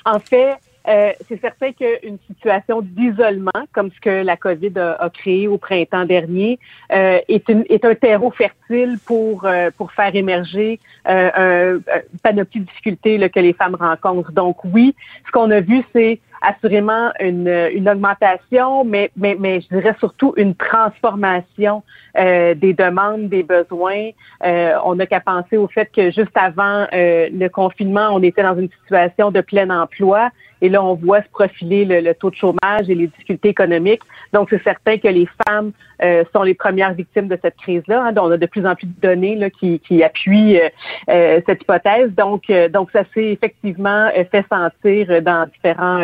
En 0.05 0.21
fait, 0.21 0.57
euh, 0.89 1.13
c'est 1.29 1.41
certain 1.41 1.73
qu'une 1.73 2.19
situation 2.29 2.81
d'isolement, 2.81 3.51
comme 3.73 3.91
ce 3.91 4.01
que 4.01 4.23
la 4.23 4.37
COVID 4.37 4.73
a, 4.79 5.11
créé 5.11 5.49
au 5.49 5.59
printemps 5.59 6.05
dernier, 6.05 6.59
euh, 6.93 7.19
est, 7.29 7.49
une, 7.49 7.65
est, 7.69 7.85
un 7.85 7.95
terreau 7.95 8.31
fertile 8.31 8.99
pour 9.05 9.45
euh, 9.45 9.71
pour 9.77 9.93
faire 9.93 10.15
émerger 10.15 10.79
un, 11.05 11.79
panoplie 12.23 12.61
de 12.61 12.67
difficultés 12.67 13.31
que 13.31 13.41
les 13.41 13.53
femmes 13.53 13.77
rencontrent. 13.79 14.33
Donc 14.33 14.65
oui, 14.65 14.95
ce 15.27 15.33
qu'on 15.33 15.51
a 15.51 15.61
vu, 15.61 15.83
c'est 15.93 16.21
assurément 16.43 17.11
une, 17.19 17.49
une 17.73 17.89
augmentation, 17.89 18.85
mais, 18.85 19.11
mais, 19.17 19.37
mais 19.39 19.61
je 19.63 19.69
dirais 19.69 19.97
surtout 19.99 20.35
une 20.37 20.55
transformation 20.55 21.83
des 22.15 22.75
demandes, 22.77 23.29
des 23.29 23.43
besoins. 23.43 24.11
on 24.43 24.95
n'a 24.95 25.07
qu'à 25.07 25.21
penser 25.21 25.57
au 25.57 25.67
fait 25.67 25.91
que 25.95 26.11
juste 26.11 26.37
avant 26.37 26.87
le 26.93 27.49
confinement, 27.49 28.09
on 28.13 28.23
était 28.23 28.43
dans 28.43 28.59
une 28.59 28.71
situation 28.83 29.31
de 29.31 29.41
plein 29.41 29.71
emploi. 29.71 30.31
Et 30.67 30.69
là, 30.69 30.83
on 30.83 30.95
voit 30.95 31.23
se 31.23 31.29
profiler 31.29 31.85
le, 31.85 32.13
taux 32.13 32.29
de 32.29 32.35
chômage 32.35 32.89
et 32.89 32.95
les 32.97 33.07
difficultés 33.07 33.51
économiques. 33.51 34.03
Donc, 34.33 34.49
c'est 34.51 34.63
certain 34.65 34.99
que 34.99 35.07
les 35.07 35.29
femmes 35.47 35.71
euh, 36.03 36.25
sont 36.35 36.43
les 36.43 36.55
premières 36.55 36.93
victimes 36.93 37.29
de 37.29 37.39
cette 37.41 37.55
crise-là. 37.55 38.07
Hein, 38.07 38.15
on 38.21 38.33
a 38.33 38.37
de 38.37 38.47
plus 38.47 38.67
en 38.67 38.75
plus 38.75 38.89
de 38.89 39.01
données 39.01 39.39
qui, 39.61 40.03
appuient 40.03 40.59
euh, 40.59 40.69
euh, 41.09 41.41
cette 41.47 41.63
hypothèse. 41.63 42.11
Donc, 42.17 42.51
donc 42.73 42.91
ça 42.91 43.05
s'est 43.15 43.31
effectivement 43.31 44.11
fait 44.33 44.45
sentir 44.51 45.23
dans 45.23 45.47
différents, 45.47 46.03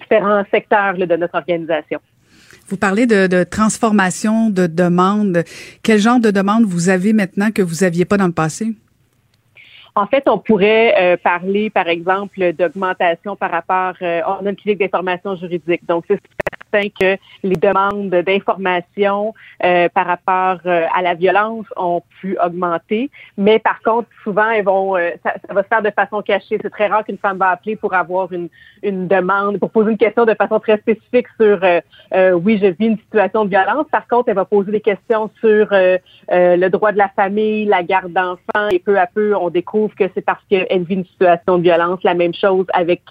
différents 0.00 0.42
secteurs 0.50 0.94
de 0.94 1.14
notre 1.14 1.36
organisation. 1.36 2.00
Vous 2.66 2.76
parlez 2.76 3.06
de, 3.06 3.28
de, 3.28 3.44
transformation 3.44 4.50
de 4.50 4.66
demande. 4.66 5.44
Quel 5.84 6.00
genre 6.00 6.18
de 6.18 6.32
demande 6.32 6.64
vous 6.64 6.88
avez 6.88 7.12
maintenant 7.12 7.52
que 7.52 7.62
vous 7.62 7.84
n'aviez 7.84 8.06
pas 8.06 8.16
dans 8.16 8.26
le 8.26 8.32
passé? 8.32 8.74
En 9.96 10.06
fait, 10.06 10.24
on 10.28 10.38
pourrait 10.38 10.94
euh, 10.98 11.16
parler, 11.16 11.70
par 11.70 11.86
exemple, 11.86 12.52
d'augmentation 12.52 13.36
par 13.36 13.52
rapport, 13.52 13.94
euh, 14.02 14.22
on 14.26 14.44
a 14.44 14.50
une 14.50 14.56
clinique 14.56 14.80
d'information 14.80 15.36
juridique. 15.36 15.86
Donc, 15.86 16.04
c'est 16.08 16.18
que 16.82 17.16
les 17.42 17.56
demandes 17.56 18.10
d'information 18.10 19.34
euh, 19.64 19.88
par 19.88 20.06
rapport 20.06 20.58
euh, 20.66 20.86
à 20.94 21.02
la 21.02 21.14
violence 21.14 21.66
ont 21.76 22.02
pu 22.20 22.36
augmenter. 22.44 23.10
Mais 23.38 23.58
par 23.58 23.80
contre, 23.82 24.08
souvent, 24.22 24.50
elles 24.50 24.64
vont, 24.64 24.96
euh, 24.96 25.10
ça, 25.22 25.34
va 25.50 25.62
se 25.62 25.68
faire 25.68 25.82
de 25.82 25.90
façon 25.90 26.22
cachée. 26.22 26.58
C'est 26.60 26.70
très 26.70 26.86
rare 26.86 27.04
qu'une 27.04 27.18
femme 27.18 27.38
va 27.38 27.50
appeler 27.50 27.76
pour 27.76 27.94
avoir 27.94 28.32
une, 28.32 28.48
une 28.82 29.06
demande, 29.06 29.58
pour 29.58 29.70
poser 29.70 29.92
une 29.92 29.98
question 29.98 30.24
de 30.24 30.34
façon 30.34 30.58
très 30.60 30.78
spécifique 30.78 31.26
sur 31.40 31.60
oui, 32.42 32.58
je 32.62 32.66
vis 32.66 32.86
une 32.86 32.98
situation 32.98 33.44
de 33.44 33.50
violence. 33.50 33.86
Par 33.90 34.06
contre, 34.06 34.28
elle 34.28 34.34
va 34.34 34.44
poser 34.44 34.70
des 34.70 34.80
questions 34.80 35.30
sur 35.40 35.68
le 35.70 36.68
droit 36.68 36.92
de 36.92 36.98
la 36.98 37.08
famille, 37.08 37.64
la 37.64 37.82
garde 37.82 38.12
d'enfants, 38.12 38.68
et 38.70 38.78
peu 38.78 38.98
à 38.98 39.06
peu, 39.06 39.34
on 39.34 39.50
découvre 39.50 39.94
que 39.94 40.04
c'est 40.14 40.24
parce 40.24 40.42
qu'elle 40.48 40.84
vit 40.84 40.94
une 40.94 41.04
situation 41.04 41.58
de 41.58 41.62
violence. 41.62 42.00
La 42.02 42.14
même 42.14 42.34
chose 42.34 42.66
avec 42.72 43.02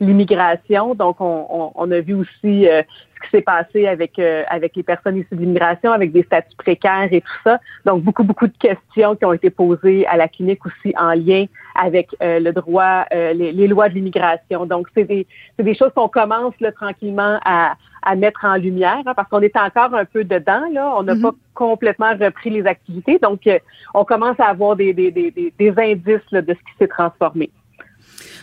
l'immigration. 0.00 0.94
Donc, 0.94 1.20
on, 1.20 1.46
on, 1.50 1.72
on, 1.74 1.90
a 1.90 2.00
vu 2.00 2.14
aussi 2.14 2.66
ce 3.14 3.24
qui 3.24 3.30
s'est 3.30 3.42
passé 3.42 3.86
avec 3.86 4.18
euh, 4.18 4.44
avec 4.48 4.76
les 4.76 4.82
personnes 4.82 5.16
issues 5.16 5.34
de 5.34 5.40
l'immigration, 5.40 5.92
avec 5.92 6.12
des 6.12 6.22
statuts 6.22 6.56
précaires 6.56 7.08
et 7.10 7.20
tout 7.20 7.38
ça. 7.44 7.58
Donc 7.84 8.02
beaucoup 8.02 8.24
beaucoup 8.24 8.46
de 8.46 8.56
questions 8.58 9.16
qui 9.16 9.24
ont 9.24 9.32
été 9.32 9.50
posées 9.50 10.06
à 10.06 10.16
la 10.16 10.28
clinique 10.28 10.64
aussi 10.66 10.94
en 10.98 11.12
lien 11.12 11.46
avec 11.74 12.08
euh, 12.22 12.38
le 12.40 12.52
droit, 12.52 13.04
euh, 13.12 13.32
les, 13.32 13.52
les, 13.52 13.66
lois 13.66 13.88
de 13.88 13.94
l'immigration. 13.94 14.66
Donc 14.66 14.88
c'est 14.94 15.04
des 15.04 15.26
c'est 15.56 15.64
des 15.64 15.74
choses 15.74 15.92
qu'on 15.94 16.08
commence 16.08 16.54
là, 16.60 16.72
tranquillement 16.72 17.38
à 17.44 17.74
à 18.04 18.16
mettre 18.16 18.44
en 18.44 18.56
lumière 18.56 19.02
hein, 19.06 19.12
parce 19.14 19.28
qu'on 19.28 19.40
est 19.40 19.56
encore 19.56 19.94
un 19.94 20.04
peu 20.04 20.24
dedans 20.24 20.64
là. 20.72 20.94
On 20.96 21.02
n'a 21.02 21.14
mm-hmm. 21.14 21.22
pas 21.22 21.34
complètement 21.54 22.12
repris 22.18 22.50
les 22.50 22.66
activités, 22.66 23.18
donc 23.18 23.48
on 23.94 24.04
commence 24.04 24.38
à 24.40 24.46
avoir 24.46 24.76
des 24.76 24.92
des, 24.92 25.10
des, 25.10 25.52
des 25.58 25.74
indices 25.78 26.30
là, 26.32 26.42
de 26.42 26.52
ce 26.52 26.58
qui 26.58 26.78
s'est 26.78 26.88
transformé. 26.88 27.50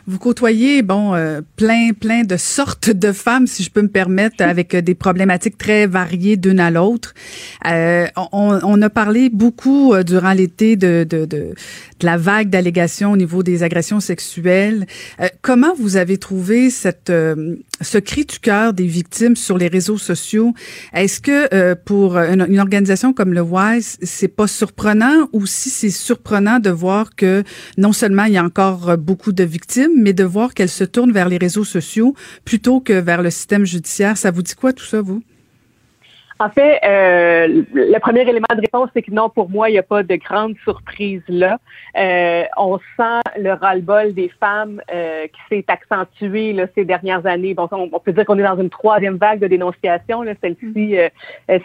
Vous 0.09 0.17
côtoyez, 0.17 0.81
bon, 0.81 1.13
euh, 1.13 1.41
plein, 1.55 1.91
plein 1.93 2.23
de 2.23 2.35
sortes 2.35 2.89
de 2.89 3.11
femmes, 3.11 3.45
si 3.45 3.61
je 3.61 3.69
peux 3.69 3.83
me 3.83 3.89
permettre, 3.89 4.37
avec 4.43 4.73
euh, 4.73 4.81
des 4.81 4.95
problématiques 4.95 5.57
très 5.57 5.85
variées 5.85 6.35
d'une 6.35 6.59
à 6.59 6.71
l'autre. 6.71 7.13
Euh, 7.67 8.07
on, 8.31 8.59
on, 8.63 8.81
a 8.81 8.89
parlé 8.89 9.29
beaucoup 9.29 9.93
durant 10.03 10.31
l'été 10.31 10.75
de, 10.75 11.05
de, 11.07 11.25
de, 11.25 11.53
de, 11.99 12.05
la 12.05 12.17
vague 12.17 12.49
d'allégations 12.49 13.11
au 13.11 13.17
niveau 13.17 13.43
des 13.43 13.61
agressions 13.61 13.99
sexuelles. 13.99 14.87
comment 15.41 15.73
vous 15.77 15.97
avez 15.97 16.17
trouvé 16.17 16.69
cette, 16.69 17.11
ce 17.11 17.97
cri 17.97 18.25
du 18.25 18.39
cœur 18.39 18.73
des 18.73 18.87
victimes 18.87 19.35
sur 19.35 19.57
les 19.57 19.67
réseaux 19.67 19.97
sociaux? 19.97 20.53
Est-ce 20.93 21.19
que 21.19 21.73
pour 21.73 22.17
une, 22.17 22.45
une, 22.49 22.59
organisation 22.59 23.11
comme 23.11 23.33
le 23.33 23.41
WISE, 23.41 23.97
c'est 24.01 24.29
pas 24.29 24.47
surprenant? 24.47 25.27
Ou 25.33 25.45
si 25.45 25.69
c'est 25.69 25.89
surprenant 25.89 26.59
de 26.59 26.69
voir 26.69 27.15
que 27.15 27.43
non 27.77 27.91
seulement 27.91 28.23
il 28.23 28.33
y 28.33 28.37
a 28.37 28.43
encore 28.43 28.97
beaucoup 28.97 29.33
de 29.33 29.43
victimes, 29.43 29.68
mais 29.77 30.13
de 30.13 30.23
voir 30.23 30.53
qu'elle 30.53 30.69
se 30.69 30.83
tourne 30.83 31.11
vers 31.11 31.29
les 31.29 31.37
réseaux 31.37 31.63
sociaux 31.63 32.15
plutôt 32.45 32.79
que 32.79 32.93
vers 32.93 33.21
le 33.21 33.29
système 33.29 33.65
judiciaire. 33.65 34.17
Ça 34.17 34.31
vous 34.31 34.41
dit 34.41 34.55
quoi 34.55 34.73
tout 34.73 34.85
ça, 34.85 35.01
vous? 35.01 35.21
En 36.41 36.49
fait, 36.49 36.79
euh, 36.85 37.63
le 37.73 37.99
premier 37.99 38.21
élément 38.21 38.47
de 38.55 38.61
réponse, 38.61 38.89
c'est 38.93 39.01
que 39.01 39.11
non, 39.11 39.27
pour 39.29 39.49
moi, 39.49 39.69
il 39.69 39.73
n'y 39.73 39.77
a 39.77 39.83
pas 39.83 40.03
de 40.03 40.15
grande 40.15 40.55
surprise 40.63 41.21
là. 41.27 41.59
Euh, 41.97 42.43
on 42.55 42.77
sent 42.95 43.19
le 43.37 43.51
ras-le-bol 43.51 44.13
des 44.13 44.31
femmes 44.39 44.81
euh, 44.89 45.27
qui 45.27 45.41
s'est 45.49 45.65
accentué 45.67 46.53
là, 46.53 46.67
ces 46.75 46.85
dernières 46.85 47.25
années. 47.25 47.53
Bon, 47.53 47.67
on, 47.69 47.99
peut 47.99 48.13
dire 48.13 48.23
qu'on 48.23 48.39
est 48.39 48.43
dans 48.43 48.57
une 48.57 48.69
troisième 48.69 49.17
vague 49.17 49.39
de 49.39 49.47
dénonciation, 49.47 50.23
celle-ci, 50.41 50.97
euh, 50.97 51.09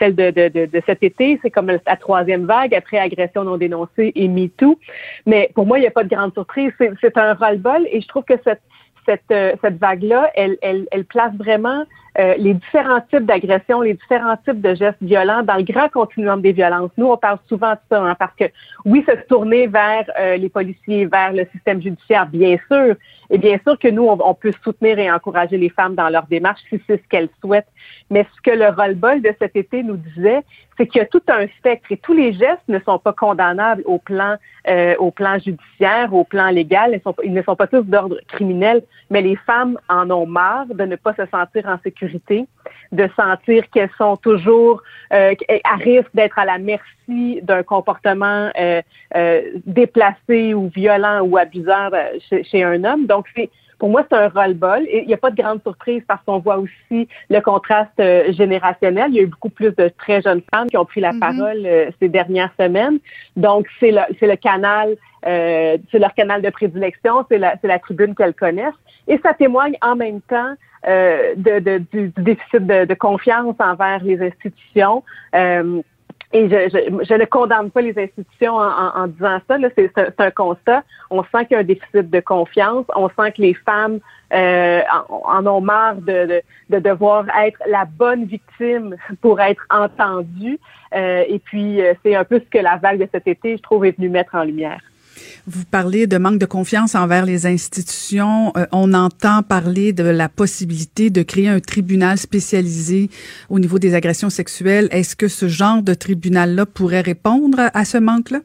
celle 0.00 0.16
de, 0.16 0.32
de, 0.32 0.48
de, 0.48 0.66
de, 0.66 0.82
cet 0.84 1.04
été. 1.04 1.38
C'est 1.42 1.52
comme 1.52 1.68
la 1.68 1.96
troisième 1.96 2.44
vague 2.44 2.74
après 2.74 2.98
agression 2.98 3.44
non 3.44 3.56
dénoncée 3.56 4.10
et 4.16 4.26
MeToo. 4.26 4.80
Mais 5.24 5.52
pour 5.54 5.66
moi, 5.66 5.78
il 5.78 5.82
n'y 5.82 5.86
a 5.86 5.92
pas 5.92 6.02
de 6.02 6.12
grande 6.12 6.32
surprise. 6.32 6.72
C'est 7.00 7.16
un 7.16 7.34
ras-le-bol 7.34 7.86
et 7.92 8.00
je 8.00 8.08
trouve 8.08 8.24
que 8.24 8.34
cette 8.42 8.60
cette, 9.06 9.22
euh, 9.30 9.52
cette 9.62 9.78
vague-là, 9.78 10.30
elle, 10.34 10.56
elle, 10.62 10.86
elle, 10.90 11.04
place 11.04 11.32
vraiment 11.34 11.84
euh, 12.18 12.34
les 12.38 12.54
différents 12.54 13.00
types 13.00 13.26
d'agressions, 13.26 13.80
les 13.80 13.94
différents 13.94 14.36
types 14.36 14.60
de 14.60 14.74
gestes 14.74 15.02
violents 15.02 15.42
dans 15.42 15.56
le 15.56 15.62
grand 15.62 15.88
continuum 15.88 16.40
des 16.40 16.52
violences. 16.52 16.90
Nous, 16.96 17.06
on 17.06 17.16
parle 17.16 17.38
souvent 17.48 17.72
de 17.72 17.78
ça, 17.90 18.00
hein, 18.00 18.14
parce 18.18 18.34
que 18.36 18.44
oui, 18.84 19.04
se 19.08 19.14
tourner 19.26 19.66
vers 19.66 20.04
euh, 20.18 20.36
les 20.36 20.48
policiers, 20.48 21.06
vers 21.06 21.32
le 21.32 21.46
système 21.52 21.82
judiciaire, 21.82 22.26
bien 22.26 22.56
sûr, 22.70 22.94
et 23.34 23.38
bien 23.38 23.58
sûr 23.66 23.76
que 23.80 23.88
nous, 23.88 24.06
on, 24.06 24.34
peut 24.34 24.52
soutenir 24.62 24.96
et 25.00 25.10
encourager 25.10 25.58
les 25.58 25.68
femmes 25.68 25.96
dans 25.96 26.08
leur 26.08 26.24
démarche 26.28 26.60
si 26.70 26.80
c'est 26.86 27.02
ce 27.02 27.08
qu'elles 27.08 27.30
souhaitent. 27.40 27.66
Mais 28.08 28.24
ce 28.32 28.40
que 28.48 28.56
le 28.56 28.68
roll-ball 28.68 29.22
de 29.22 29.34
cet 29.40 29.56
été 29.56 29.82
nous 29.82 29.96
disait, 29.96 30.42
c'est 30.76 30.86
qu'il 30.86 31.00
y 31.00 31.02
a 31.02 31.06
tout 31.06 31.22
un 31.26 31.48
spectre 31.58 31.90
et 31.90 31.96
tous 31.96 32.12
les 32.12 32.32
gestes 32.32 32.62
ne 32.68 32.78
sont 32.78 33.00
pas 33.00 33.12
condamnables 33.12 33.82
au 33.86 33.98
plan, 33.98 34.36
euh, 34.68 34.94
au 35.00 35.10
plan 35.10 35.36
judiciaire, 35.40 36.14
au 36.14 36.22
plan 36.22 36.48
légal. 36.50 37.00
Ils, 37.24 37.32
ne 37.32 37.42
sont 37.42 37.56
pas 37.56 37.66
tous 37.66 37.82
d'ordre 37.82 38.20
criminel, 38.28 38.84
mais 39.10 39.20
les 39.20 39.34
femmes 39.34 39.80
en 39.88 40.08
ont 40.12 40.26
marre 40.26 40.66
de 40.66 40.84
ne 40.84 40.94
pas 40.94 41.14
se 41.14 41.26
sentir 41.26 41.66
en 41.66 41.80
sécurité, 41.82 42.46
de 42.92 43.08
sentir 43.16 43.68
qu'elles 43.70 43.90
sont 43.98 44.16
toujours 44.16 44.82
euh, 45.12 45.34
à 45.64 45.76
risque 45.76 46.10
d'être 46.14 46.38
à 46.38 46.44
la 46.44 46.58
merci 46.58 47.40
d'un 47.42 47.62
comportement 47.62 48.50
euh, 48.58 48.82
euh, 49.16 49.42
déplacé 49.66 50.54
ou 50.54 50.68
violent 50.74 51.22
ou 51.22 51.36
abuseur 51.36 51.90
chez, 52.28 52.44
chez 52.44 52.62
un 52.62 52.82
homme. 52.84 53.06
Donc, 53.06 53.26
c'est 53.34 53.50
pour 53.78 53.88
moi, 53.88 54.04
c'est 54.10 54.16
un 54.16 54.28
roll-ball. 54.28 54.86
Il 54.90 55.06
n'y 55.06 55.14
a 55.14 55.18
pas 55.18 55.30
de 55.30 55.36
grande 55.36 55.60
surprise 55.62 56.02
parce 56.06 56.22
qu'on 56.24 56.38
voit 56.38 56.58
aussi 56.58 57.08
le 57.28 57.40
contraste 57.40 57.90
euh, 58.00 58.32
générationnel. 58.32 59.06
Il 59.10 59.16
y 59.16 59.18
a 59.18 59.22
eu 59.22 59.26
beaucoup 59.26 59.50
plus 59.50 59.74
de 59.76 59.90
très 59.98 60.22
jeunes 60.22 60.42
femmes 60.52 60.68
qui 60.68 60.76
ont 60.76 60.84
pris 60.84 61.00
la 61.00 61.12
mm-hmm. 61.12 61.18
parole 61.18 61.62
euh, 61.66 61.90
ces 62.00 62.08
dernières 62.08 62.50
semaines. 62.58 62.98
Donc, 63.36 63.66
c'est 63.80 63.90
le, 63.90 64.00
le 64.20 64.36
canal, 64.36 64.96
euh, 65.26 65.76
c'est 65.90 65.98
leur 65.98 66.14
canal 66.14 66.42
de 66.42 66.50
prédilection, 66.50 67.26
c'est 67.28 67.38
la, 67.38 67.56
c'est 67.60 67.68
la 67.68 67.78
tribune 67.78 68.14
qu'elles 68.14 68.34
connaissent. 68.34 68.72
Et 69.06 69.18
ça 69.22 69.34
témoigne 69.34 69.76
en 69.82 69.96
même 69.96 70.22
temps 70.22 70.54
de, 70.86 71.78
du, 71.92 72.12
déficit 72.16 72.66
de, 72.66 72.94
confiance 72.94 73.56
envers 73.58 74.02
les 74.04 74.20
institutions. 74.20 75.02
Et 76.34 76.48
je, 76.48 77.14
ne 77.14 77.24
condamne 77.26 77.70
pas 77.70 77.80
les 77.80 77.96
institutions 77.96 78.56
en, 78.56 79.06
disant 79.06 79.38
ça. 79.46 79.56
C'est, 79.76 80.20
un 80.20 80.30
constat. 80.32 80.82
On 81.08 81.22
sent 81.22 81.46
qu'il 81.46 81.52
y 81.52 81.54
a 81.54 81.58
un 81.58 81.64
déficit 81.64 82.10
de 82.10 82.20
confiance. 82.20 82.84
On 82.96 83.08
sent 83.08 83.32
que 83.36 83.42
les 83.42 83.54
femmes 83.54 84.00
euh, 84.32 84.80
en, 85.08 85.46
ont 85.46 85.60
marre 85.60 85.94
de, 85.94 86.26
de, 86.26 86.42
de, 86.70 86.78
devoir 86.80 87.24
être 87.38 87.60
la 87.68 87.84
bonne 87.84 88.24
victime 88.24 88.96
pour 89.20 89.40
être 89.40 89.64
entendues. 89.70 90.58
Euh, 90.96 91.22
et 91.28 91.38
puis, 91.38 91.80
euh, 91.80 91.94
c'est 92.02 92.16
un 92.16 92.24
peu 92.24 92.40
ce 92.40 92.50
que 92.50 92.62
la 92.62 92.78
vague 92.78 92.98
de 92.98 93.08
cet 93.12 93.28
été, 93.28 93.56
je 93.56 93.62
trouve, 93.62 93.84
est 93.84 93.96
venue 93.96 94.08
mettre 94.08 94.34
en 94.34 94.42
lumière. 94.42 94.80
Vous 95.46 95.64
parlez 95.64 96.06
de 96.06 96.18
manque 96.18 96.38
de 96.38 96.46
confiance 96.46 96.94
envers 96.94 97.24
les 97.24 97.46
institutions. 97.46 98.52
Euh, 98.56 98.66
on 98.72 98.94
entend 98.94 99.42
parler 99.42 99.92
de 99.92 100.04
la 100.04 100.28
possibilité 100.28 101.10
de 101.10 101.22
créer 101.22 101.48
un 101.48 101.60
tribunal 101.60 102.18
spécialisé 102.18 103.10
au 103.48 103.58
niveau 103.58 103.78
des 103.78 103.94
agressions 103.94 104.30
sexuelles. 104.30 104.88
Est-ce 104.90 105.16
que 105.16 105.28
ce 105.28 105.48
genre 105.48 105.82
de 105.82 105.94
tribunal-là 105.94 106.66
pourrait 106.66 107.00
répondre 107.00 107.58
à 107.72 107.84
ce 107.84 107.98
manque-là? 107.98 108.40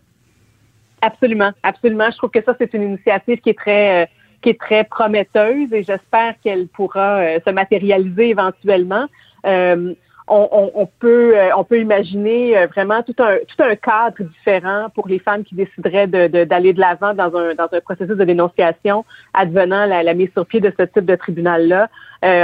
Absolument, 1.02 1.52
absolument. 1.64 2.10
Je 2.12 2.18
trouve 2.18 2.32
que 2.32 2.44
ça, 2.44 2.56
c'est 2.60 2.74
une 2.74 2.84
initiative 2.84 3.40
qui 3.40 3.50
est 3.50 3.58
très... 3.58 4.04
Euh, 4.04 4.06
qui 4.42 4.52
est 4.52 4.58
très 4.58 4.86
prometteuse 4.86 5.74
et 5.74 5.84
j'espère 5.84 6.34
qu'elle 6.42 6.70
pourra 6.70 7.40
se 7.46 7.52
matérialiser 7.52 8.30
éventuellement. 8.30 9.06
On, 10.30 10.88
peut 11.00 11.36
on 11.56 11.64
peut 11.64 11.80
imaginer 11.80 12.66
vraiment 12.68 13.02
tout 13.04 13.16
un 13.20 13.38
tout 13.48 13.64
un 13.64 13.76
cadre 13.76 14.24
différent 14.24 14.88
pour 14.94 15.08
les 15.08 15.20
femmes 15.20 15.44
qui 15.44 15.56
décideraient 15.56 16.08
d'aller 16.08 16.74
de, 16.74 16.80
l'avant 16.80 17.14
dans 17.14 17.36
un 17.36 17.56
dans 17.56 17.68
un 17.72 17.82
processus 17.82 18.16
de 18.16 18.24
dénonciation 18.24 19.06
advenant 19.34 19.86
la, 19.86 20.04
la 20.04 20.14
mise 20.14 20.30
sur 20.34 20.46
pied 20.46 20.60
de 20.60 20.72
ce 20.78 20.84
type 20.84 21.06
de 21.06 21.16
tribunal 21.16 21.68
là. 21.68 21.90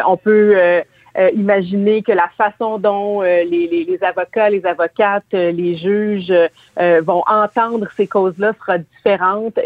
on 0.08 0.18
peut 0.18 0.84
euh, 1.18 1.30
imaginer 1.34 2.02
que 2.02 2.12
la 2.12 2.28
façon 2.38 2.78
dont 2.78 3.22
euh, 3.22 3.46
les, 3.46 3.68
les, 3.68 3.86
les, 3.86 4.04
avocats, 4.04 4.50
les 4.50 4.66
avocates, 4.66 5.24
euh, 5.34 5.50
les 5.52 5.78
juges 5.78 6.34
vont 7.04 7.24
entendre 7.26 7.88
ces 7.96 8.06
causes-là 8.06 8.52
sera 8.60 8.78
différente, 8.78 9.58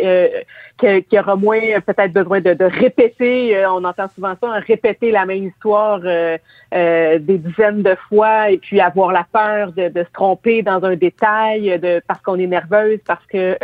qu'il 0.78 1.04
y 1.12 1.20
aura 1.20 1.36
moins 1.36 1.60
peut-être 1.86 2.14
besoin 2.14 2.39
de, 2.39 2.54
de 2.54 2.66
répéter, 2.66 3.66
on 3.68 3.84
entend 3.84 4.08
souvent 4.10 4.36
ça, 4.39 4.47
hein, 4.47 4.60
répéter 4.66 5.12
la 5.12 5.26
même 5.26 5.45
histoire 5.45 6.02
des 6.02 7.38
dizaines 7.38 7.82
de 7.82 7.95
fois 8.08 8.52
et 8.52 8.60
puis 8.60 8.80
avoir 8.80 9.12
la 9.12 9.26
peur 9.32 9.72
de, 9.72 9.89
de 9.89 10.04
se 10.04 10.12
tromper 10.14 10.62
dans 10.62 10.84
un 10.84 10.95
détail 10.95 11.80
de, 11.80 12.00
parce 12.08 12.22
qu'on 12.22 12.38
est 12.38 12.47
nerveuse, 12.47 13.00
parce 13.08 13.26
que 13.26 13.58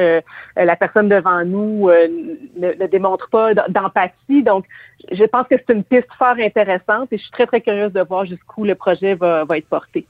la 0.56 0.76
personne 0.76 1.08
devant 1.08 1.46
nous 1.46 1.88
ne, 1.90 2.74
ne, 2.82 2.88
démontre 2.88 3.30
pas 3.30 3.54
d'empathie. 3.54 4.42
Donc, 4.44 4.66
je 5.12 5.24
pense 5.26 5.48
que 5.48 5.56
c'est 5.56 5.74
une 5.74 5.84
piste 5.84 6.12
fort 6.18 6.38
intéressante 6.40 7.10
et 7.12 7.18
je 7.18 7.24
suis 7.24 7.32
très, 7.32 7.46
très 7.46 7.62
curieuse 7.62 7.74
de 7.76 8.01
voir 8.01 8.26
jusqu'où 8.26 8.63
le 8.63 8.76
projet 8.76 9.15
va, 9.15 9.45
être 9.51 9.67
porté. 9.67 10.05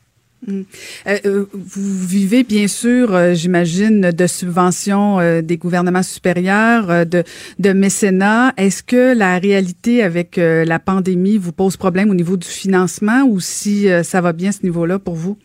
Hmm. 0.45 0.61
Euh, 1.07 1.17
euh, 1.25 1.45
vous 1.53 2.07
vivez 2.07 2.43
bien 2.43 2.67
sûr, 2.67 3.15
euh, 3.15 3.33
j'imagine, 3.33 4.11
de 4.11 4.27
subventions 4.27 5.17
des 5.41 5.57
gouvernements 5.57 6.03
supérieurs, 6.03 7.05
de, 7.05 7.23
de 7.59 7.73
mécénat. 7.73 8.53
Est-ce 8.57 8.83
que 8.83 9.17
la 9.17 9.39
réalité 9.39 10.03
avec 10.03 10.37
la 10.37 10.79
pandémie 10.79 11.37
vous 11.37 11.51
pose 11.51 11.77
problème 11.77 12.09
au 12.09 12.15
niveau 12.15 12.37
du 12.37 12.47
financement 12.47 13.23
ou 13.23 13.39
si 13.39 13.87
ça 14.03 14.21
va 14.21 14.33
bien 14.33 14.49
à 14.49 14.51
ce 14.51 14.63
niveau-là 14.63 14.99
pour 14.99 15.15
vous? 15.15 15.37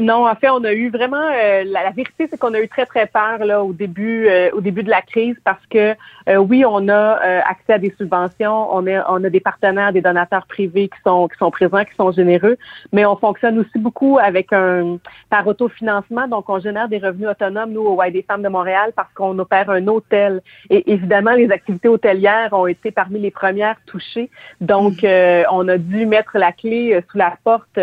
Non, 0.00 0.26
en 0.26 0.34
fait, 0.34 0.48
on 0.48 0.64
a 0.64 0.72
eu 0.72 0.88
vraiment 0.88 1.20
euh, 1.20 1.64
la, 1.64 1.90
vérité, 1.90 2.26
c'est 2.30 2.38
qu'on 2.38 2.54
a 2.54 2.60
eu 2.60 2.68
très 2.68 2.86
très 2.86 3.06
peur 3.06 3.44
là 3.44 3.62
au 3.62 3.74
début 3.74 4.26
au 4.54 4.60
début 4.60 4.82
de 4.82 4.88
la 4.88 5.02
crise 5.02 5.36
parce 5.44 5.64
que 5.66 5.94
euh, 6.28 6.36
oui, 6.36 6.64
on 6.66 6.88
a 6.88 7.18
accès 7.48 7.74
à 7.74 7.78
des 7.78 7.94
subventions, 7.98 8.74
on 8.74 8.86
a 8.86 9.10
on 9.10 9.22
a 9.24 9.30
des 9.30 9.40
partenaires, 9.40 9.92
des 9.92 10.00
donateurs 10.00 10.46
privés 10.46 10.88
qui 10.88 10.98
sont 11.04 11.28
qui 11.28 11.38
sont 11.38 11.50
présents, 11.50 11.84
qui 11.84 11.94
sont 11.94 12.12
généreux, 12.12 12.56
mais 12.92 13.04
on 13.04 13.16
fonctionne 13.16 13.58
aussi 13.58 13.78
beaucoup 13.78 14.18
avec 14.18 14.52
un 14.52 14.98
par 15.30 15.46
autofinancement, 15.46 16.28
donc 16.28 16.48
on 16.48 16.58
génère 16.60 16.88
des 16.88 16.98
revenus 16.98 17.28
autonomes 17.28 17.72
nous 17.72 17.82
au 17.82 18.02
Y 18.02 18.12
des 18.12 18.22
femmes 18.22 18.42
de 18.42 18.48
Montréal 18.48 18.92
parce 18.94 19.12
qu'on 19.14 19.38
opère 19.38 19.70
un 19.70 19.86
hôtel 19.86 20.40
et 20.70 20.92
évidemment 20.92 21.32
les 21.32 21.50
activités 21.50 21.88
hôtelières 21.88 22.52
ont 22.52 22.66
été 22.66 22.90
parmi 22.90 23.18
les 23.18 23.30
premières 23.30 23.76
touchées, 23.86 24.30
donc 24.60 25.02
mm. 25.02 25.46
on 25.50 25.68
a 25.68 25.78
dû 25.78 26.06
mettre 26.06 26.38
la 26.38 26.52
clé 26.52 27.00
sous 27.10 27.18
la 27.18 27.34
porte 27.44 27.78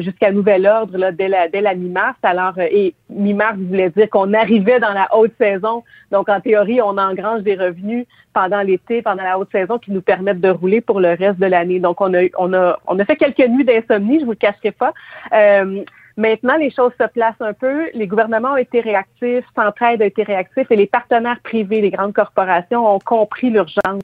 jusqu'à 0.00 0.32
nouvel 0.32 0.66
ordre 0.66 0.96
là 0.96 1.12
dès 1.12 1.28
la, 1.60 1.74
mi-mars. 1.74 2.16
Alors, 2.22 2.54
euh, 2.58 2.66
et 2.70 2.94
mi-mars 3.10 3.56
voulait 3.58 3.90
dire 3.90 4.08
qu'on 4.10 4.32
arrivait 4.34 4.80
dans 4.80 4.92
la 4.92 5.08
haute 5.16 5.32
saison. 5.38 5.84
Donc, 6.10 6.28
en 6.28 6.40
théorie, 6.40 6.80
on 6.80 6.96
engrange 6.98 7.42
des 7.42 7.57
revenus 7.58 8.06
pendant 8.32 8.62
l'été, 8.62 9.02
pendant 9.02 9.22
la 9.22 9.38
haute 9.38 9.50
saison, 9.52 9.78
qui 9.78 9.92
nous 9.92 10.00
permettent 10.00 10.40
de 10.40 10.50
rouler 10.50 10.80
pour 10.80 11.00
le 11.00 11.10
reste 11.10 11.38
de 11.38 11.46
l'année. 11.46 11.80
Donc, 11.80 12.00
on 12.00 12.14
a, 12.14 12.22
on 12.38 12.52
a, 12.52 12.78
on 12.86 12.98
a 12.98 13.04
fait 13.04 13.16
quelques 13.16 13.46
nuits 13.48 13.64
d'insomnie, 13.64 14.20
je 14.20 14.24
vous 14.24 14.32
le 14.32 14.36
cacherai 14.36 14.70
pas. 14.70 14.92
Euh, 15.32 15.82
maintenant, 16.16 16.56
les 16.56 16.70
choses 16.70 16.92
se 17.00 17.06
placent 17.08 17.40
un 17.40 17.52
peu. 17.52 17.90
Les 17.94 18.06
gouvernements 18.06 18.52
ont 18.52 18.56
été 18.56 18.80
réactifs, 18.80 19.44
Centraide 19.54 20.02
a 20.02 20.06
été 20.06 20.22
réactif 20.22 20.70
et 20.70 20.76
les 20.76 20.86
partenaires 20.86 21.40
privés, 21.42 21.80
les 21.80 21.90
grandes 21.90 22.14
corporations 22.14 22.86
ont 22.94 23.00
compris 23.00 23.50
l'urgence 23.50 24.02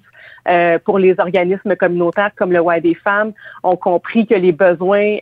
euh, 0.49 0.79
pour 0.79 0.99
les 0.99 1.19
organismes 1.19 1.77
communautaires 1.77 2.33
comme 2.37 2.53
le 2.53 2.61
Y 2.63 2.81
des 2.83 2.95
femmes, 2.95 3.33
ont 3.63 3.77
compris 3.77 4.27
que 4.27 4.35
les 4.35 4.53
besoins 4.53 5.17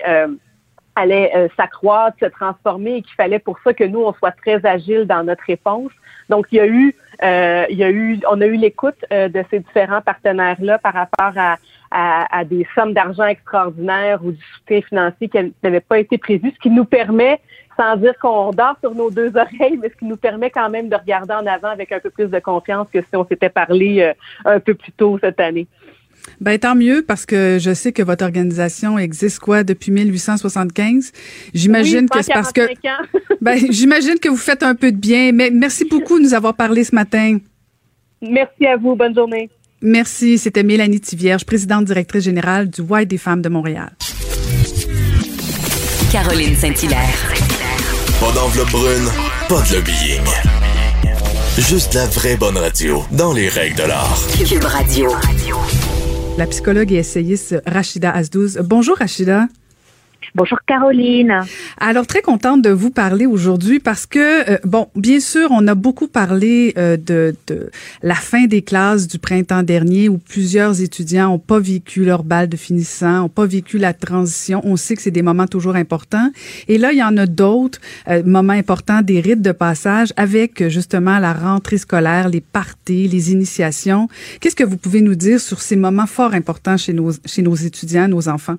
allait 0.95 1.33
euh, 1.35 1.49
s'accroître, 1.57 2.17
se 2.21 2.27
transformer 2.27 2.97
et 2.97 3.03
qu'il 3.03 3.15
fallait 3.15 3.39
pour 3.39 3.59
ça 3.65 3.73
que 3.73 3.85
nous, 3.85 4.01
on 4.01 4.13
soit 4.15 4.33
très 4.33 4.65
agile 4.67 5.07
dans 5.07 5.25
notre 5.25 5.45
réponse. 5.47 5.91
Donc, 6.29 6.47
il 6.53 6.57
y 6.57 6.61
a 6.61 6.67
eu, 6.67 6.95
euh, 7.23 7.67
il 7.71 7.77
y 7.77 7.85
a 7.85 7.91
eu, 7.91 8.21
on 8.31 8.41
a 8.41 8.47
eu 8.47 8.57
l'écoute 8.57 9.05
euh, 9.13 9.29
de 9.29 9.43
ces 9.51 9.61
différents 9.61 10.03
partenaires-là 10.03 10.79
par 10.79 10.95
rapport 10.95 11.33
à, 11.37 11.57
à, 11.91 12.45
des 12.45 12.67
sommes 12.75 12.95
d'argent 12.95 13.25
extraordinaires 13.25 14.25
ou 14.25 14.33
du 14.33 14.43
soutien 14.57 14.81
financier 14.83 15.29
qui 15.29 15.55
n'avaient 15.63 15.81
pas 15.81 15.99
été 15.99 16.17
prévu, 16.19 16.53
ce 16.55 16.59
qui 16.59 16.71
nous 16.71 16.87
permet, 16.87 17.41
sans 17.77 17.97
dire 17.97 18.15
qu'on 18.19 18.51
dort 18.51 18.77
sur 18.81 18.95
nos 18.95 19.11
deux 19.11 19.33
oreilles, 19.37 19.79
mais 19.81 19.89
ce 19.91 19.97
qui 19.97 20.07
nous 20.07 20.17
permet 20.17 20.51
quand 20.51 20.71
même 20.71 20.89
de 20.89 20.97
regarder 20.97 21.35
en 21.35 21.47
avant 21.47 21.69
avec 21.69 21.93
un 21.93 22.01
peu 22.01 22.11
plus 22.11 22.29
de 22.29 22.39
confiance 22.39 22.87
que 22.93 23.01
si 23.01 23.15
on 23.15 23.27
s'était 23.27 23.51
parlé 23.51 24.13
un 24.45 24.61
peu 24.61 24.75
plus 24.75 24.93
tôt 24.93 25.19
cette 25.21 25.41
année. 25.41 25.67
Ben 26.41 26.59
tant 26.59 26.75
mieux 26.75 27.03
parce 27.07 27.27
que 27.27 27.59
je 27.61 27.75
sais 27.75 27.93
que 27.93 28.03
votre 28.03 28.25
organisation 28.25 28.99
existe 28.99 29.39
quoi 29.39 29.65
depuis 29.65 29.91
1875. 29.93 31.13
J'imagine 31.55 32.09
que 32.09 32.23
c'est 32.23 32.33
parce 32.33 32.53
que 32.53 32.63
ben 33.41 33.59
j'imagine 33.71 34.19
que 34.21 34.29
vous 34.29 34.37
faites 34.37 34.63
un 34.63 34.75
peu 34.75 34.93
de 34.93 34.97
bien. 34.97 35.33
Mais 35.33 35.51
merci 35.51 35.85
beaucoup 35.85 36.19
de 36.19 36.25
nous 36.25 36.35
avoir 36.35 36.55
parlé 36.55 36.85
ce 36.85 36.95
matin. 36.95 37.39
Merci 38.21 38.67
à 38.67 38.77
vous. 38.77 38.95
Bonne 38.95 39.15
journée. 39.15 39.51
Merci. 39.81 40.39
C'était 40.39 40.63
Mélanie 40.63 41.01
Tivierge, 41.01 41.45
présidente 41.45 41.85
directrice 41.85 42.25
générale 42.25 42.71
du 42.71 42.81
White 42.81 43.09
des 43.09 43.19
femmes 43.19 43.43
de 43.43 43.49
Montréal. 43.49 43.93
Caroline 46.13 46.55
Saint-Hilaire. 46.55 47.33
Pas 48.21 48.33
d'enveloppe 48.33 48.71
brune, 48.71 49.09
pas 49.49 49.63
de 49.63 49.77
lobbying. 49.77 50.23
Juste 51.59 51.95
la 51.95 52.07
vraie 52.07 52.37
bonne 52.37 52.57
radio, 52.57 53.03
dans 53.11 53.33
les 53.33 53.49
règles 53.49 53.77
de 53.77 53.83
l'art. 53.83 54.21
Cube 54.49 54.65
Radio 54.65 55.11
la 56.39 56.47
psychologue 56.47 56.93
et 56.93 56.97
essayiste 56.97 57.63
Rachida 57.67 58.11
Azdouz. 58.11 58.59
Bonjour 58.63 58.97
Rachida. 58.97 59.49
Bonjour 60.35 60.61
Caroline. 60.67 61.41
Alors 61.79 62.07
très 62.07 62.23
contente 62.23 62.63
de 62.63 62.71
vous 62.71 62.91
parler 62.91 63.27
aujourd'hui 63.27 63.81
parce 63.81 64.07
que 64.07 64.51
euh, 64.51 64.59
bon, 64.65 64.89
bien 64.97 65.21
sûr, 65.21 65.49
on 65.51 65.67
a 65.69 65.75
beaucoup 65.75 66.09
parlé 66.09 66.73
euh, 66.79 66.97
de, 66.97 67.37
de, 67.49 67.71
la 68.03 68.15
fin 68.15 68.47
des 68.47 68.63
classes 68.63 69.09
du 69.09 69.19
printemps 69.19 69.63
dernier 69.63 70.09
où 70.09 70.17
plusieurs 70.17 70.81
étudiants 70.81 71.35
ont 71.35 71.39
pas 71.39 71.61
vécu 71.61 72.07
leur 72.07 72.23
balle 72.25 72.49
de 72.49 72.57
finissant, 72.57 73.25
ont 73.25 73.29
pas 73.29 73.45
vécu 73.45 73.77
la 73.77 73.93
transition. 73.93 74.63
On 74.65 74.77
sait 74.77 74.97
que 74.97 75.03
c'est 75.03 75.11
des 75.11 75.21
moments 75.21 75.47
toujours 75.47 75.77
importants 75.77 76.31
et 76.67 76.79
là 76.79 76.93
il 76.93 76.99
y 76.99 77.05
en 77.05 77.19
a 77.19 77.27
d'autres 77.27 77.81
euh, 78.09 78.23
moments 78.25 78.55
importants 78.55 79.03
des 79.03 79.21
rites 79.21 79.43
de 79.43 79.53
passage 79.53 80.15
avec 80.17 80.67
justement 80.69 81.19
la 81.19 81.35
rentrée 81.35 81.77
scolaire, 81.77 82.31
les 82.31 82.41
parties, 82.41 83.07
les 83.07 83.33
initiations. 83.33 84.09
Qu'est-ce 84.41 84.57
que 84.57 84.65
vous 84.65 84.79
pouvez 84.79 85.03
nous 85.03 85.15
dire 85.15 85.41
sur 85.41 85.61
ces 85.61 85.77
moments 85.77 86.07
fort 86.07 86.33
importants 86.33 86.79
chez 86.79 86.95
nos 86.95 87.11
chez 87.27 87.43
nos 87.43 87.55
étudiants, 87.55 88.09
nos 88.09 88.31
enfants? 88.31 88.57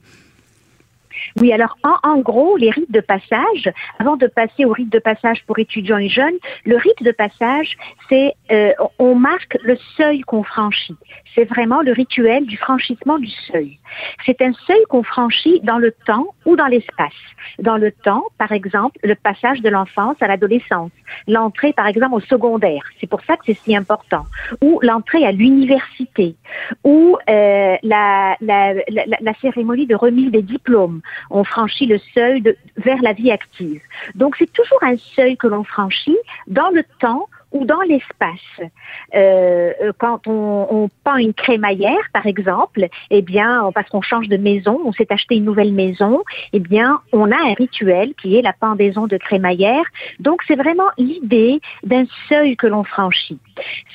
Oui, 1.39 1.51
alors 1.51 1.77
en, 1.83 2.19
gros, 2.19 2.57
les 2.57 2.69
rites 2.69 2.91
de 2.91 2.99
passage, 2.99 3.71
avant 3.99 4.15
de 4.15 4.27
passer 4.27 4.65
au 4.65 4.71
rite 4.71 4.91
de 4.91 4.99
passage 4.99 5.43
pour 5.45 5.59
étudiants 5.59 5.97
et 5.97 6.09
jeunes, 6.09 6.37
le 6.65 6.77
rite 6.77 7.01
de 7.01 7.11
passage, 7.11 7.77
c'est 8.09 8.33
euh, 8.51 8.71
on 8.99 9.15
marque 9.15 9.57
le 9.63 9.77
seuil 9.97 10.21
qu'on 10.21 10.43
franchit. 10.43 10.97
C'est 11.35 11.45
vraiment 11.45 11.81
le 11.81 11.91
rituel 11.91 12.45
du 12.45 12.57
franchissement 12.57 13.17
du 13.17 13.29
seuil. 13.51 13.79
C'est 14.25 14.41
un 14.41 14.53
seuil 14.67 14.83
qu'on 14.89 15.03
franchit 15.03 15.59
dans 15.61 15.79
le 15.79 15.91
temps 16.05 16.27
ou 16.45 16.55
dans 16.55 16.67
l'espace. 16.67 17.11
Dans 17.59 17.77
le 17.77 17.91
temps, 17.91 18.23
par 18.37 18.51
exemple, 18.51 18.99
le 19.03 19.15
passage 19.15 19.61
de 19.61 19.69
l'enfance 19.69 20.15
à 20.21 20.27
l'adolescence, 20.27 20.91
l'entrée, 21.27 21.73
par 21.73 21.87
exemple, 21.87 22.15
au 22.15 22.19
secondaire. 22.19 22.83
C'est 22.99 23.07
pour 23.07 23.21
ça 23.21 23.35
que 23.35 23.43
c'est 23.45 23.57
si 23.57 23.75
important. 23.75 24.25
Ou 24.61 24.79
l'entrée 24.81 25.25
à 25.25 25.31
l'université, 25.31 26.35
ou 26.83 27.17
euh, 27.29 27.75
la, 27.81 28.37
la, 28.41 28.73
la, 28.89 29.03
la 29.19 29.33
cérémonie 29.41 29.87
de 29.87 29.95
remise 29.95 30.31
des 30.31 30.41
diplômes 30.41 31.01
on 31.29 31.43
franchit 31.43 31.85
le 31.85 31.99
seuil 32.13 32.41
de, 32.41 32.55
vers 32.77 33.01
la 33.01 33.13
vie 33.13 33.31
active. 33.31 33.81
Donc 34.15 34.35
c'est 34.37 34.51
toujours 34.51 34.83
un 34.83 34.97
seuil 35.15 35.37
que 35.37 35.47
l'on 35.47 35.63
franchit 35.63 36.17
dans 36.47 36.69
le 36.69 36.83
temps 36.99 37.27
ou 37.53 37.65
dans 37.65 37.81
l'espace. 37.81 38.69
Euh, 39.15 39.71
euh, 39.81 39.91
quand 39.97 40.27
on, 40.27 40.67
on, 40.69 40.89
peint 41.03 41.17
une 41.17 41.33
crémaillère, 41.33 42.09
par 42.11 42.25
exemple, 42.25 42.87
eh 43.09 43.21
bien, 43.21 43.69
parce 43.73 43.89
qu'on 43.89 44.01
change 44.01 44.27
de 44.27 44.37
maison, 44.37 44.81
on 44.85 44.91
s'est 44.91 45.11
acheté 45.11 45.35
une 45.35 45.45
nouvelle 45.45 45.73
maison, 45.73 46.23
eh 46.51 46.59
bien, 46.59 46.99
on 47.11 47.31
a 47.31 47.35
un 47.35 47.53
rituel 47.53 48.13
qui 48.15 48.35
est 48.35 48.41
la 48.41 48.53
pendaison 48.53 49.07
de 49.07 49.17
crémaillère. 49.17 49.83
Donc, 50.19 50.41
c'est 50.47 50.55
vraiment 50.55 50.89
l'idée 50.97 51.61
d'un 51.83 52.05
seuil 52.27 52.57
que 52.57 52.67
l'on 52.67 52.83
franchit. 52.83 53.39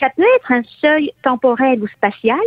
Ça 0.01 0.11
peut 0.11 0.25
être 0.37 0.53
un 0.53 0.63
seuil 0.81 1.13
temporel 1.23 1.83
ou 1.83 1.89
spatial, 1.89 2.39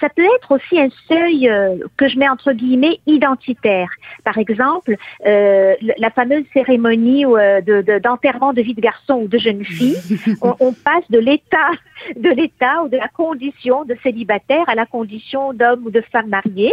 ça 0.00 0.08
peut 0.08 0.26
être 0.36 0.52
aussi 0.52 0.80
un 0.80 0.88
seuil 1.08 1.48
euh, 1.48 1.76
que 1.96 2.08
je 2.08 2.18
mets 2.18 2.28
entre 2.28 2.52
guillemets 2.52 3.00
identitaire. 3.06 3.88
Par 4.24 4.38
exemple, 4.38 4.96
euh, 5.26 5.74
la 5.98 6.10
fameuse 6.10 6.44
cérémonie 6.52 7.24
de 7.24 7.98
d'enterrement 7.98 8.52
de, 8.52 8.62
vie 8.62 8.74
de 8.74 8.80
garçon 8.80 9.14
ou 9.22 9.28
de 9.28 9.38
jeune 9.38 9.64
fille. 9.64 9.96
on 10.42 10.72
passe 10.72 11.08
de 11.10 11.18
l'état 11.18 11.70
de 12.14 12.30
l'état 12.30 12.82
ou 12.82 12.88
de 12.88 12.96
la 12.96 13.08
condition 13.08 13.84
de 13.84 13.96
célibataire 14.02 14.64
à 14.68 14.74
la 14.74 14.86
condition 14.86 15.52
d'homme 15.52 15.86
ou 15.86 15.90
de 15.90 16.00
femme 16.12 16.28
mariée. 16.28 16.72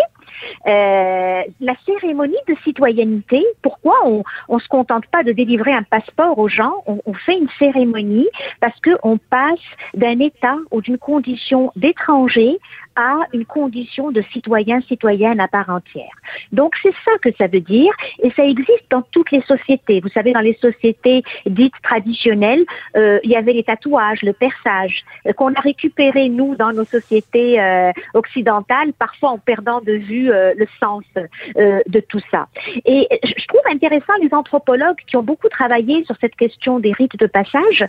Euh, 0.68 1.41
la 1.60 1.76
cérémonie 1.86 2.38
de 2.48 2.56
citoyenneté, 2.64 3.44
pourquoi 3.62 3.96
on 4.06 4.24
ne 4.50 4.60
se 4.60 4.68
contente 4.68 5.06
pas 5.08 5.24
de 5.24 5.32
délivrer 5.32 5.74
un 5.74 5.84
passeport 5.84 6.38
aux 6.38 6.50
gens, 6.50 6.74
on, 6.86 7.00
on 7.06 7.14
fait 7.14 7.38
une 7.38 7.50
cérémonie 7.60 8.28
parce 8.60 8.80
qu'on 8.82 9.18
passe 9.18 9.60
d'un 9.93 10.19
état 10.19 10.57
ou 10.71 10.81
d'une 10.81 10.97
condition 10.97 11.71
d'étranger 11.75 12.59
à 12.96 13.20
une 13.34 13.46
condition 13.46 14.12
de 14.12 14.22
citoyen, 14.34 14.82
citoyenne 14.82 15.39
à 15.39 15.48
part 15.48 15.70
entière. 15.70 16.12
Donc 16.52 16.76
c'est 16.82 16.94
ça 17.06 17.12
que 17.22 17.30
ça 17.38 17.48
veut 17.48 17.60
dire 17.60 17.94
et 18.22 18.32
ça 18.32 18.46
existe 18.46 18.86
dans 18.89 19.02
toutes 19.12 19.32
les 19.32 19.41
sociétés. 19.41 20.00
Vous 20.02 20.10
savez, 20.10 20.34
dans 20.34 20.41
les 20.41 20.58
sociétés 20.62 21.24
dites 21.46 21.74
traditionnelles, 21.84 22.66
euh, 22.96 23.20
il 23.24 23.32
y 23.32 23.36
avait 23.36 23.54
les 23.54 23.64
tatouages, 23.64 24.22
le 24.22 24.34
perçage, 24.34 25.04
euh, 25.28 25.34
qu'on 25.34 25.54
a 25.54 25.60
récupéré 25.60 26.30
nous 26.30 26.56
dans 26.56 26.72
nos 26.74 26.86
sociétés 26.86 27.60
euh, 27.60 27.91
occidentales, 28.14 28.94
parfois 28.94 29.32
en 29.32 29.38
perdant 29.38 29.82
de 29.82 29.94
vue 29.94 30.32
euh, 30.32 30.54
le 30.58 30.68
sens 30.80 31.04
euh, 31.18 31.80
de 31.88 32.00
tout 32.00 32.22
ça. 32.32 32.48
Et 32.86 33.08
je 33.24 33.48
trouve 33.48 33.62
intéressant 33.72 34.14
les 34.22 34.34
anthropologues 34.34 34.98
qui 35.08 35.18
ont 35.18 35.24
beaucoup 35.24 35.50
travaillé 35.50 36.04
sur 36.06 36.16
cette 36.22 36.36
question 36.36 36.80
des 36.80 36.91
rites 36.91 37.18
de 37.18 37.26
passage. 37.26 37.86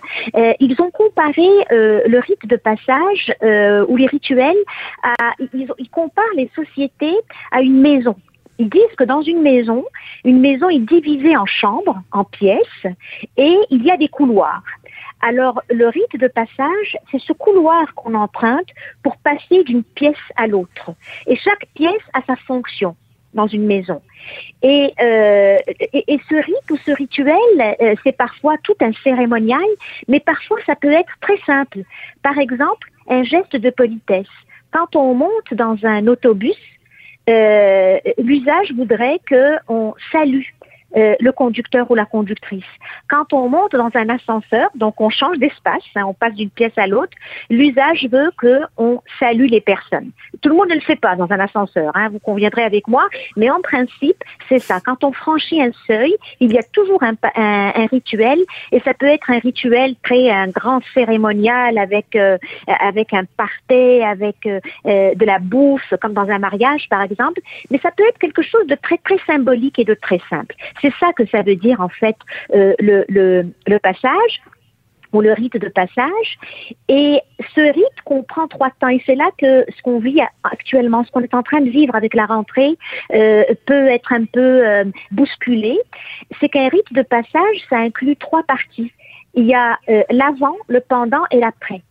ils 0.61 0.77
ont 0.81 0.91
comparé 0.91 1.49
le 1.71 2.19
rite 2.19 2.47
de 2.47 2.57
passage 2.57 3.33
ou 3.89 3.97
les 3.97 4.07
rituels 4.07 4.57
ils, 5.53 5.91
comparent 5.91 6.25
les 6.37 6.51
sociétés 6.55 7.17
à 7.51 7.61
une 7.61 7.81
maison. 7.81 8.17
Ils 8.59 8.69
disent 8.69 8.95
que 8.97 9.05
dans 9.05 9.23
une 9.23 9.43
maison, 9.43 9.85
une 10.25 10.41
maison 10.41 10.69
est 10.69 10.79
divisée 10.79 11.37
en 11.37 11.47
chambres, 11.47 12.01
en 12.13 12.25
pièces, 12.25 12.87
et 13.37 13.57
il 13.71 13.83
y 13.83 13.91
a 13.91 13.97
des 13.97 14.09
couloirs. 14.09 14.63
Alors, 15.21 15.63
le 15.71 15.89
rite 15.89 16.19
de 16.19 16.29
passage, 16.29 16.97
c'est 17.11 17.21
ce 17.21 17.33
couloir 17.33 17.95
qu'on 17.95 18.15
emprunte 18.15 18.69
pour 19.03 19.17
passer 19.17 19.65
d'une 19.65 19.83
pièce 19.83 20.17
à 20.37 20.47
l'autre. 20.47 20.93
Et 21.27 21.37
chaque 21.37 21.67
pièce 21.75 22.03
a 22.13 22.21
sa 22.27 22.37
fonction 22.37 22.95
dans 23.33 23.47
une 23.47 23.67
maison. 23.67 24.01
Et, 24.63 24.93
euh, 25.01 25.59
et, 25.93 26.21
ce 26.29 26.35
rite 26.37 26.71
ou 26.71 26.77
ce 26.77 26.93
rituel, 26.93 27.35
euh, 27.81 27.95
c'est 28.05 28.17
parfois 28.17 28.57
tout 28.63 28.77
un 28.81 28.93
cérémonial, 29.03 29.65
mais 30.09 30.21
parfois 30.21 30.59
ça 30.67 30.77
peut 30.77 30.93
être 30.93 31.13
très 31.21 31.39
simple. 31.39 31.81
Par 32.23 32.39
exemple, 32.39 32.89
un 33.09 33.23
geste 33.23 33.57
de 33.57 33.71
politesse 33.71 34.27
quand 34.75 34.97
on 34.97 35.15
monte 35.15 35.55
dans 35.55 35.77
un 35.85 36.09
autobus, 36.09 36.57
euh, 37.31 37.99
l'usage 38.19 38.73
voudrait 38.73 39.21
qu'on 39.29 39.95
salue 40.11 40.43
euh, 40.97 41.15
le 41.19 41.33
conducteur 41.33 41.91
ou 41.91 41.95
la 41.95 42.05
conductrice. 42.05 42.65
Quand 43.09 43.33
on 43.33 43.49
monte 43.49 43.73
dans 43.73 43.91
un 43.95 44.09
ascenseur, 44.09 44.71
donc 44.75 45.01
on 45.01 45.11
change 45.11 45.39
d'espace, 45.39 45.83
hein, 45.97 46.05
on 46.07 46.15
passe 46.15 46.35
d'une 46.35 46.51
pièce 46.51 46.77
à 46.77 46.87
l'autre, 46.87 47.13
l'usage 47.51 48.07
veut 48.11 48.31
qu'on 48.39 49.03
salue 49.19 49.47
les 49.47 49.61
personnes. 49.61 50.11
Tout 50.41 50.51
le 50.51 50.55
monde 50.55 50.69
ne 50.69 50.75
le 50.75 50.81
fait 50.81 50.97
pas 50.97 51.17
dans 51.17 51.31
un 51.31 51.41
ascenseur, 51.41 51.91
hein, 51.95 52.09
vous 52.11 52.21
conviendrez 52.21 52.63
avec 52.63 52.87
moi, 52.87 53.09
mais 53.37 53.51
en 53.51 53.61
principe, 53.61 54.23
c'est 54.49 54.61
ça. 54.61 54.81
Quand 54.81 55.03
on 55.03 55.13
franchit 55.13 55.61
un 55.61 55.73
seuil, 55.87 56.15
il 56.41 56.53
y 56.53 56.59
a 56.59 56.63
toujours 56.63 57.03
un, 57.03 57.15
un, 57.35 57.87
rituel, 57.87 58.39
et 58.73 58.81
ça 58.81 58.95
peut 58.95 59.07
être 59.07 59.31
un 59.31 59.39
rituel 59.39 59.97
très 60.03 60.31
un 60.31 60.49
grand 60.49 60.81
cérémonial 60.95 61.77
avec 61.79 62.15
euh, 62.15 62.39
avec 62.67 63.13
un 63.13 63.25
party, 63.37 64.03
avec 64.03 64.47
euh, 64.47 64.61
de 64.85 65.25
la 65.25 65.39
bouffe, 65.39 65.93
comme 66.01 66.13
dans 66.13 66.29
un 66.29 66.39
mariage 66.39 66.87
par 66.89 67.03
exemple, 67.03 67.41
mais 67.71 67.79
ça 67.83 67.91
peut 67.91 68.05
être 68.09 68.19
quelque 68.19 68.43
chose 68.43 68.67
de 68.69 68.75
très 68.77 68.99
très 68.99 69.19
symbolique 69.27 69.79
et 69.79 69.85
de 69.85 69.95
très 69.95 70.21
simple. 70.31 70.55
C'est 70.85 70.93
ça 71.01 71.15
que 71.15 71.25
ça 71.27 71.41
veut 71.41 71.57
dire 71.57 71.81
en 71.81 71.89
fait 71.89 72.17
euh, 72.55 72.75
le, 72.79 73.79
passage 73.79 74.43
ou 75.15 75.23
le 75.23 75.33
rite 75.33 75.57
de 75.57 75.69
passage. 75.69 76.39
Et 76.89 77.21
ce 77.55 77.61
rite 77.61 78.01
comprend 78.05 78.49
trois 78.49 78.69
temps. 78.81 78.89
Et 78.89 79.03
c'est 79.07 79.15
là 79.15 79.31
que 79.39 79.65
ce 79.75 79.81
qu'on 79.83 79.99
vit 79.99 80.21
actuellement, 80.43 81.03
ce 81.05 81.11
qu'on 81.11 81.23
est 81.23 81.33
en 81.33 81.43
train 81.43 81.63
de 81.63 81.71
vivre 81.71 81.95
avec 81.95 82.13
la 82.13 82.27
rentrée, 82.27 82.77
euh, 83.15 83.45
peut 83.65 83.87
être 83.89 84.13
un 84.13 84.27
peu 84.27 84.69
euh, 84.69 84.85
bousculé. 85.11 85.79
C'est 86.39 86.51
qu'un 86.51 86.69
rite 86.69 86.93
de 86.93 87.01
passage, 87.01 87.57
ça 87.71 87.79
inclut 87.79 88.17
trois 88.17 88.43
parties. 88.43 88.93
Il 89.33 89.47
y 89.47 89.55
a 89.55 89.79
l'avant, 90.11 90.57
le 90.69 90.81
pendant 90.81 91.25
et 91.31 91.41
l'après. 91.41 91.83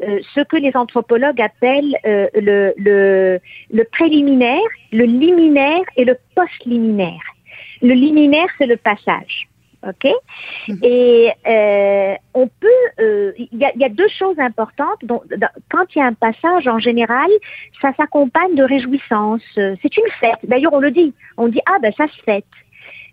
Ce 0.00 0.42
que 0.42 0.56
les 0.56 0.76
anthropologues 0.76 1.40
appellent 1.40 1.96
le, 2.04 2.74
le, 2.76 3.40
le 3.70 3.84
préliminaire, 3.84 4.68
le 4.92 5.04
liminaire 5.04 5.84
et 5.96 6.04
le 6.04 6.18
post-liminaire. 6.34 7.22
Le 7.82 7.94
liminaire, 7.94 8.48
c'est 8.58 8.66
le 8.66 8.76
passage. 8.76 9.48
OK? 9.86 10.12
Mhm. 10.68 10.78
Et 10.82 11.30
euh, 11.46 12.14
on 12.34 12.48
peut, 12.48 12.68
euh, 13.00 13.32
il 13.38 13.58
y, 13.58 13.64
a, 13.64 13.72
y, 13.76 13.84
a, 13.84 13.88
deux 13.88 14.08
choses 14.08 14.38
importantes. 14.38 15.02
Donc, 15.02 15.22
quand 15.70 15.84
il 15.94 16.00
y 16.00 16.02
a 16.02 16.06
un 16.06 16.12
passage, 16.12 16.68
en 16.68 16.78
général, 16.78 17.30
ça 17.80 17.92
s'accompagne 17.94 18.54
de 18.54 18.62
réjouissance. 18.62 19.42
C'est 19.54 19.96
une 19.96 20.10
fête. 20.20 20.38
D'ailleurs, 20.44 20.74
on 20.74 20.80
le 20.80 20.90
dit. 20.90 21.14
On 21.38 21.48
dit 21.48 21.60
ah 21.66 21.78
ben 21.80 21.92
ça 21.96 22.06
se 22.08 22.22
fête. 22.22 22.44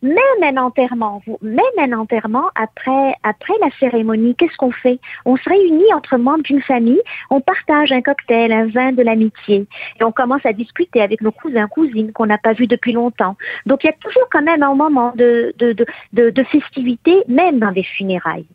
Même 0.02 0.44
un 0.44 0.58
enterrement, 0.58 1.22
même 1.42 1.60
un 1.78 1.94
enterrement 1.94 2.50
après, 2.56 3.16
après 3.24 3.54
la 3.62 3.70
cérémonie, 3.80 4.36
qu'est-ce 4.36 4.56
qu'on 4.58 4.72
fait? 4.72 5.00
On 5.26 5.38
se 5.38 5.50
réunit 5.50 5.94
entre 5.94 6.18
membres 6.18 6.44
d'une 6.44 6.62
famille, 6.62 7.02
on 7.30 7.42
partage 7.42 7.92
un 7.92 8.02
cocktail, 8.02 8.52
un 8.52 8.68
vin 8.68 8.92
de 8.92 9.02
l'amitié, 9.02 9.66
et 10.00 10.04
on 10.04 10.12
commence 10.12 10.46
à 10.46 10.54
discuter 10.54 11.02
avec 11.02 11.22
nos 11.22 11.32
cousins, 11.32 11.68
cousines 11.68 12.14
qu'on 12.14 12.28
n'a 12.28 12.38
pas 12.38 12.54
vus 12.54 12.68
depuis 12.68 12.94
longtemps. 12.94 13.36
Donc 13.66 13.84
il 13.84 13.88
y 13.88 13.90
a 13.90 13.94
toujours 13.94 14.28
quand 14.32 14.44
même 14.44 14.64
un 14.64 14.76
moment 14.76 15.14
de, 15.16 15.54
de, 15.58 15.74
de, 16.14 16.30
de 16.30 16.44
festivité, 16.44 17.24
même 17.28 17.60
dans 17.60 17.72
des 17.72 17.84
funérailles. 17.84 18.48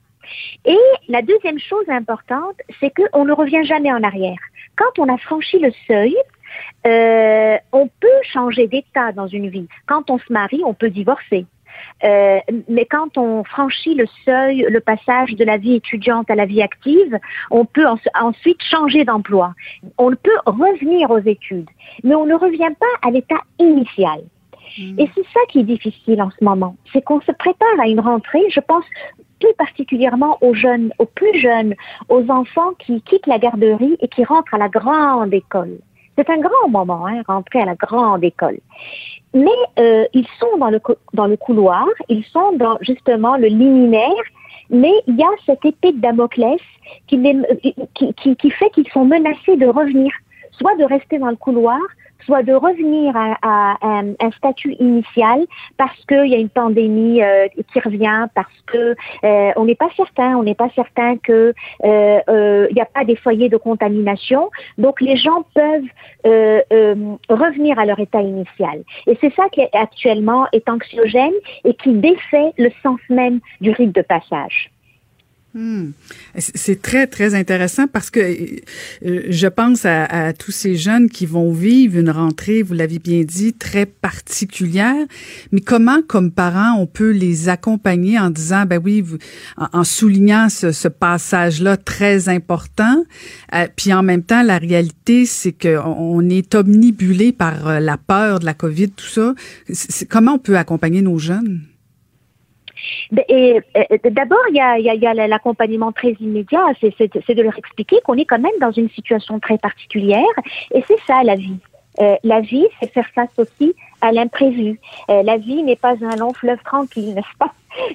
Et 0.64 0.78
la 1.08 1.22
deuxième 1.22 1.58
chose 1.58 1.88
importante, 1.88 2.56
c'est 2.80 2.92
qu'on 2.94 3.24
ne 3.24 3.32
revient 3.32 3.64
jamais 3.64 3.92
en 3.92 4.02
arrière. 4.02 4.38
Quand 4.76 4.98
on 4.98 5.12
a 5.12 5.18
franchi 5.18 5.58
le 5.58 5.72
seuil, 5.86 6.16
euh, 6.86 7.56
on 7.72 7.88
peut 7.88 8.08
changer 8.22 8.66
d'état 8.66 9.12
dans 9.12 9.26
une 9.26 9.48
vie. 9.48 9.68
Quand 9.86 10.10
on 10.10 10.18
se 10.18 10.32
marie, 10.32 10.62
on 10.64 10.74
peut 10.74 10.90
divorcer. 10.90 11.46
Euh, 12.04 12.38
mais 12.68 12.86
quand 12.86 13.16
on 13.16 13.44
franchit 13.44 13.94
le 13.94 14.06
seuil, 14.24 14.66
le 14.68 14.80
passage 14.80 15.34
de 15.34 15.44
la 15.44 15.56
vie 15.56 15.74
étudiante 15.74 16.30
à 16.30 16.34
la 16.34 16.46
vie 16.46 16.62
active, 16.62 17.18
on 17.50 17.64
peut 17.64 17.86
ensuite 18.20 18.62
changer 18.62 19.04
d'emploi. 19.04 19.54
On 19.98 20.10
peut 20.10 20.30
revenir 20.46 21.10
aux 21.10 21.18
études, 21.18 21.70
mais 22.04 22.14
on 22.14 22.26
ne 22.26 22.34
revient 22.34 22.74
pas 22.78 23.08
à 23.08 23.10
l'état 23.10 23.40
initial. 23.58 24.20
Hmm. 24.78 24.98
Et 24.98 25.08
c'est 25.14 25.26
ça 25.32 25.40
qui 25.48 25.60
est 25.60 25.64
difficile 25.64 26.22
en 26.22 26.30
ce 26.30 26.44
moment, 26.44 26.76
c'est 26.92 27.02
qu'on 27.02 27.20
se 27.20 27.32
prépare 27.32 27.80
à 27.80 27.88
une 27.88 28.00
rentrée, 28.00 28.42
je 28.50 28.60
pense 28.60 28.84
plus 29.38 29.54
particulièrement 29.58 30.38
aux 30.40 30.54
jeunes, 30.54 30.92
aux 30.98 31.06
plus 31.06 31.38
jeunes, 31.38 31.74
aux 32.08 32.30
enfants 32.30 32.74
qui 32.78 33.02
quittent 33.02 33.26
la 33.26 33.38
garderie 33.38 33.96
et 34.00 34.08
qui 34.08 34.24
rentrent 34.24 34.54
à 34.54 34.58
la 34.58 34.68
grande 34.68 35.34
école. 35.34 35.78
C'est 36.16 36.28
un 36.28 36.38
grand 36.38 36.68
moment, 36.68 37.06
hein, 37.06 37.22
rentrer 37.26 37.62
à 37.62 37.64
la 37.64 37.74
grande 37.74 38.22
école. 38.22 38.58
Mais 39.34 39.50
euh, 39.78 40.04
ils 40.12 40.26
sont 40.38 40.58
dans 40.58 40.70
le, 40.70 40.80
dans 41.14 41.26
le 41.26 41.36
couloir, 41.36 41.86
ils 42.08 42.24
sont 42.24 42.52
dans 42.52 42.76
justement 42.82 43.36
le 43.36 43.46
liminaire, 43.46 44.24
mais 44.68 44.92
il 45.06 45.16
y 45.16 45.22
a 45.22 45.28
cette 45.46 45.64
épée 45.64 45.92
de 45.92 46.00
Damoclès 46.00 46.60
qui, 47.06 47.22
qui, 47.94 48.14
qui, 48.14 48.36
qui 48.36 48.50
fait 48.50 48.70
qu'ils 48.70 48.88
sont 48.88 49.04
menacés 49.04 49.56
de 49.56 49.66
revenir, 49.66 50.12
soit 50.52 50.74
de 50.76 50.84
rester 50.84 51.18
dans 51.18 51.30
le 51.30 51.36
couloir, 51.36 51.78
soit 52.24 52.42
de 52.42 52.52
revenir 52.52 53.14
à, 53.16 53.76
un, 53.82 54.30
statut 54.36 54.74
initial 54.80 55.46
parce 55.76 55.98
qu'il 56.06 56.26
y 56.26 56.34
a 56.34 56.38
une 56.38 56.48
pandémie 56.48 57.22
euh, 57.22 57.46
qui 57.72 57.80
revient, 57.80 58.26
parce 58.34 58.60
que 58.66 58.94
euh, 59.24 59.52
on 59.56 59.64
n'est 59.64 59.74
pas 59.74 59.90
certain, 59.96 60.36
on 60.36 60.42
n'est 60.42 60.54
pas 60.54 60.70
certain 60.74 61.16
que 61.18 61.54
euh, 61.84 62.68
n'y 62.72 62.80
a 62.80 62.86
pas 62.86 63.04
des 63.04 63.16
foyers 63.16 63.48
de 63.48 63.56
contamination. 63.56 64.50
Donc 64.78 65.00
les 65.00 65.16
gens 65.16 65.44
peuvent 65.54 65.82
revenir 67.28 67.78
à 67.78 67.84
leur 67.84 67.98
état 67.98 68.20
initial. 68.20 68.82
Et 69.06 69.18
c'est 69.20 69.34
ça 69.34 69.48
qui 69.50 69.62
actuellement 69.72 70.46
est 70.52 70.68
anxiogène 70.68 71.32
et 71.64 71.74
qui 71.74 71.92
défait 71.92 72.52
le 72.58 72.70
sens 72.82 73.00
même 73.08 73.40
du 73.60 73.70
rite 73.70 73.94
de 73.94 74.02
passage. 74.02 74.70
Hmm. 75.54 75.90
C'est 76.38 76.80
très, 76.80 77.06
très 77.06 77.34
intéressant 77.34 77.86
parce 77.86 78.08
que 78.08 78.20
euh, 78.20 79.22
je 79.28 79.46
pense 79.48 79.84
à, 79.84 80.32
tous 80.32 80.50
ces 80.50 80.76
jeunes 80.76 81.10
qui 81.10 81.26
vont 81.26 81.52
vivre 81.52 81.98
une 81.98 82.08
rentrée, 82.08 82.62
vous 82.62 82.72
l'avez 82.72 82.98
bien 82.98 83.22
dit, 83.22 83.52
très 83.52 83.84
particulière. 83.84 85.06
Mais 85.50 85.60
comment, 85.60 86.00
comme 86.08 86.30
parents, 86.30 86.80
on 86.80 86.86
peut 86.86 87.10
les 87.10 87.50
accompagner 87.50 88.18
en 88.18 88.30
disant, 88.30 88.64
ben 88.64 88.80
oui, 88.82 89.04
en, 89.58 89.84
soulignant 89.84 90.48
ce, 90.48 90.88
passage-là 90.88 91.76
très 91.76 92.30
important, 92.30 93.04
euh, 93.54 93.66
puis 93.76 93.92
en 93.92 94.02
même 94.02 94.22
temps, 94.22 94.42
la 94.42 94.56
réalité, 94.56 95.26
c'est 95.26 95.52
qu'on 95.52 96.28
est 96.30 96.54
omnibulé 96.54 97.32
par 97.32 97.68
euh, 97.68 97.80
la 97.80 97.98
peur 97.98 98.40
de 98.40 98.46
la 98.46 98.54
COVID, 98.54 98.90
tout 98.90 99.06
ça. 99.06 99.34
comment 100.08 100.34
on 100.34 100.38
peut 100.38 100.56
accompagner 100.56 101.02
nos 101.02 101.18
jeunes? 101.18 101.60
Et, 103.28 103.60
d'abord, 104.10 104.42
il 104.50 104.56
y 104.56 104.60
a, 104.60 104.78
y 104.78 105.06
a 105.06 105.14
l'accompagnement 105.26 105.92
très 105.92 106.12
immédiat, 106.20 106.64
c'est 106.80 107.34
de 107.34 107.42
leur 107.42 107.56
expliquer 107.58 108.00
qu'on 108.04 108.14
est 108.14 108.24
quand 108.24 108.38
même 108.38 108.58
dans 108.60 108.72
une 108.72 108.90
situation 108.90 109.38
très 109.40 109.58
particulière, 109.58 110.22
et 110.74 110.82
c'est 110.86 111.00
ça 111.06 111.22
la 111.22 111.36
vie. 111.36 111.58
Euh, 112.00 112.16
la 112.24 112.40
vie, 112.40 112.66
c'est 112.80 112.90
faire 112.90 113.08
face 113.14 113.30
aussi 113.36 113.74
à 114.00 114.12
l'imprévu. 114.12 114.80
Euh, 115.10 115.22
la 115.22 115.36
vie 115.36 115.62
n'est 115.62 115.76
pas 115.76 115.94
un 116.02 116.16
long 116.16 116.32
fleuve 116.32 116.62
tranquille, 116.64 117.14
n'est-ce 117.14 117.38
pas? 117.38 117.52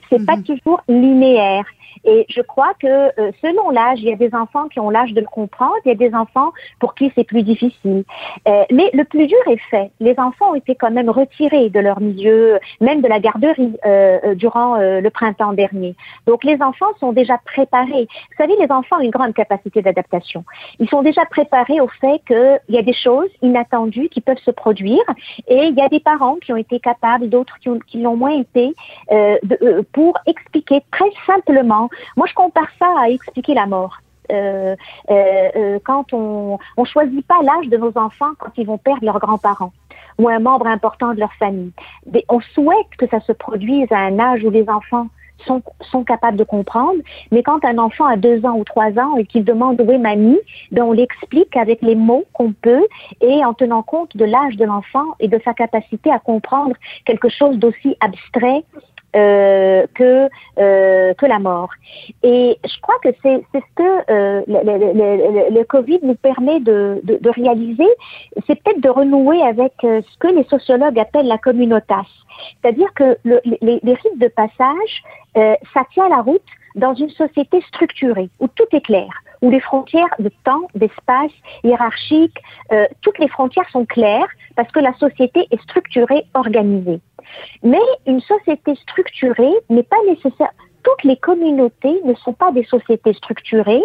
C'est 0.10 0.26
pas 0.26 0.38
mhm. 0.38 0.44
toujours 0.44 0.82
linéaire. 0.88 1.66
Et 2.04 2.26
je 2.30 2.42
crois 2.42 2.74
que 2.80 2.88
euh, 2.88 3.32
selon 3.42 3.70
l'âge, 3.70 4.00
il 4.02 4.10
y 4.10 4.14
a 4.14 4.16
des 4.16 4.34
enfants 4.34 4.68
qui 4.68 4.80
ont 4.80 4.90
l'âge 4.90 5.14
de 5.14 5.22
le 5.22 5.28
comprendre, 5.28 5.76
il 5.86 5.90
y 5.90 5.92
a 5.92 5.96
des 5.96 6.14
enfants 6.14 6.52
pour 6.80 6.96
qui 6.96 7.12
c'est 7.16 7.24
plus 7.24 7.44
difficile. 7.44 8.04
Euh, 8.48 8.64
mais 8.72 8.90
le 8.94 9.04
plus 9.04 9.28
dur 9.28 9.38
est 9.50 9.62
fait. 9.70 9.92
Les 10.00 10.16
enfants 10.18 10.52
ont 10.52 10.56
été 10.56 10.76
quand 10.76 10.92
même 10.92 11.10
retirés 11.10 11.70
de 11.70 11.80
leur 11.80 12.00
milieu, 12.00 12.60
même 12.82 13.02
de 13.02 13.08
la 13.08 13.20
garderie, 13.20 13.78
euh, 13.86 14.36
durant 14.36 14.78
le 14.78 15.10
printemps 15.10 15.54
dernier. 15.54 15.96
Donc 16.26 16.44
les 16.44 16.62
enfants 16.62 16.94
sont 17.00 17.12
déjà 17.12 17.38
préparés. 17.46 18.08
Vous 18.08 18.38
savez, 18.38 18.56
les 18.60 18.72
enfants 18.72 18.98
ont 18.98 19.02
une 19.02 19.12
grande 19.12 19.34
capacité 19.34 19.82
d'adaptation. 19.82 20.44
Ils 20.80 20.90
sont 20.90 21.02
déjà 21.02 21.26
préparés 21.26 21.82
au 21.82 21.88
fait 21.88 22.22
qu'il 22.28 22.76
y 22.76 22.78
a 22.78 22.82
des 22.82 22.94
choses 22.94 23.30
inattendues 23.42 24.10
qui 24.10 24.22
peuvent 24.22 24.38
se 24.44 24.52
produire 24.52 25.04
et 25.48 25.66
il 25.66 25.76
y 25.76 25.82
a 25.82 25.90
des 25.90 26.00
parents 26.00 26.36
qui 26.36 26.54
ont 26.54 26.58
été 26.58 26.80
capables, 26.80 27.30
d'autres 27.30 27.58
qui, 27.60 28.02
l'ont 28.02 28.16
moins 28.16 28.40
été, 28.40 28.74
de, 29.12 29.86
pour 29.94 30.18
expliquer 30.26 30.82
très 30.92 31.12
simplement. 31.26 31.87
Moi, 32.16 32.28
je 32.28 32.34
compare 32.34 32.70
ça 32.80 32.94
à 33.00 33.10
expliquer 33.10 33.54
la 33.54 33.66
mort. 33.66 33.98
Euh, 34.32 34.76
euh, 35.10 35.50
euh, 35.56 35.80
quand 35.86 36.12
on 36.12 36.58
on 36.76 36.84
choisit 36.84 37.26
pas 37.26 37.42
l'âge 37.44 37.68
de 37.70 37.78
nos 37.78 37.98
enfants 37.98 38.32
quand 38.40 38.52
ils 38.58 38.66
vont 38.66 38.78
perdre 38.78 39.06
leurs 39.06 39.20
grands-parents 39.20 39.72
ou 40.18 40.28
un 40.28 40.40
membre 40.40 40.68
important 40.68 41.14
de 41.14 41.20
leur 41.20 41.32
famille. 41.36 41.72
on 42.28 42.42
souhaite 42.42 42.90
que 42.98 43.08
ça 43.08 43.22
se 43.22 43.32
produise 43.32 43.90
à 43.92 44.00
un 44.00 44.20
âge 44.20 44.44
où 44.44 44.50
les 44.50 44.68
enfants 44.68 45.08
sont, 45.46 45.62
sont 45.92 46.04
capables 46.04 46.38
de 46.38 46.44
comprendre, 46.44 47.00
mais 47.32 47.44
quand 47.44 47.64
un 47.64 47.78
enfant 47.78 48.06
a 48.06 48.18
deux 48.18 48.46
ans 48.46 48.58
ou 48.58 48.64
trois 48.64 48.98
ans 48.98 49.16
et 49.18 49.26
qu'il 49.26 49.46
demande 49.46 49.80
où 49.80 49.92
est 49.92 50.00
mamie, 50.00 50.40
ben 50.72 50.84
on 50.84 50.92
l'explique 50.92 51.56
avec 51.56 51.82
les 51.82 51.96
mots 51.96 52.26
qu'on 52.34 52.52
peut 52.52 52.86
et 53.22 53.46
en 53.46 53.54
tenant 53.54 53.84
compte 53.84 54.18
de 54.18 54.26
l'âge 54.26 54.58
de 54.58 54.66
l'enfant 54.66 55.06
et 55.20 55.28
de 55.28 55.40
sa 55.46 55.54
capacité 55.54 56.12
à 56.12 56.20
comprendre 56.20 56.76
quelque 57.06 57.30
chose 57.30 57.58
d'aussi 57.58 57.96
abstrait 58.00 58.64
que 59.94 60.30
euh, 60.60 61.14
que 61.14 61.26
la 61.26 61.40
mort. 61.40 61.70
Et 62.24 62.58
je 62.64 62.82
crois 62.82 62.98
que 63.04 63.10
c'est 63.22 63.42
ce 63.54 63.60
que 63.76 64.12
euh, 64.12 64.42
le, 64.48 65.64
Covid 65.64 66.00
nous 66.04 66.16
permet 66.16 66.60
de, 66.60 67.02
réaliser, 67.30 67.88
c'est 68.46 68.62
peut-être 68.62 68.82
de 68.82 68.90
renouer 68.90 69.42
avec 69.42 69.74
euh, 69.84 70.02
ce 70.02 70.18
que 70.18 70.28
les 70.28 70.44
sociologues 70.46 71.00
appellent 71.00 71.28
la 71.28 71.38
communautas, 71.38 72.08
c'est-à-dire 72.62 72.94
que 72.96 73.18
le, 73.24 73.40
les, 73.44 73.80
rites 73.84 74.20
de 74.20 74.28
passage, 74.28 75.04
euh, 75.38 75.56
ça 75.74 75.84
tient 75.94 76.10
la 76.10 76.22
route 76.22 76.42
dans 76.76 76.94
une 76.94 77.10
société 77.10 77.62
structurée 77.62 78.30
où 78.40 78.48
tout 78.48 78.68
est 78.72 78.82
clair, 78.82 79.10
où 79.42 79.50
les 79.50 79.60
frontières 79.60 80.14
de 80.20 80.32
temps, 80.44 80.68
d'espace, 80.76 81.32
hiérarchiques, 81.64 82.38
euh, 82.72 82.86
toutes 83.02 83.20
les 83.20 83.28
frontières 83.28 83.70
sont 83.70 83.86
claires 83.86 84.28
parce 84.58 84.72
que 84.72 84.80
la 84.80 84.94
société 84.96 85.48
est 85.52 85.62
structurée, 85.62 86.26
organisée. 86.34 87.00
Mais 87.64 87.88
une 88.08 88.20
société 88.20 88.76
structurée 88.76 89.54
n'est 89.70 89.84
pas 89.84 90.04
nécessaire. 90.08 90.52
Toutes 90.84 91.04
les 91.04 91.18
communautés 91.18 92.02
ne 92.04 92.16
sont 92.16 92.34
pas 92.34 92.52
des 92.52 92.64
sociétés 92.64 93.14
structurées 93.14 93.84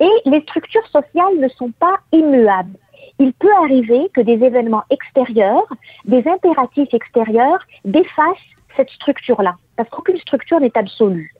et 0.00 0.10
les 0.24 0.40
structures 0.40 0.86
sociales 0.86 1.38
ne 1.38 1.48
sont 1.48 1.70
pas 1.72 1.98
immuables. 2.12 2.78
Il 3.18 3.32
peut 3.34 3.52
arriver 3.62 4.08
que 4.14 4.22
des 4.22 4.42
événements 4.42 4.84
extérieurs, 4.90 5.68
des 6.06 6.26
impératifs 6.26 6.92
extérieurs 6.94 7.60
défassent 7.84 8.50
cette 8.76 8.90
structure-là, 8.90 9.56
parce 9.76 9.88
qu'aucune 9.90 10.18
structure 10.18 10.60
n'est 10.60 10.76
absolue. 10.76 11.34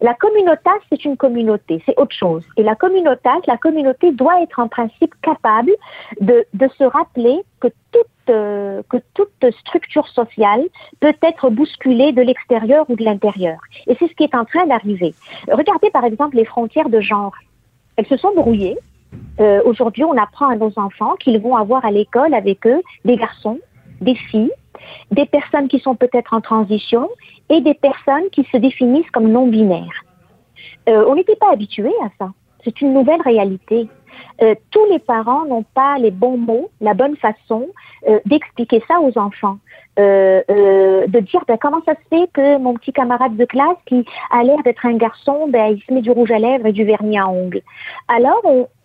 La 0.00 0.14
communauté, 0.14 0.70
c'est 0.88 1.04
une 1.04 1.16
communauté, 1.16 1.82
c'est 1.84 1.98
autre 1.98 2.14
chose. 2.14 2.44
Et 2.56 2.62
la 2.62 2.74
communauté, 2.74 3.28
la 3.46 3.56
communauté 3.56 4.12
doit 4.12 4.42
être 4.42 4.58
en 4.58 4.68
principe 4.68 5.14
capable 5.22 5.72
de, 6.20 6.46
de 6.54 6.68
se 6.78 6.84
rappeler 6.84 7.42
que 7.60 7.68
toute, 7.92 8.06
euh, 8.30 8.82
que 8.88 8.98
toute 9.14 9.52
structure 9.60 10.06
sociale 10.08 10.62
peut 11.00 11.14
être 11.22 11.50
bousculée 11.50 12.12
de 12.12 12.22
l'extérieur 12.22 12.88
ou 12.88 12.96
de 12.96 13.04
l'intérieur. 13.04 13.58
Et 13.86 13.96
c'est 13.98 14.08
ce 14.08 14.14
qui 14.14 14.24
est 14.24 14.34
en 14.34 14.44
train 14.44 14.66
d'arriver. 14.66 15.14
Regardez 15.50 15.90
par 15.90 16.04
exemple 16.04 16.36
les 16.36 16.44
frontières 16.44 16.88
de 16.88 17.00
genre. 17.00 17.34
Elles 17.96 18.06
se 18.06 18.16
sont 18.16 18.34
brouillées. 18.34 18.78
Euh, 19.40 19.62
Aujourd'hui, 19.64 20.04
on 20.04 20.16
apprend 20.16 20.48
à 20.48 20.56
nos 20.56 20.72
enfants 20.76 21.14
qu'ils 21.16 21.40
vont 21.40 21.56
avoir 21.56 21.84
à 21.84 21.90
l'école 21.90 22.34
avec 22.34 22.66
eux 22.66 22.82
des 23.04 23.16
garçons, 23.16 23.58
des 24.00 24.14
filles, 24.14 24.52
des 25.10 25.26
personnes 25.26 25.68
qui 25.68 25.80
sont 25.80 25.94
peut-être 25.94 26.34
en 26.34 26.40
transition 26.40 27.08
et 27.48 27.60
des 27.60 27.74
personnes 27.74 28.28
qui 28.32 28.44
se 28.52 28.56
définissent 28.56 29.10
comme 29.10 29.30
non-binaires. 29.30 30.04
Euh, 30.88 31.04
on 31.08 31.14
n'était 31.14 31.36
pas 31.36 31.52
habitué 31.52 31.90
à 32.02 32.08
ça. 32.18 32.30
C'est 32.64 32.80
une 32.80 32.92
nouvelle 32.92 33.22
réalité. 33.22 33.88
Euh, 34.42 34.54
tous 34.70 34.84
les 34.90 34.98
parents 34.98 35.44
n'ont 35.44 35.64
pas 35.74 35.98
les 35.98 36.10
bons 36.10 36.36
mots, 36.36 36.70
la 36.80 36.94
bonne 36.94 37.16
façon 37.16 37.68
euh, 38.08 38.20
d'expliquer 38.26 38.82
ça 38.86 39.00
aux 39.00 39.16
enfants. 39.18 39.58
Euh, 39.98 40.42
de 41.08 41.18
dire 41.20 41.42
ben, 41.48 41.58
comment 41.60 41.82
ça 41.84 41.94
se 41.94 42.16
fait 42.16 42.30
que 42.32 42.58
mon 42.58 42.74
petit 42.74 42.92
camarade 42.92 43.36
de 43.36 43.44
classe 43.44 43.76
qui 43.86 44.04
a 44.30 44.44
l'air 44.44 44.62
d'être 44.62 44.86
un 44.86 44.96
garçon, 44.96 45.48
ben, 45.48 45.76
il 45.76 45.82
se 45.82 45.92
met 45.92 46.02
du 46.02 46.12
rouge 46.12 46.30
à 46.30 46.38
lèvres 46.38 46.66
et 46.66 46.72
du 46.72 46.84
vernis 46.84 47.18
à 47.18 47.28
ongles. 47.28 47.62
Alors 48.06 48.40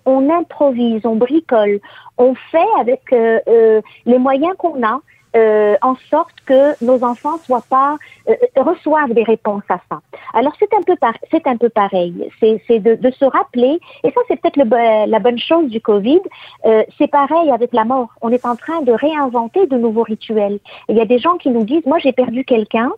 on, 0.05 0.29
improvise, 0.29 1.05
on 1.05 1.15
bricole, 1.15 1.79
on 2.17 2.34
fait 2.34 2.57
avec 2.79 3.01
les 3.11 4.17
moyens 4.17 4.55
qu'on 4.57 4.81
a 4.84 4.99
euh, 5.36 5.75
en 5.81 5.95
sorte 6.09 6.36
que 6.45 6.84
nos 6.84 7.03
enfants 7.03 7.38
soient 7.39 7.65
pas 7.69 7.97
euh, 8.29 8.36
reçoivent 8.55 9.13
des 9.13 9.23
réponses 9.23 9.63
à 9.69 9.79
ça. 9.89 9.99
Alors 10.34 10.53
c'est 10.59 10.71
un 10.73 10.81
peu 10.81 10.95
c'est 11.31 11.47
un 11.47 11.57
peu 11.57 11.69
pareil. 11.69 12.29
C'est 12.39 12.79
de, 12.79 12.95
de, 12.95 13.11
se 13.11 13.25
rappeler 13.25 13.79
et 14.03 14.11
ça 14.11 14.21
c'est 14.27 14.39
peut-être 14.39 14.57
la 14.57 15.19
bonne 15.19 15.39
chose 15.39 15.69
du 15.69 15.81
Covid. 15.81 16.21
Euh, 16.65 16.84
c'est 16.97 17.09
pareil 17.09 17.49
avec 17.51 17.73
la 17.73 17.84
mort. 17.84 18.09
On 18.21 18.29
est 18.29 18.45
en 18.45 18.55
train 18.55 18.81
de 18.81 18.91
réinventer 18.91 19.65
de 19.67 19.77
nouveaux 19.77 20.03
rituels. 20.03 20.59
Il 20.88 20.97
y 20.97 21.01
a 21.01 21.05
des 21.05 21.19
gens 21.19 21.38
qui 21.38 21.49
nous 21.49 21.63
disent 21.63 21.86
moi 21.86 21.97
j'ai 21.99 22.13
perdu 22.13 22.45
quelqu'un. 22.45 22.91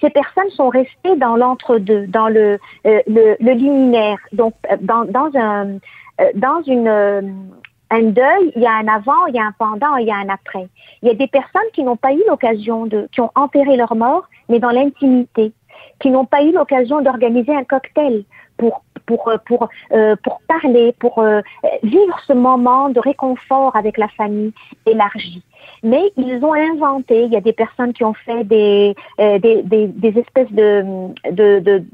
Ces 0.00 0.10
personnes 0.10 0.50
sont 0.50 0.70
restées 0.70 1.16
dans 1.16 1.36
l'entre-deux, 1.36 2.06
dans 2.06 2.28
le, 2.28 2.58
euh, 2.86 3.00
le, 3.06 3.36
le 3.38 3.52
liminaire, 3.52 4.18
donc 4.32 4.54
dans 4.80 5.04
dans 5.04 5.30
un 5.34 5.78
dans 6.34 6.62
une 6.62 7.52
un 7.92 8.04
deuil, 8.04 8.52
il 8.56 8.62
y 8.62 8.66
a 8.66 8.72
un 8.72 8.88
avant, 8.88 9.26
il 9.26 9.34
y 9.34 9.38
a 9.38 9.44
un 9.44 9.52
pendant, 9.52 9.96
il 9.96 10.06
y 10.06 10.10
a 10.10 10.16
un 10.16 10.28
après. 10.30 10.66
Il 11.02 11.08
y 11.08 11.10
a 11.10 11.14
des 11.14 11.26
personnes 11.26 11.70
qui 11.74 11.82
n'ont 11.82 11.96
pas 11.96 12.12
eu 12.12 12.22
l'occasion 12.26 12.86
de, 12.86 13.06
qui 13.12 13.20
ont 13.20 13.30
enterré 13.34 13.76
leur 13.76 13.94
mort, 13.94 14.24
mais 14.48 14.58
dans 14.58 14.70
l'intimité, 14.70 15.52
qui 16.00 16.10
n'ont 16.10 16.24
pas 16.24 16.42
eu 16.42 16.52
l'occasion 16.52 17.02
d'organiser 17.02 17.54
un 17.54 17.64
cocktail 17.64 18.24
pour 18.56 18.82
pour 19.06 19.30
pour 19.46 19.68
euh, 19.92 20.16
pour 20.22 20.40
parler, 20.48 20.94
pour 20.98 21.18
euh, 21.18 21.40
vivre 21.82 22.18
ce 22.26 22.32
moment 22.32 22.88
de 22.88 23.00
réconfort 23.00 23.74
avec 23.76 23.98
la 23.98 24.08
famille 24.08 24.52
élargie 24.86 25.42
mais 25.82 26.12
ils 26.16 26.44
ont 26.44 26.54
inventé. 26.54 27.24
Il 27.24 27.32
y 27.32 27.36
a 27.36 27.40
des 27.40 27.52
personnes 27.52 27.92
qui 27.92 28.04
ont 28.04 28.14
fait 28.14 28.44
des, 28.44 28.94
euh, 29.20 29.38
des, 29.38 29.62
des, 29.62 30.18
espèces 30.18 30.50
de, 30.52 30.84
de, 31.30 31.84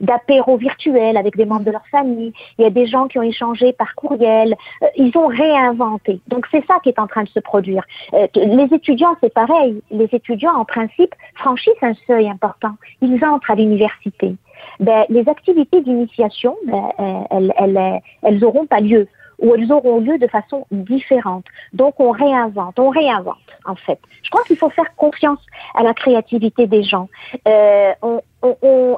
d'apéros 0.00 0.56
virtuels 0.56 1.16
avec 1.16 1.36
des 1.36 1.44
membres 1.44 1.64
de 1.64 1.70
leur 1.70 1.86
famille. 1.88 2.32
Il 2.58 2.62
y 2.62 2.66
a 2.66 2.70
des 2.70 2.86
gens 2.86 3.08
qui 3.08 3.18
ont 3.18 3.22
échangé 3.22 3.72
par 3.72 3.94
courriel. 3.94 4.54
Euh, 4.82 4.86
ils 4.96 5.16
ont 5.16 5.26
réinventé. 5.26 6.20
Donc 6.28 6.46
c'est 6.50 6.64
ça 6.66 6.78
qui 6.82 6.90
est 6.90 6.98
en 6.98 7.06
train 7.06 7.24
de 7.24 7.28
se 7.28 7.40
produire. 7.40 7.84
Euh, 8.14 8.26
les 8.34 8.74
étudiants, 8.74 9.16
c'est 9.20 9.32
pareil. 9.32 9.80
Les 9.90 10.08
étudiants, 10.12 10.54
en 10.54 10.64
principe, 10.64 11.14
franchissent 11.34 11.82
un 11.82 11.94
seuil 12.06 12.28
important. 12.28 12.72
Ils 13.00 13.24
entrent 13.24 13.50
à 13.50 13.54
l'université. 13.54 14.36
Ben, 14.80 15.04
les 15.08 15.28
activités 15.28 15.80
d'initiation, 15.82 16.56
ben, 16.66 16.92
elles, 17.30 17.52
elles, 17.56 18.00
elles 18.22 18.44
auront 18.44 18.66
pas 18.66 18.80
lieu 18.80 19.06
où 19.42 19.54
elles 19.54 19.70
auront 19.72 20.00
lieu 20.00 20.18
de 20.18 20.26
façon 20.28 20.66
différente. 20.70 21.44
Donc 21.72 21.98
on 21.98 22.10
réinvente, 22.10 22.78
on 22.78 22.88
réinvente 22.88 23.36
en 23.66 23.74
fait. 23.74 23.98
Je 24.22 24.30
crois 24.30 24.42
qu'il 24.44 24.56
faut 24.56 24.70
faire 24.70 24.94
confiance 24.96 25.40
à 25.74 25.82
la 25.82 25.92
créativité 25.94 26.66
des 26.66 26.82
gens. 26.82 27.08
Euh, 27.46 27.92
on, 28.02 28.20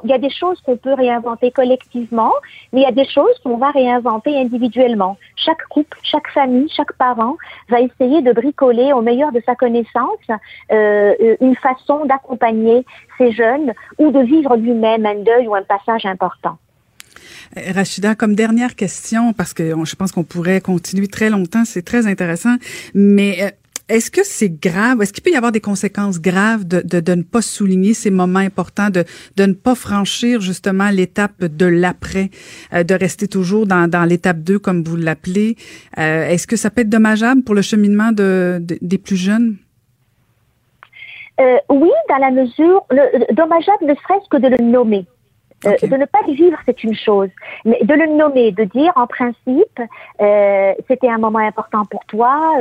il 0.03 0.09
y 0.09 0.13
a 0.13 0.17
des 0.17 0.29
choses 0.29 0.59
qu'on 0.61 0.77
peut 0.77 0.93
réinventer 0.93 1.51
collectivement, 1.51 2.33
mais 2.73 2.81
il 2.81 2.83
y 2.83 2.87
a 2.87 2.91
des 2.91 3.05
choses 3.05 3.37
qu'on 3.43 3.57
va 3.57 3.71
réinventer 3.71 4.35
individuellement. 4.37 5.17
Chaque 5.35 5.63
couple, 5.69 5.97
chaque 6.03 6.27
famille, 6.29 6.67
chaque 6.69 6.93
parent 6.93 7.35
va 7.69 7.81
essayer 7.81 8.21
de 8.21 8.31
bricoler 8.31 8.91
au 8.93 9.01
meilleur 9.01 9.31
de 9.31 9.41
sa 9.45 9.55
connaissance 9.55 10.25
euh, 10.71 11.35
une 11.41 11.55
façon 11.55 12.05
d'accompagner 12.05 12.85
ces 13.17 13.31
jeunes 13.31 13.73
ou 13.99 14.11
de 14.11 14.19
vivre 14.19 14.55
lui-même 14.55 15.05
un 15.05 15.15
deuil 15.15 15.47
ou 15.47 15.55
un 15.55 15.63
passage 15.63 16.05
important. 16.05 16.57
Euh, 17.57 17.71
Rachida, 17.73 18.15
comme 18.15 18.35
dernière 18.35 18.75
question, 18.75 19.33
parce 19.33 19.53
que 19.53 19.73
je 19.83 19.95
pense 19.95 20.11
qu'on 20.11 20.23
pourrait 20.23 20.61
continuer 20.61 21.07
très 21.07 21.29
longtemps, 21.29 21.65
c'est 21.65 21.83
très 21.83 22.07
intéressant, 22.07 22.55
mais 22.93 23.37
euh, 23.41 23.49
est-ce 23.87 24.09
que 24.09 24.21
c'est 24.23 24.49
grave? 24.49 25.01
Est-ce 25.01 25.13
qu'il 25.13 25.23
peut 25.23 25.31
y 25.31 25.35
avoir 25.35 25.51
des 25.51 25.61
conséquences 25.61 26.19
graves 26.19 26.65
de, 26.65 26.81
de, 26.81 26.99
de, 26.99 27.13
ne 27.13 27.21
pas 27.21 27.41
souligner 27.41 27.93
ces 27.93 28.09
moments 28.09 28.39
importants, 28.39 28.89
de, 28.89 29.03
de 29.37 29.45
ne 29.45 29.53
pas 29.53 29.75
franchir 29.75 30.41
justement 30.41 30.89
l'étape 30.89 31.43
de 31.43 31.65
l'après, 31.65 32.31
euh, 32.73 32.83
de 32.83 32.95
rester 32.95 33.27
toujours 33.27 33.67
dans, 33.67 33.87
dans 33.87 34.03
l'étape 34.05 34.39
2 34.39 34.57
comme 34.59 34.83
vous 34.83 34.95
l'appelez? 34.95 35.55
Est-ce 35.97 36.47
que 36.47 36.55
ça 36.55 36.69
peut 36.69 36.81
être 36.81 36.89
dommageable 36.89 37.43
pour 37.43 37.55
le 37.55 37.61
cheminement 37.61 38.11
de, 38.11 38.59
des 38.59 38.97
plus 38.97 39.17
jeunes? 39.17 39.57
oui, 41.69 41.91
dans 42.07 42.17
la 42.17 42.31
mesure, 42.31 42.85
le, 42.89 43.33
dommageable 43.33 43.85
ne 43.85 43.93
serait-ce 43.93 44.29
que 44.29 44.37
de 44.37 44.47
le 44.47 44.71
nommer. 44.71 45.05
De 45.65 45.97
ne 45.97 46.05
pas 46.05 46.19
le 46.27 46.33
vivre, 46.33 46.57
c'est 46.65 46.83
une 46.83 46.95
chose, 46.95 47.29
mais 47.63 47.79
de 47.81 47.93
le 47.93 48.07
nommer, 48.07 48.51
de 48.51 48.63
dire 48.63 48.93
en 48.95 49.07
principe, 49.07 49.79
c'était 50.87 51.09
un 51.09 51.17
moment 51.17 51.39
important 51.39 51.85
pour 51.85 52.05
toi, 52.05 52.55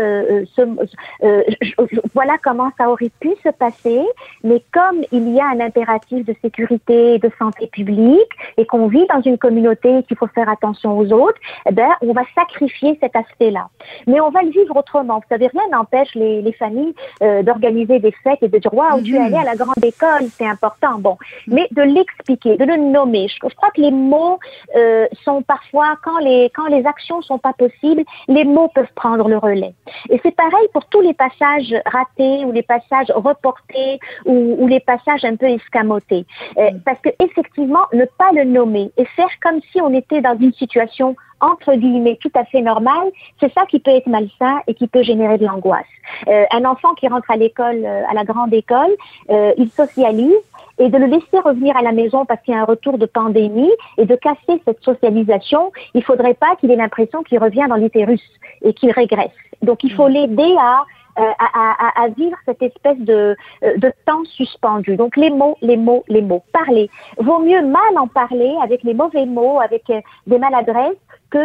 voilà 2.15 2.35
comment 2.43 2.71
ça 2.79 2.89
aurait 2.89 3.11
pu 3.21 3.31
se 3.43 3.51
passer, 3.51 4.03
mais 4.43 4.63
comme 4.73 5.03
il 5.13 5.29
y 5.31 5.41
a 5.41 5.47
un 5.47 5.61
impératif 5.61 6.25
de 6.25 6.35
sécurité, 6.43 7.19
de 7.19 7.31
santé 7.39 7.67
publique, 7.67 8.31
et 8.57 8.67
qu'on 8.67 8.89
vit 8.89 9.07
dans 9.07 9.21
une 9.23 9.39
communauté 9.39 10.03
qu'il 10.05 10.17
faut 10.17 10.27
faire 10.29 10.49
attention 10.49 10.99
aux 10.99 11.13
autres, 11.13 11.39
eh 11.69 11.73
ben, 11.73 11.91
on 12.01 12.13
va 12.13 12.23
sacrifier 12.35 12.99
cet 13.01 13.17
aspect-là. 13.17 13.69
Mais 14.07 14.21
on 14.21 14.31
va 14.31 14.43
le 14.43 14.51
vivre 14.51 14.77
autrement. 14.77 15.17
Vous 15.17 15.29
savez, 15.29 15.49
rien 15.49 15.63
n'empêche 15.71 16.15
les, 16.15 16.43
les, 16.43 16.53
familles 16.53 16.95
euh, 17.23 17.43
d'organiser 17.43 17.99
des 17.99 18.13
fêtes 18.23 18.43
et 18.43 18.49
de 18.49 18.59
dire 18.59 18.73
waouh, 18.73 19.03
tu 19.03 19.15
es 19.15 19.19
allé 19.19 19.37
à 19.37 19.45
la 19.45 19.57
grande 19.57 19.85
école, 19.85 20.29
c'est 20.31 20.47
important. 20.47 20.99
Bon, 20.99 21.17
mais 21.47 21.67
de 21.71 21.83
l'expliquer, 21.83 22.57
de 22.57 22.65
le 22.65 22.77
Je, 22.95 23.55
crois 23.57 23.71
que 23.71 23.81
les 23.81 23.91
mots 23.91 24.39
euh, 24.77 25.07
sont 25.25 25.43
parfois 25.43 25.97
quand 26.05 26.19
les 26.19 26.51
quand 26.55 26.67
les 26.67 26.87
actions 26.87 27.23
sont 27.23 27.39
pas 27.39 27.53
possibles, 27.53 28.05
les 28.29 28.45
mots 28.45 28.69
peuvent 28.75 28.93
prendre 28.95 29.29
le 29.29 29.37
relais. 29.39 29.75
Et 30.11 30.21
c'est 30.23 30.35
pareil 30.35 30.69
pour 30.73 30.85
tous 30.87 31.01
les 31.01 31.15
passages 31.15 31.75
ratés 31.87 32.45
ou 32.45 32.53
les 32.53 32.63
passages 32.63 33.11
reportés 33.15 33.99
ou, 34.25 34.57
ou 34.59 34.67
les 34.67 34.81
passages 34.81 35.25
un 35.25 35.37
peu 35.37 35.47
escamotés. 35.47 36.25
Euh, 36.59 36.71
parce 36.85 37.01
que 37.01 37.11
effectivement, 37.19 37.87
ne 37.93 38.05
pas 38.05 38.31
le 38.33 38.45
nommer 38.45 38.93
et 38.97 39.05
faire 39.17 39.31
comme 39.43 39.61
si 39.73 39.81
on 39.81 39.93
était 39.93 40.21
dans 40.21 40.39
une 40.39 40.53
situation 40.53 41.17
entre 41.41 41.75
guillemets 41.75 42.19
tout 42.21 42.31
à 42.35 42.45
fait 42.45 42.63
normale, 42.63 43.11
c'est 43.41 43.53
ça 43.53 43.67
qui 43.67 43.79
peut 43.79 43.91
être 43.91 44.07
malsain 44.07 44.61
et 44.67 44.75
qui 44.75 44.87
peut 44.87 45.03
générer 45.03 45.39
de 45.39 45.47
l'angoisse. 45.47 45.87
Euh, 46.29 46.45
un 46.51 46.65
enfant 46.65 46.95
qui 46.95 47.09
rentre 47.09 47.31
à 47.31 47.37
l'école, 47.37 47.85
euh, 47.85 48.03
à 48.09 48.15
la 48.15 48.25
grande 48.25 48.53
école, 48.53 48.95
euh, 49.31 49.53
il 49.57 49.71
socialise 49.71 50.33
et 50.79 50.89
de 50.89 50.99
le 50.99 51.07
laisser 51.07 51.39
revenir 51.45 51.77
à 51.77 51.83
la 51.83 51.93
maison 51.93 52.25
parce 52.25 52.41
qu'il 52.43 52.55
y 52.55 52.57
a 52.57 52.61
un 52.61 52.65
retour 52.65 52.99
de 52.99 53.07
pandémie 53.07 53.71
et 53.99 54.07
de 54.07 54.17
casser 54.17 54.61
cette 54.65 54.83
socialisation, 54.83 55.73
il 55.95 56.03
faudrait 56.03 56.35
pas 56.35 56.57
qu'il 56.57 56.71
ait 56.71 56.77
l'impression 56.77 57.23
qu'il 57.23 57.39
revient 57.39 57.67
dans 57.69 57.77
l'utérus 57.77 58.23
et 58.63 58.73
qu'il 58.73 58.91
régresse. 58.91 59.31
Donc 59.63 59.85
il 59.85 59.93
faut 59.93 60.09
l'aider 60.09 60.55
à 60.59 60.85
euh, 61.17 61.23
à, 61.39 62.01
à, 62.01 62.03
à, 62.03 62.09
vivre 62.09 62.37
cette 62.45 62.61
espèce 62.61 62.99
de, 62.99 63.37
euh, 63.63 63.77
de 63.77 63.93
temps 64.05 64.25
suspendu. 64.25 64.97
Donc 64.97 65.17
les 65.17 65.31
mots, 65.31 65.57
les 65.63 65.77
mots, 65.77 66.03
les 66.09 66.23
mots. 66.23 66.43
Parler. 66.53 66.91
Vaut 67.19 67.39
mieux 67.39 67.65
mal 67.65 67.97
en 67.97 68.09
parler 68.09 68.53
avec 68.61 68.83
les 68.83 68.95
mauvais 68.95 69.25
mots, 69.25 69.61
avec 69.61 69.85
des 70.27 70.39
maladresses, 70.39 70.97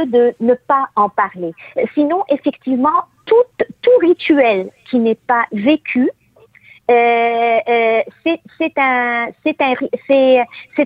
de 0.05 0.35
ne 0.39 0.53
pas 0.53 0.89
en 0.95 1.09
parler. 1.09 1.53
Sinon, 1.93 2.23
effectivement, 2.29 3.05
tout, 3.25 3.35
rituel 4.01 4.71
qui 4.89 4.99
n'est 4.99 5.15
pas 5.15 5.45
vécu, 5.51 6.09
euh, 6.89 7.57
euh, 7.67 8.01
c'est 8.23 8.77
un, 8.77 9.27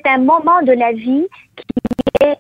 un 0.06 0.18
moment 0.18 0.62
de 0.64 0.72
la 0.72 0.92
vie 0.94 1.28
qui 1.56 1.84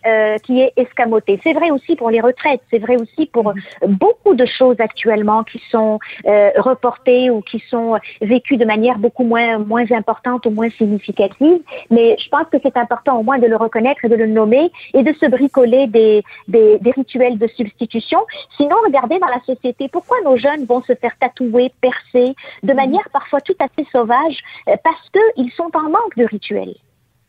euh, 0.05 0.38
qui 0.38 0.61
est 0.61 0.72
escamoté. 0.78 1.39
C'est 1.43 1.53
vrai 1.53 1.70
aussi 1.70 1.95
pour 1.95 2.09
les 2.09 2.22
retraites, 2.22 2.61
c'est 2.72 2.80
vrai 2.80 2.95
aussi 2.95 3.26
pour 3.26 3.53
beaucoup 3.86 4.34
de 4.34 4.45
choses 4.45 4.78
actuellement 4.80 5.43
qui 5.43 5.61
sont 5.70 5.99
euh, 6.26 6.51
reportées 6.57 7.30
ou 7.30 7.41
qui 7.41 7.59
sont 7.70 7.99
vécues 8.22 8.55
de 8.55 8.64
manière 8.64 8.97
beaucoup 8.97 9.26
moins 9.26 9.57
moins 9.57 9.89
importante 9.91 10.45
ou 10.45 10.51
moins 10.51 10.70
significative. 10.70 11.59
Mais 11.89 12.16
je 12.18 12.30
pense 12.30 12.47
que 12.51 12.57
c'est 12.64 12.78
important 12.78 13.20
au 13.20 13.24
moins 13.24 13.39
de 13.39 13.47
le 13.47 13.57
reconnaître 13.57 14.05
et 14.05 14.09
de 14.09 14.16
le 14.16 14.28
nommer 14.28 14.72
et 14.93 15.03
de 15.03 15.14
se 15.14 15.26
bricoler 15.26 15.88
des, 15.88 16.24
des, 16.47 16.80
des 16.80 16.91
rituels 16.91 17.38
de 17.38 17.47
substitution. 17.47 18.20
Sinon, 18.55 18.78
regardez 18.86 19.20
dans 19.20 19.28
la 19.28 19.41
société, 19.45 19.89
pourquoi 19.89 20.18
nos 20.24 20.38
jeunes 20.38 20.64
vont 20.66 20.82
se 20.84 20.95
faire 20.95 21.18
tatouer, 21.20 21.72
percer 21.82 22.36
de 22.64 22.74
manière 22.74 23.07
parfois 23.11 23.41
tout 23.41 23.57
à 23.59 23.68
fait 23.68 23.86
sauvage 23.91 24.38
euh, 24.70 24.78
parce 24.84 25.09
qu'ils 25.09 25.51
sont 25.51 25.72
en 25.76 25.89
manque 25.89 26.16
de 26.16 26.26
rituels. 26.26 26.76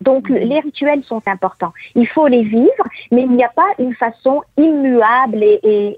Donc 0.00 0.28
les 0.28 0.60
rituels 0.60 1.02
sont 1.04 1.22
importants. 1.26 1.72
Il 1.94 2.06
faut 2.06 2.26
les 2.26 2.42
vivre, 2.42 2.84
mais 3.10 3.22
il 3.22 3.30
n'y 3.30 3.44
a 3.44 3.52
pas 3.54 3.68
une 3.78 3.94
façon 3.94 4.42
immuable 4.56 5.42
et, 5.42 5.94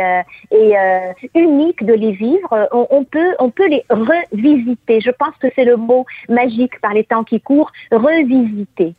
euh, 0.00 0.22
euh, 0.52 1.12
unique 1.34 1.84
de 1.84 1.94
les 1.94 2.12
vivre. 2.12 2.68
On, 2.72 3.04
peut, 3.04 3.34
on 3.38 3.50
peut 3.50 3.68
les 3.68 3.84
revisiter. 3.90 5.00
Je 5.00 5.10
pense 5.10 5.34
que 5.40 5.48
c'est 5.54 5.64
le 5.64 5.76
mot 5.76 6.04
magique 6.28 6.80
par 6.80 6.94
les 6.94 7.04
temps 7.04 7.24
qui 7.24 7.40
courent, 7.40 7.72
revisiter. 7.90 8.94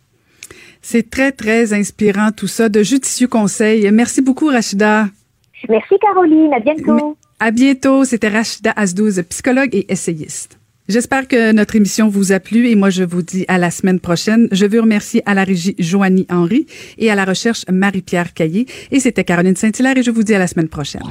C'est 0.81 1.09
très, 1.09 1.31
très 1.31 1.73
inspirant 1.73 2.31
tout 2.35 2.47
ça, 2.47 2.69
de 2.69 2.81
judicieux 2.81 3.27
conseils. 3.27 3.89
Merci 3.91 4.21
beaucoup, 4.21 4.47
Rachida. 4.47 5.05
Merci, 5.67 5.95
Caroline. 5.99 6.53
À 6.53 6.59
bientôt. 6.59 7.17
À 7.39 7.51
bientôt. 7.51 8.05
C'était 8.05 8.29
Rachida 8.29 8.71
Azdouz, 8.75 9.21
psychologue 9.29 9.75
et 9.75 9.91
essayiste. 9.91 10.59
J'espère 10.89 11.27
que 11.27 11.51
notre 11.51 11.75
émission 11.75 12.09
vous 12.09 12.31
a 12.31 12.39
plu 12.39 12.67
et 12.67 12.75
moi 12.75 12.89
je 12.89 13.03
vous 13.03 13.21
dis 13.21 13.45
à 13.47 13.59
la 13.59 13.69
semaine 13.69 13.99
prochaine. 13.99 14.47
Je 14.51 14.65
veux 14.65 14.81
remercier 14.81 15.21
à 15.27 15.35
la 15.35 15.43
régie 15.43 15.75
Joanie 15.77 16.25
Henry 16.31 16.65
et 16.97 17.11
à 17.11 17.15
la 17.15 17.25
recherche 17.25 17.63
Marie-Pierre 17.71 18.33
Caillé. 18.33 18.65
Et 18.89 18.99
c'était 18.99 19.23
Caroline 19.23 19.55
Saint-Hilaire 19.55 19.97
et 19.97 20.01
je 20.01 20.09
vous 20.09 20.23
dis 20.23 20.33
à 20.33 20.39
la 20.39 20.47
semaine 20.47 20.67
prochaine. 20.67 21.03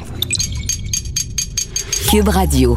Cube 2.11 2.29
Radio. 2.29 2.77